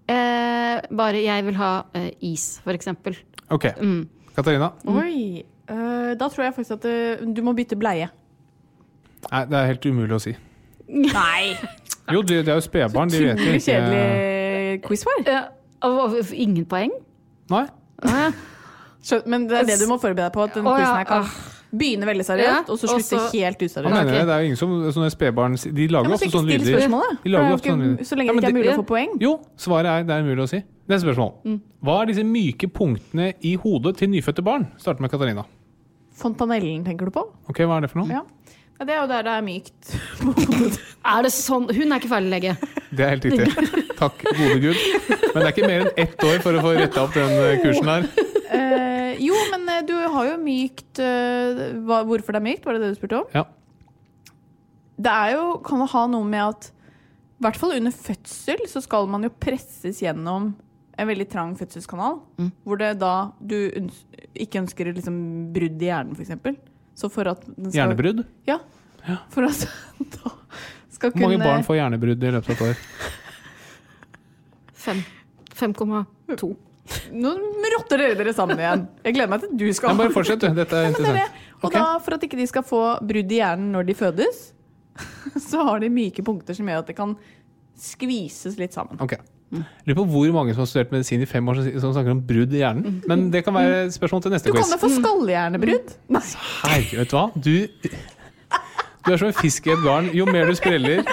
eh, 0.08 0.80
bare 0.96 1.22
'jeg 1.22 1.44
vil 1.46 1.56
ha 1.56 1.82
eh, 1.94 2.10
is', 2.22 2.60
for 2.64 2.72
eksempel. 2.72 3.16
Ok. 3.50 3.70
Katarina? 4.36 4.70
Oi. 4.86 5.42
øh, 5.70 6.14
da 6.20 6.28
tror 6.28 6.44
jeg 6.44 6.54
faktisk 6.54 6.84
at 6.84 7.26
du 7.36 7.42
må 7.42 7.52
bytte 7.52 7.76
bleie. 7.76 8.08
Nei, 9.32 9.44
det 9.44 9.58
er 9.58 9.66
helt 9.66 9.86
umulig 9.86 10.14
å 10.14 10.22
si. 10.22 10.36
Nei! 10.88 11.56
Jo, 12.12 12.22
det, 12.22 12.44
det 12.46 12.52
er 12.52 12.60
jo 12.60 12.60
spedbarn. 12.60 13.10
De 13.10 13.18
vet 13.24 13.34
Utrolig 13.34 13.54
ikke 13.54 13.64
kjedelig 13.64 14.82
quizsvar. 14.86 15.24
Ja, 15.26 15.42
ingen 16.32 16.64
poeng? 16.64 16.92
Nei. 17.50 17.66
Men 19.26 19.46
det 19.48 19.60
er 19.62 19.68
det 19.68 19.76
du 19.82 19.86
må 19.90 20.00
forberede 20.02 20.26
deg 20.26 20.34
på. 20.34 20.46
At 20.48 20.56
den 20.56 20.66
oh, 20.66 20.78
ja. 20.78 20.86
quizen 20.86 20.98
her 20.98 21.08
kan 21.10 21.28
begynne 21.76 22.06
veldig 22.08 22.24
seriøst, 22.24 22.68
Ja, 22.68 22.72
og 22.72 22.78
så 22.78 22.88
slutte 22.90 23.18
helt 23.32 23.62
useriøst. 23.62 23.90
mener 23.90 24.06
okay. 24.06 24.22
Det 24.26 24.34
er 24.34 24.42
jo 24.42 24.50
ingen 24.50 24.60
som 24.60 24.72
sånne 24.94 25.10
spedbarn 25.12 25.56
De 25.56 25.88
lager 25.92 26.08
men 26.08 26.16
ofte 26.16 26.30
sånne 26.32 26.58
lyder. 26.62 26.86
De 27.24 27.32
lager 27.32 27.50
er 27.50 27.58
ofte 27.58 27.72
sånne 27.72 27.90
lyder. 27.90 28.08
så 28.08 28.18
lenge 28.18 28.32
det 28.32 28.42
ikke 28.42 28.52
er 28.52 28.58
mulig 28.58 28.72
å 28.72 28.78
få 28.80 28.86
poeng. 28.92 29.16
Jo, 29.22 29.32
svaret 29.60 29.90
er 29.92 30.06
det 30.08 30.16
er 30.16 30.26
mulig 30.26 30.46
å 30.46 30.48
si. 30.50 30.62
Neste 30.86 31.02
spørsmål. 31.08 31.32
Mm. 31.44 31.58
Hva 31.86 31.98
er 32.00 32.10
disse 32.12 32.24
myke 32.26 32.70
punktene 32.70 33.32
i 33.42 33.56
hodet 33.58 33.96
til 33.98 34.10
nyfødte 34.12 34.44
barn? 34.46 34.68
Starter 34.78 35.02
med 35.02 35.10
Katarina. 35.10 35.44
Fontanellen, 36.16 36.84
tenker 36.86 37.10
du 37.10 37.16
på? 37.18 37.26
Ok, 37.50 37.64
Hva 37.66 37.80
er 37.80 37.86
det 37.86 37.92
for 37.92 38.04
noe? 38.04 38.08
Ja. 38.14 38.22
Ja, 38.76 38.84
det 38.84 38.92
er 38.92 38.98
jo 39.00 39.08
der 39.08 39.24
det 39.24 39.32
er 39.32 39.44
mykt. 39.44 39.92
Er 41.06 41.22
det 41.22 41.30
sånn? 41.30 41.68
Hun 41.70 41.92
er 41.94 42.00
ikke 42.00 42.10
ferdig 42.10 42.30
lege. 42.32 42.52
Det 42.90 43.04
er 43.04 43.12
helt 43.14 43.26
riktig. 43.28 43.82
Takk, 43.98 44.24
gode 44.26 44.56
gud. 44.58 44.80
Men 45.06 45.36
det 45.36 45.44
er 45.44 45.52
ikke 45.52 45.68
mer 45.70 45.84
enn 45.84 46.00
ett 46.02 46.24
år 46.26 46.40
for 46.42 46.58
å 46.58 46.64
få 46.64 46.72
retta 46.74 47.04
opp 47.04 47.14
den 47.14 47.34
eh, 47.36 47.60
kursen 47.62 47.90
her. 47.92 48.08
Eh, 48.56 49.12
jo, 49.22 49.36
men 49.52 49.68
eh, 49.70 49.84
du 49.86 49.94
har 49.94 50.32
jo 50.32 50.34
mykt 50.42 50.98
hva, 50.98 52.02
Hvorfor 52.08 52.34
det 52.34 52.40
er 52.40 52.46
mykt, 52.48 52.66
var 52.66 52.76
det 52.76 52.82
det 52.82 52.90
du 52.92 52.98
spurte 52.98 53.20
om? 53.22 53.30
Ja. 53.36 53.44
Det 54.96 55.14
er 55.14 55.36
jo, 55.36 55.46
kan 55.64 55.84
jo 55.84 55.88
ha 55.94 56.04
noe 56.10 56.26
med 56.26 56.42
at 56.42 56.70
i 57.36 57.44
hvert 57.44 57.58
fall 57.60 57.76
under 57.76 57.92
fødsel 57.92 58.62
så 58.70 58.80
skal 58.82 59.08
man 59.12 59.26
jo 59.26 59.30
presses 59.30 60.00
gjennom 60.02 60.54
en 60.96 61.10
veldig 61.10 61.26
trang 61.28 61.52
fødselskanal. 61.58 62.18
Mm. 62.40 62.52
Hvor 62.64 62.80
det 62.80 62.94
da 63.02 63.14
du 63.38 63.58
ikke 64.34 64.62
ønsker 64.64 64.90
liksom 64.96 65.18
brudd 65.54 65.82
i 65.84 65.90
hjernen, 65.90 66.16
f.eks. 66.16 66.56
Så 66.96 67.10
for 67.12 67.28
at 67.28 67.44
den 67.46 67.68
skal 67.70 67.76
Hjernebrudd? 67.82 68.24
Ja. 68.48 68.58
For 69.30 69.46
at 69.46 69.66
da 70.16 70.32
skal 70.90 71.12
Hvor 71.12 71.20
mange 71.26 71.36
kunne 71.36 71.44
barn 71.44 71.64
får 71.66 71.76
hjernebrudd 71.78 72.24
i 72.24 72.30
løpet 72.34 72.50
av 72.50 72.54
et 72.56 72.62
år? 72.70 72.76
5,2. 75.56 76.56
Nå 77.16 77.30
rotter 77.76 77.98
dere 78.00 78.16
dere 78.18 78.32
sammen 78.36 78.60
igjen. 78.62 78.84
Jeg 79.04 79.16
gleder 79.16 79.30
meg 79.32 79.42
til 79.42 79.54
du 79.58 79.66
skal 79.74 79.96
bare 79.98 80.12
fortsett, 80.14 80.40
du. 80.44 80.48
Dette 80.54 80.76
er 80.78 80.86
Ja, 80.86 80.90
det 80.90 80.94
er 80.94 80.94
interessant. 80.94 81.16
det. 81.20 81.54
Og 81.56 81.64
Ok. 81.70 81.72
da, 81.74 81.84
for 82.04 82.14
at 82.14 82.22
ikke 82.22 82.36
de 82.38 82.46
skal 82.46 82.62
få 82.62 82.82
brudd 83.00 83.32
i 83.32 83.40
hjernen 83.40 83.72
når 83.74 83.86
de 83.88 83.94
fødes, 83.94 84.52
så 85.50 85.64
har 85.66 85.80
de 85.80 85.88
myke 85.90 86.22
punkter 86.24 86.54
som 86.54 86.66
gjør 86.68 86.78
at 86.84 86.86
det 86.92 86.96
kan 86.96 87.16
skvises 87.76 88.56
litt 88.60 88.72
sammen. 88.76 88.96
Ok. 89.00 89.16
Lurer 89.54 89.94
på 90.00 90.04
hvor 90.10 90.32
mange 90.34 90.54
som 90.56 90.64
har 90.64 90.68
studert 90.70 90.90
medisin 90.90 91.22
i 91.22 91.26
fem 91.30 91.46
år 91.48 91.60
som, 91.78 91.92
snakker 91.94 92.10
om 92.16 92.20
brudd 92.26 92.52
i 92.56 92.60
hjernen. 92.64 93.00
Men 93.06 93.28
det 93.30 93.44
kan 93.46 93.54
være 93.54 93.86
spørsmål 93.94 94.24
til 94.24 94.34
neste 94.34 94.50
Du 94.50 94.56
kan 94.56 94.64
quiz. 94.64 94.72
da 94.74 94.78
få 94.82 94.90
skallhjernebrudd. 94.96 95.92
Nei. 96.16 96.22
Herregud, 96.64 96.98
vet 96.98 97.12
du 97.12 97.16
hva? 97.16 97.26
Du, 97.36 97.54
du 99.06 99.12
er 99.14 99.22
som 99.22 99.30
en 99.30 99.38
fisk 99.38 99.68
i 99.70 99.74
et 99.76 99.84
garn. 99.86 100.10
Jo 100.18 100.26
mer 100.26 100.50
du 100.50 100.58
spreller, 100.58 101.04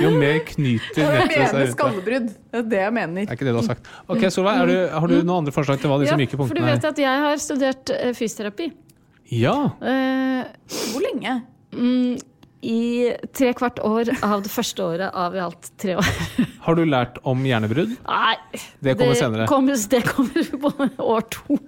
jo 0.00 0.14
mer 0.16 0.40
knyter 0.48 1.04
nettet 1.18 1.36
seg 1.52 1.58
rundt 1.60 1.76
skallebrudd. 1.76 2.32
Det 2.32 2.62
er 2.62 2.66
det 2.72 2.80
jeg 2.80 2.96
mener. 2.96 3.26
Det 3.26 3.28
er 3.28 3.36
ikke 3.36 3.48
det 3.50 3.54
du 3.54 3.60
har 3.60 3.68
sagt. 3.68 3.92
Ok, 4.08 4.24
Solveig, 4.32 4.62
er 4.64 4.72
du, 4.72 4.76
Har 4.96 5.12
du 5.12 5.16
noen 5.20 5.36
andre 5.42 5.52
forslag 5.54 5.84
til 5.84 5.92
hva 5.92 6.00
disse 6.00 6.16
Ja, 6.16 6.20
myke 6.24 6.40
for 6.40 6.48
du 6.48 6.64
vet 6.64 6.80
er? 6.80 6.94
at 6.96 7.04
jeg 7.04 7.24
har 7.28 7.44
studert 7.44 7.92
eh, 7.98 8.14
fysioterapi. 8.16 8.72
Ja. 9.36 9.54
Uh, 9.84 10.48
Hvor 10.94 11.04
lenge? 11.04 11.42
mm, 11.76 12.16
I 12.62 13.10
tre 13.34 13.50
kvart 13.58 13.80
år 13.82 14.12
av 14.22 14.44
det 14.44 14.52
første 14.52 14.84
året 14.84 15.16
av 15.18 15.34
i 15.34 15.40
alt 15.42 15.72
tre 15.82 15.96
år. 15.98 16.10
Har 16.66 16.78
du 16.78 16.84
lært 16.86 17.18
om 17.26 17.42
hjernebrudd? 17.46 17.96
Nei, 18.06 18.36
Det 18.78 18.94
kommer 19.00 19.18
senere. 19.18 19.48
Kommer, 19.50 19.82
det 19.90 20.02
kommer 20.06 20.52
på 20.62 20.72
år 21.02 21.26
to. 21.34 21.58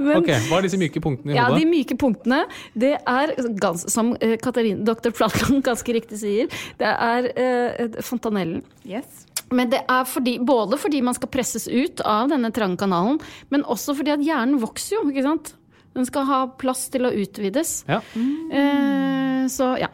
Men, 0.00 0.20
Ok, 0.20 0.30
Hva 0.48 0.58
er 0.60 0.66
disse 0.68 0.78
myke 0.80 1.00
punktene 1.04 1.34
i 1.34 1.36
Ja, 1.36 1.48
De 1.52 1.66
myke 1.68 1.96
punktene, 2.00 2.44
det 2.72 2.94
er, 2.98 3.34
gans, 3.60 3.84
som 3.92 4.14
eh, 4.20 4.36
Katarina, 4.40 4.80
dr. 4.88 5.12
Flatland 5.16 5.60
ganske 5.68 5.96
riktig 5.96 6.20
sier, 6.22 6.62
det 6.80 6.88
er 6.92 7.28
eh, 7.34 7.98
fontanellen. 8.04 8.62
Yes. 8.88 9.26
Men 9.50 9.70
det 9.72 9.82
er 9.90 10.04
fordi, 10.06 10.36
både 10.46 10.78
fordi 10.78 11.00
man 11.02 11.16
skal 11.16 11.30
presses 11.32 11.66
ut 11.68 12.00
av 12.06 12.30
denne 12.30 12.52
trange 12.54 12.78
kanalen, 12.80 13.18
men 13.50 13.66
også 13.66 13.96
fordi 13.98 14.14
at 14.14 14.22
hjernen 14.24 14.60
vokser 14.62 15.00
jo, 15.00 15.08
ikke 15.10 15.26
sant? 15.26 15.54
Den 15.94 16.06
skal 16.06 16.24
ha 16.28 16.46
plass 16.46 16.84
til 16.92 17.02
å 17.02 17.10
utvides. 17.10 17.84
Ja. 17.88 17.98
Eh, 18.16 19.46
så 19.50 19.72
ja. 19.80 19.88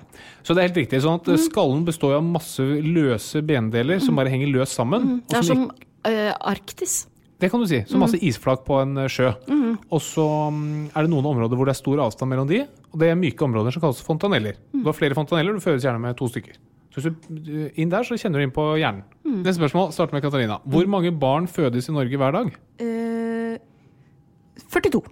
Så 0.45 0.55
det 0.55 0.63
er 0.63 0.69
helt 0.69 0.77
riktig. 0.83 1.01
sånn 1.03 1.21
at 1.21 1.27
Mm. 1.27 1.39
Skallen 1.49 1.85
består 1.87 2.17
av 2.17 2.23
masse 2.25 2.63
løse 2.63 3.43
bendeler 3.43 3.99
som 4.01 4.15
bare 4.17 4.29
henger 4.31 4.53
løst 4.53 4.77
sammen. 4.77 5.03
Mm. 5.03 5.23
Det 5.29 5.37
er 5.39 5.43
som 5.43 5.57
som 5.57 5.71
eh, 6.05 6.33
Arktis. 6.41 7.07
Det 7.41 7.51
kan 7.51 7.61
du 7.61 7.67
si. 7.67 7.83
Som 7.87 7.99
Mm. 8.01 8.05
masse 8.07 8.19
isflak 8.23 8.65
på 8.65 8.81
en 8.83 8.95
sjø. 9.09 9.33
sjø. 9.47 9.77
Og 9.91 10.01
så 10.01 10.27
mm, 10.53 10.91
er 10.97 11.03
det 11.03 11.11
noen 11.11 11.25
områder 11.27 11.57
hvor 11.57 11.67
det 11.67 11.75
er 11.77 11.83
stor 11.83 11.99
avstand 11.99 12.31
mellom 12.31 12.47
de, 12.49 12.61
og 12.93 12.99
det 13.01 13.11
er 13.11 13.15
myke 13.17 13.45
områder 13.45 13.73
som 13.73 13.81
kalles 13.83 14.01
fontaneller. 14.01 14.55
Mm. 14.73 14.83
Du 14.83 14.87
har 14.89 14.95
flere 14.95 15.15
fontaneller, 15.15 15.53
du 15.53 15.61
fødes 15.61 15.83
gjerne 15.85 16.01
med 16.01 16.17
to 16.17 16.29
stykker. 16.29 16.57
Så 16.95 17.01
hvis 17.03 17.13
du 17.29 17.65
eh, 17.67 17.71
inn 17.77 17.91
der, 17.91 18.03
så 18.05 18.17
kjenner 18.17 18.39
du 18.41 18.45
inn 18.45 18.51
på 18.57 18.77
hjernen. 18.79 19.03
Mm. 19.25 19.43
Neste 19.43 19.61
spørsmål 19.61 19.93
starter 19.93 20.13
med 20.17 20.23
Katarina. 20.23 20.61
Hvor 20.65 20.87
mange 20.89 21.11
barn 21.19 21.47
fødes 21.47 21.89
i 21.89 21.93
Norge 21.93 22.17
hver 22.17 22.33
dag? 22.33 22.55
Eh, 22.81 23.59
42. 24.71 25.03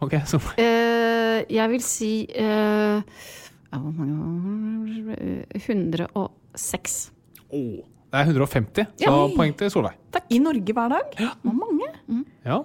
Ok, 0.00 0.14
så 0.26 0.40
Eh, 0.58 1.44
jeg 1.52 1.70
vil 1.70 1.82
si 1.84 2.26
uh, 2.38 3.00
ja, 3.70 3.78
Hvor 3.78 3.92
mange 3.92 5.16
Eh, 5.16 5.44
106. 5.60 7.10
Det 7.50 8.18
er 8.18 8.24
150, 8.26 8.86
så 8.98 9.04
Ja. 9.04 9.10
poeng 9.36 9.52
til 9.56 9.70
Solveig. 9.70 9.94
I 10.30 10.38
Norge 10.38 10.72
hver 10.74 10.88
dag? 10.90 11.10
Det 11.16 11.28
var 11.44 11.52
mange. 11.52 12.24
Ja, 12.44 12.58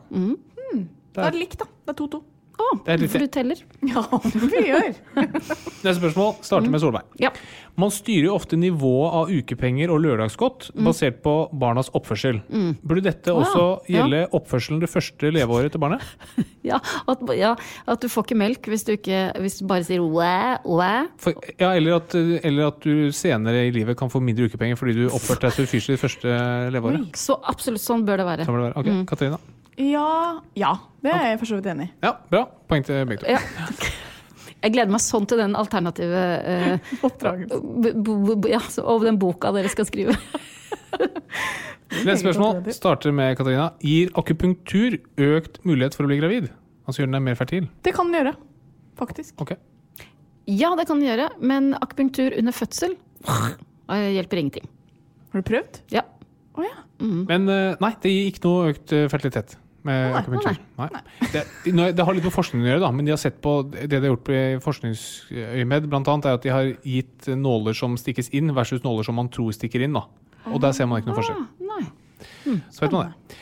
Da 1.16 1.28
er 1.28 1.32
likt, 1.38 1.60
da. 1.60 1.66
Det 1.86 1.94
er 1.94 2.08
2-2. 2.08 2.24
Å, 2.56 2.70
Det 2.86 2.95
er 2.95 3.06
for 3.12 3.26
du 3.26 3.32
teller? 3.32 3.62
Ja, 3.95 4.03
vi 4.24 4.62
gjør. 4.70 4.91
Neste 5.86 5.97
spørsmål 5.99 6.34
starter 6.45 6.72
med 6.72 6.82
Solveig. 6.82 7.06
Ja. 7.22 7.32
Man 7.80 7.91
styrer 7.93 8.30
jo 8.30 8.36
ofte 8.38 8.58
nivået 8.60 9.18
av 9.20 9.32
ukepenger 9.34 9.91
og 9.91 10.01
lørdagsgodt 10.06 10.70
basert 10.86 11.20
på 11.26 11.34
barnas 11.53 11.91
oppførsel. 11.97 12.39
Burde 12.82 13.03
dette 13.10 13.34
også 13.36 13.66
ja. 13.66 13.97
gjelde 13.97 14.22
oppførselen 14.36 14.80
det 14.84 14.89
første 14.91 15.32
leveåret 15.36 15.76
til 15.76 15.84
barnet? 15.84 16.03
Ja 16.66 16.80
at, 16.82 17.22
ja, 17.38 17.51
at 17.86 18.01
du 18.01 18.10
får 18.10 18.26
ikke 18.26 18.38
melk 18.39 18.70
hvis 18.72 18.86
du, 18.88 18.95
ikke, 18.95 19.20
hvis 19.43 19.60
du 19.60 19.68
bare 19.70 19.86
sier 19.86 20.01
wæ, 20.01 20.58
wæ. 20.66 20.91
For, 21.22 21.38
ja, 21.60 21.76
eller, 21.78 21.99
at, 21.99 22.16
eller 22.18 22.72
at 22.72 22.80
du 22.82 23.12
senere 23.14 23.68
i 23.68 23.74
livet 23.76 23.97
kan 23.99 24.10
få 24.10 24.22
mindre 24.24 24.49
ukepenger 24.49 24.80
fordi 24.80 24.97
du 24.97 25.03
oppførte 25.12 25.45
deg 25.45 25.53
så 25.53 25.68
ufyselig 25.68 25.99
det 25.99 26.01
første 26.01 26.39
leveåret. 26.74 27.12
Så 27.20 27.38
absolutt 27.45 27.86
sånn 27.86 28.08
bør 28.08 28.24
det 28.24 28.30
være. 28.32 28.47
Sånn 28.49 28.58
bør 28.58 28.66
det 28.66 28.72
være. 28.72 28.82
Ok, 28.82 29.12
Katarina? 29.14 29.41
Ja, 29.82 30.41
ja. 30.55 30.71
Det 31.03 31.11
er 31.11 31.30
jeg 31.34 31.39
for 31.41 31.49
så 31.49 31.59
vidt 31.59 31.69
enig 31.73 31.89
i. 31.89 31.93
Ja, 32.05 32.15
bra. 32.32 32.45
Poeng 32.69 32.86
til 32.88 33.05
begge 33.09 33.23
to. 33.23 33.32
Ja. 33.36 33.41
Jeg 34.65 34.73
gleder 34.73 34.89
meg 34.95 35.01
sånn 35.03 35.28
til 35.30 35.38
den 35.38 35.51
alternative 35.53 36.21
eh, 36.41 36.93
ja, 36.97 38.61
over 38.82 38.95
og 38.95 39.03
den 39.05 39.19
boka 39.21 39.51
dere 39.53 39.69
skal 39.69 39.86
skrive. 39.86 40.15
Neste 42.05 42.23
spørsmål 42.23 42.63
starter 42.73 43.13
med 43.13 43.36
Katarina. 43.38 43.67
Gir 43.86 44.09
akupunktur 44.17 44.97
økt 45.21 45.59
mulighet 45.69 45.93
for 45.93 46.07
å 46.07 46.09
bli 46.09 46.17
gravid? 46.17 46.47
Altså 46.86 47.03
gjør 47.03 47.11
den 47.11 47.17
deg 47.19 47.26
mer 47.28 47.38
fertil? 47.38 47.67
Det 47.86 47.93
kan 47.93 48.09
den 48.09 48.17
gjøre. 48.17 48.34
Faktisk. 48.97 49.36
Okay. 49.45 49.59
Ja, 50.49 50.71
det 50.80 50.88
kan 50.89 50.97
den 50.97 51.11
gjøre, 51.11 51.30
men 51.45 51.76
akupunktur 51.78 52.34
under 52.34 52.55
fødsel 52.55 52.95
eh, 53.30 54.09
hjelper 54.15 54.41
ingenting. 54.41 54.65
Har 55.30 55.43
du 55.43 55.49
prøvd? 55.51 55.82
Ja. 55.93 56.07
Oh, 56.55 56.65
ja. 56.65 56.82
Men 57.05 57.45
eh, 57.51 57.78
nei, 57.86 57.93
det 58.01 58.15
gir 58.15 58.32
ikke 58.32 58.47
noe 58.47 58.73
økt 58.73 58.97
eh, 58.97 59.05
fertilitet 59.13 59.59
med 59.86 60.12
Nei, 60.12 60.20
akupunktur. 60.20 60.58
Nei. 60.82 60.88
Det, 61.34 61.44
det 61.96 62.06
har 62.08 62.18
litt 62.18 62.26
med 62.26 62.34
forskning 62.36 62.64
å 62.66 62.70
gjøre, 62.72 62.82
da, 62.84 62.92
men 62.96 63.06
de 63.08 63.14
har 63.14 63.22
sett 63.22 63.38
på 63.46 63.56
det 63.72 63.88
de 63.92 64.00
har 64.02 64.10
gjort 64.12 64.32
i 64.34 64.42
forskningsøyemed, 64.66 65.88
annet, 65.94 66.26
er 66.30 66.40
at 66.40 66.46
de 66.46 66.54
har 66.54 66.72
gitt 66.82 67.30
nåler 67.38 67.78
som 67.78 67.98
stikkes 68.00 68.32
inn, 68.36 68.50
versus 68.58 68.84
nåler 68.86 69.06
som 69.08 69.18
man 69.20 69.30
tror 69.34 69.54
stikker 69.56 69.86
inn. 69.86 69.94
da. 69.98 70.06
Og 70.52 70.60
der 70.62 70.74
ser 70.78 70.90
man 70.90 71.02
ikke 71.02 71.12
noe 71.14 71.20
forskjell. 71.22 71.46
Ah, 71.46 71.70
nei. 71.72 72.60
Så 72.74 72.84
vet 72.86 72.94
man 72.94 73.08
det. 73.14 73.40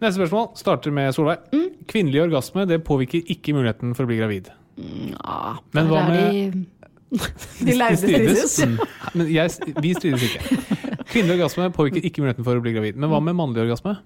Neste 0.00 0.18
spørsmål 0.20 0.50
starter 0.60 0.92
med 0.92 1.14
Solveig. 1.16 1.44
Mm. 1.56 1.66
Kvinnelig 1.88 2.22
orgasme 2.26 2.66
det 2.68 2.82
påvirker 2.84 3.24
ikke 3.32 3.54
muligheten 3.56 3.94
for 3.96 4.04
å 4.04 4.10
bli 4.10 4.18
gravid. 4.20 4.50
Ja, 4.76 5.56
Men 5.72 5.88
hva 5.88 6.02
med- 6.10 6.52
de- 6.52 6.66
De 7.64 7.72
lærde 7.78 7.96
strides. 8.00 8.56
Mm. 8.66 8.74
Men 9.14 9.28
jeg, 9.32 9.72
vi 9.80 9.92
strides 9.96 10.24
ikke. 10.26 10.58
Kvinnelig 11.06 11.36
orgasme 11.38 11.70
påvirker 11.72 12.04
ikke 12.04 12.20
muligheten 12.24 12.44
for 12.44 12.58
å 12.58 12.64
bli 12.64 12.74
gravid. 12.76 12.98
Men 13.00 13.08
hva 13.12 13.20
med 13.24 13.36
mannlig 13.38 13.62
orgasme? 13.64 13.96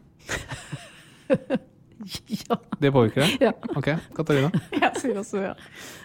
Ja. 2.40 2.56
Det 2.80 2.92
påvirker 2.94 3.24
deg? 3.24 3.48
Ja. 3.48 3.52
Ok, 3.76 3.92
Katarina? 4.16 4.50
Jeg 4.72 4.92
sier 5.02 5.20
også 5.20 5.42
ja. 5.44 5.54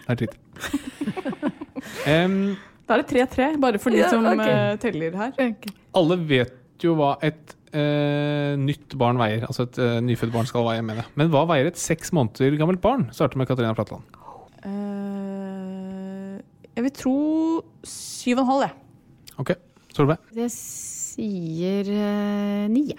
Det 0.06 0.16
er 0.16 0.24
tritt 0.24 0.34
Um, 2.06 2.56
da 2.86 2.96
er 2.96 3.02
det 3.02 3.18
3-3, 3.30 3.46
bare 3.62 3.78
for 3.82 3.94
de 3.94 4.00
ja, 4.00 4.08
som 4.10 4.24
okay. 4.26 4.50
Eh, 4.50 4.78
teller 4.82 5.16
her. 5.18 5.54
Alle 5.98 6.16
vet 6.28 6.82
jo 6.82 6.94
hva 6.98 7.12
et 7.24 7.54
uh, 7.74 8.54
nytt 8.58 8.94
barn 8.98 9.18
veier. 9.20 9.44
Altså 9.48 9.66
et 9.66 9.78
uh, 9.82 9.98
nyfødt 10.04 10.34
barn 10.34 10.48
skal 10.48 10.66
veie, 10.66 10.84
mener 10.84 11.02
jeg. 11.02 11.12
Men 11.18 11.30
hva 11.32 11.44
veier 11.50 11.70
et 11.70 11.80
seks 11.80 12.12
måneder 12.16 12.56
gammelt 12.60 12.82
barn? 12.84 13.08
Starter 13.14 13.40
med 13.40 13.50
Katarina 13.50 13.74
Flatland. 13.76 14.06
Uh, 14.66 16.36
jeg 16.76 16.86
vil 16.86 16.94
tro 16.94 17.16
7,5, 17.86 18.54
jeg. 18.66 18.72
Ok. 19.42 19.54
Solveig? 19.96 20.32
Det 20.36 20.50
sier 20.54 21.90
uh, 21.90 22.66
9 22.72 22.98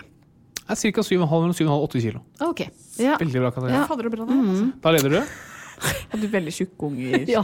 er 0.69 0.75
ca. 0.75 1.01
7,5 1.01 1.27
mellom 1.31 1.53
7,5-8 1.55 2.01
kilo. 2.03 2.21
Okay. 2.49 2.69
Ja. 2.99 3.17
Veldig 3.21 3.43
bra, 3.43 3.51
Katarina. 3.55 3.85
Fader 3.87 4.09
og 4.09 4.15
bra 4.17 4.25
mm 4.25 4.49
Altså. 4.49 4.71
Da 4.83 4.91
leder 4.95 5.09
du. 5.15 5.19
Hadde 6.11 6.29
veldig 6.33 6.53
tjukke 6.53 6.87
unger. 6.89 7.27
ja. 7.35 7.43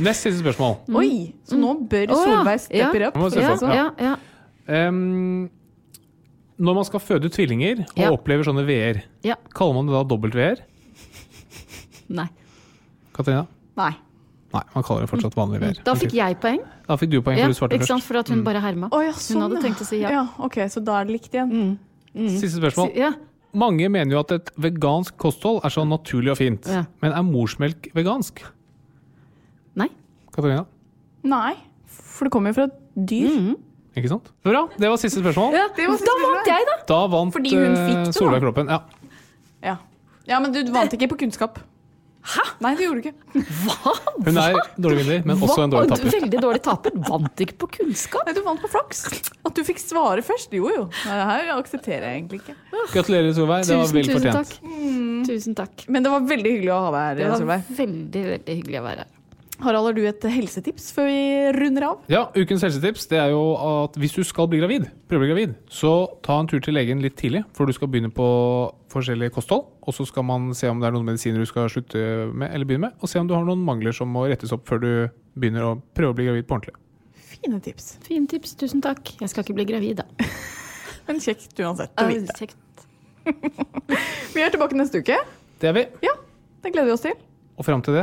Nest 0.00 0.24
siste 0.24 0.40
spørsmål. 0.40 0.78
Oi! 0.96 1.10
Så 1.46 1.58
nå 1.60 1.74
bør 1.90 2.14
Å. 2.14 2.20
Solveig 2.22 2.62
steppe 2.64 3.02
Ja. 3.02 3.10
Nå 3.14 3.26
må 3.26 3.30
Ja, 3.36 3.74
ja, 3.74 3.90
ja. 4.00 4.14
Em, 4.66 5.50
når 6.56 6.78
man 6.78 6.86
skal 6.88 7.02
føde 7.04 7.28
tvillinger 7.28 7.84
og 7.84 7.98
Ja. 8.00 8.10
opplever 8.14 8.44
sånne 8.46 8.64
veer, 8.66 9.02
Ja. 9.22 9.36
kaller 9.54 9.74
man 9.74 9.86
det 9.86 9.92
da 9.94 10.02
dobbelt-veer? 10.04 10.64
Nei. 12.08 12.28
Katarina? 13.12 13.46
Nei. 13.76 13.92
Nei, 14.54 14.62
man 14.74 14.84
kaller 14.86 15.02
det 15.04 15.10
fortsatt 15.10 15.34
vanlig 15.34 15.60
veer. 15.64 15.78
Da 15.84 15.94
fikk 15.98 16.12
jeg 16.14 16.36
poeng. 16.42 16.60
Da 16.86 16.96
fikk 17.00 17.10
du 17.10 17.18
poeng, 17.26 17.38
Ja, 17.40 17.48
for 17.48 17.54
du 17.54 17.58
svarte 17.58 17.74
først. 17.74 17.82
ikke 17.82 17.90
sant? 17.90 18.04
For 18.06 18.20
at 18.20 18.28
hun 18.30 18.44
bare 18.46 18.60
herma. 18.62 18.88
Å 18.94 19.00
ja, 19.02 19.12
sånn, 19.12 19.18
Hun 19.18 19.42
sånn, 19.42 19.42
hadde 19.48 19.62
tenkt 19.64 19.82
å 19.82 19.86
si 19.88 19.98
ja. 20.00 20.10
ja. 20.14 20.24
Ok, 20.46 20.58
så 20.70 20.82
da 20.84 21.00
er 21.00 21.08
det 21.08 21.16
likt 21.16 21.34
igjen. 21.34 21.78
Siste 22.14 22.60
spørsmål. 22.60 22.92
Ja. 22.94 23.12
Mange 23.54 23.88
mener 23.90 24.14
jo 24.16 24.20
at 24.22 24.32
et 24.34 24.50
vegansk 24.58 25.16
kosthold 25.18 25.60
er 25.66 25.70
så 25.74 25.84
naturlig 25.86 26.30
og 26.34 26.38
fint. 26.38 26.66
Ja. 26.70 26.84
Men 27.02 27.12
er 27.18 27.22
morsmelk 27.26 27.90
vegansk? 27.94 28.42
Nei. 29.78 29.88
Katarina? 30.34 30.64
Nei, 31.24 31.54
for 31.86 32.26
det 32.28 32.32
kommer 32.34 32.50
jo 32.54 32.60
fra 32.62 32.68
dyr. 32.94 33.30
Mhm. 33.34 33.54
Ikke 33.94 34.10
sant? 34.10 34.30
Bra. 34.42 34.64
Det 34.76 34.88
var 34.90 34.98
siste 34.98 35.20
spørsmål. 35.22 35.52
Ja, 35.54 35.68
Det 35.74 35.86
var 35.86 35.98
da 36.02 36.14
vant 36.22 36.48
jeg, 36.50 36.64
da! 36.66 36.74
Da 36.88 37.06
vant 37.06 37.32
Fordi 37.32 37.52
hun 37.54 37.76
eh, 37.76 37.84
fikk 37.86 37.98
det, 38.00 38.06
da. 38.10 38.12
Solveig 38.18 38.40
Kloppen. 38.42 38.66
Ja. 38.66 38.80
Ja. 39.62 39.76
ja, 40.26 40.40
men 40.40 40.50
du 40.52 40.64
vant 40.74 40.90
ikke 40.96 41.06
på 41.12 41.18
kunnskap. 41.22 41.60
Hæ? 42.24 42.42
Nei, 42.64 42.70
det 42.78 42.86
gjorde 42.86 43.02
du 43.02 43.08
ikke. 43.10 43.42
Hva?! 43.66 43.92
Hun 44.24 44.38
er 44.40 44.54
dårlig 44.80 45.02
vinner, 45.04 45.24
men 45.28 45.42
også 45.44 45.66
en 45.66 45.72
dårlig 45.74 45.90
taper. 45.92 46.12
Veldig 46.14 46.40
dårlig 46.40 46.62
taper. 46.64 46.94
Vant 47.08 47.42
ikke 47.44 47.56
på 47.60 47.68
kunnskap. 47.74 48.24
Nei, 48.24 48.34
Du 48.38 48.40
vant 48.46 48.62
på 48.62 48.70
flaks. 48.72 49.02
At 49.44 49.58
du 49.58 49.60
fikk 49.66 49.82
svare 49.82 50.24
først. 50.24 50.54
Jo 50.56 50.70
jo. 50.72 50.86
Nei, 51.04 51.18
Det 51.20 51.26
her 51.30 51.52
aksepterer 51.58 52.06
jeg 52.08 52.22
egentlig 52.22 52.40
ikke. 52.40 52.56
Gratulerer, 52.94 53.32
Solveig. 53.36 53.66
Det 53.68 53.76
var 53.76 53.92
vel 53.92 54.08
fortjent. 54.14 54.24
tusen 54.24 54.38
takk. 54.40 54.54
takk. 54.56 55.28
Tusen 55.28 55.58
takk. 55.60 55.84
Men 55.92 56.06
det 56.06 56.14
var 56.14 56.24
veldig 56.32 56.54
hyggelig 56.56 56.72
å 56.72 56.80
ha 56.86 56.94
deg 56.96 57.04
her, 57.04 57.20
Det 57.20 57.50
var 57.50 57.68
veldig, 57.84 58.24
veldig 58.32 58.56
hyggelig 58.62 58.80
å 58.80 58.86
være 58.88 59.04
her. 59.04 59.13
Harald, 59.64 59.86
har 59.88 59.96
du 59.96 60.02
et 60.04 60.24
helsetips 60.28 60.90
før 60.92 61.06
vi 61.08 61.20
runder 61.56 61.86
av? 61.88 62.00
Ja, 62.12 62.26
ukens 62.36 62.64
helsetips 62.66 63.06
det 63.08 63.18
er 63.22 63.32
jo 63.32 63.42
at 63.56 63.96
hvis 64.00 64.12
du 64.12 64.20
skal 64.26 64.48
bli 64.52 64.60
gravid, 64.60 64.86
prøve 65.08 65.22
å 65.22 65.24
bli 65.24 65.30
gravid, 65.30 65.54
så 65.72 65.92
ta 66.26 66.36
en 66.40 66.48
tur 66.50 66.60
til 66.64 66.76
legen 66.76 67.00
litt 67.00 67.16
tidlig, 67.20 67.44
for 67.56 67.64
du 67.64 67.72
skal 67.76 67.88
begynne 67.92 68.12
på 68.12 68.26
forskjellig 68.92 69.30
kosthold. 69.34 69.66
Og 69.84 69.96
så 69.96 70.06
skal 70.08 70.26
man 70.28 70.50
se 70.56 70.68
om 70.68 70.80
det 70.80 70.88
er 70.88 70.96
noen 70.96 71.08
medisiner 71.08 71.40
du 71.40 71.48
skal 71.48 71.70
slutte 71.72 72.00
med 72.32 72.52
eller 72.52 72.68
begynne 72.68 72.90
med, 72.90 72.98
og 73.00 73.10
se 73.10 73.20
om 73.20 73.28
du 73.30 73.34
har 73.36 73.44
noen 73.46 73.64
mangler 73.64 73.96
som 73.96 74.12
må 74.12 74.26
rettes 74.28 74.52
opp 74.54 74.68
før 74.68 74.82
du 74.84 74.90
begynner 75.38 75.70
å 75.70 75.76
prøve 75.96 76.12
å 76.12 76.18
bli 76.18 76.28
gravid 76.28 76.48
på 76.48 76.58
ordentlig. 76.58 76.76
Fine 77.34 77.60
tips. 77.64 77.88
Fine 78.04 78.28
tips. 78.30 78.54
Tusen 78.60 78.84
takk. 78.84 79.16
Jeg 79.20 79.32
skal 79.32 79.44
ikke 79.46 79.56
bli 79.58 79.66
gravid, 79.72 80.02
da. 80.02 80.28
Men 81.08 81.20
kjekt 81.24 81.56
uansett 81.60 81.92
å 82.00 82.06
vite. 82.08 82.36
Kjekt. 82.38 82.84
Vi 84.34 84.44
er 84.44 84.52
tilbake 84.52 84.76
neste 84.76 85.00
uke. 85.00 85.18
Det 85.60 85.70
er 85.70 85.76
vi. 85.76 85.82
Ja, 86.04 86.12
det 86.64 86.72
gleder 86.74 86.90
vi 86.90 86.94
oss 86.96 87.04
til. 87.04 87.14
Og 87.56 87.64
fram 87.64 87.80
til 87.84 87.94
det, 87.96 88.02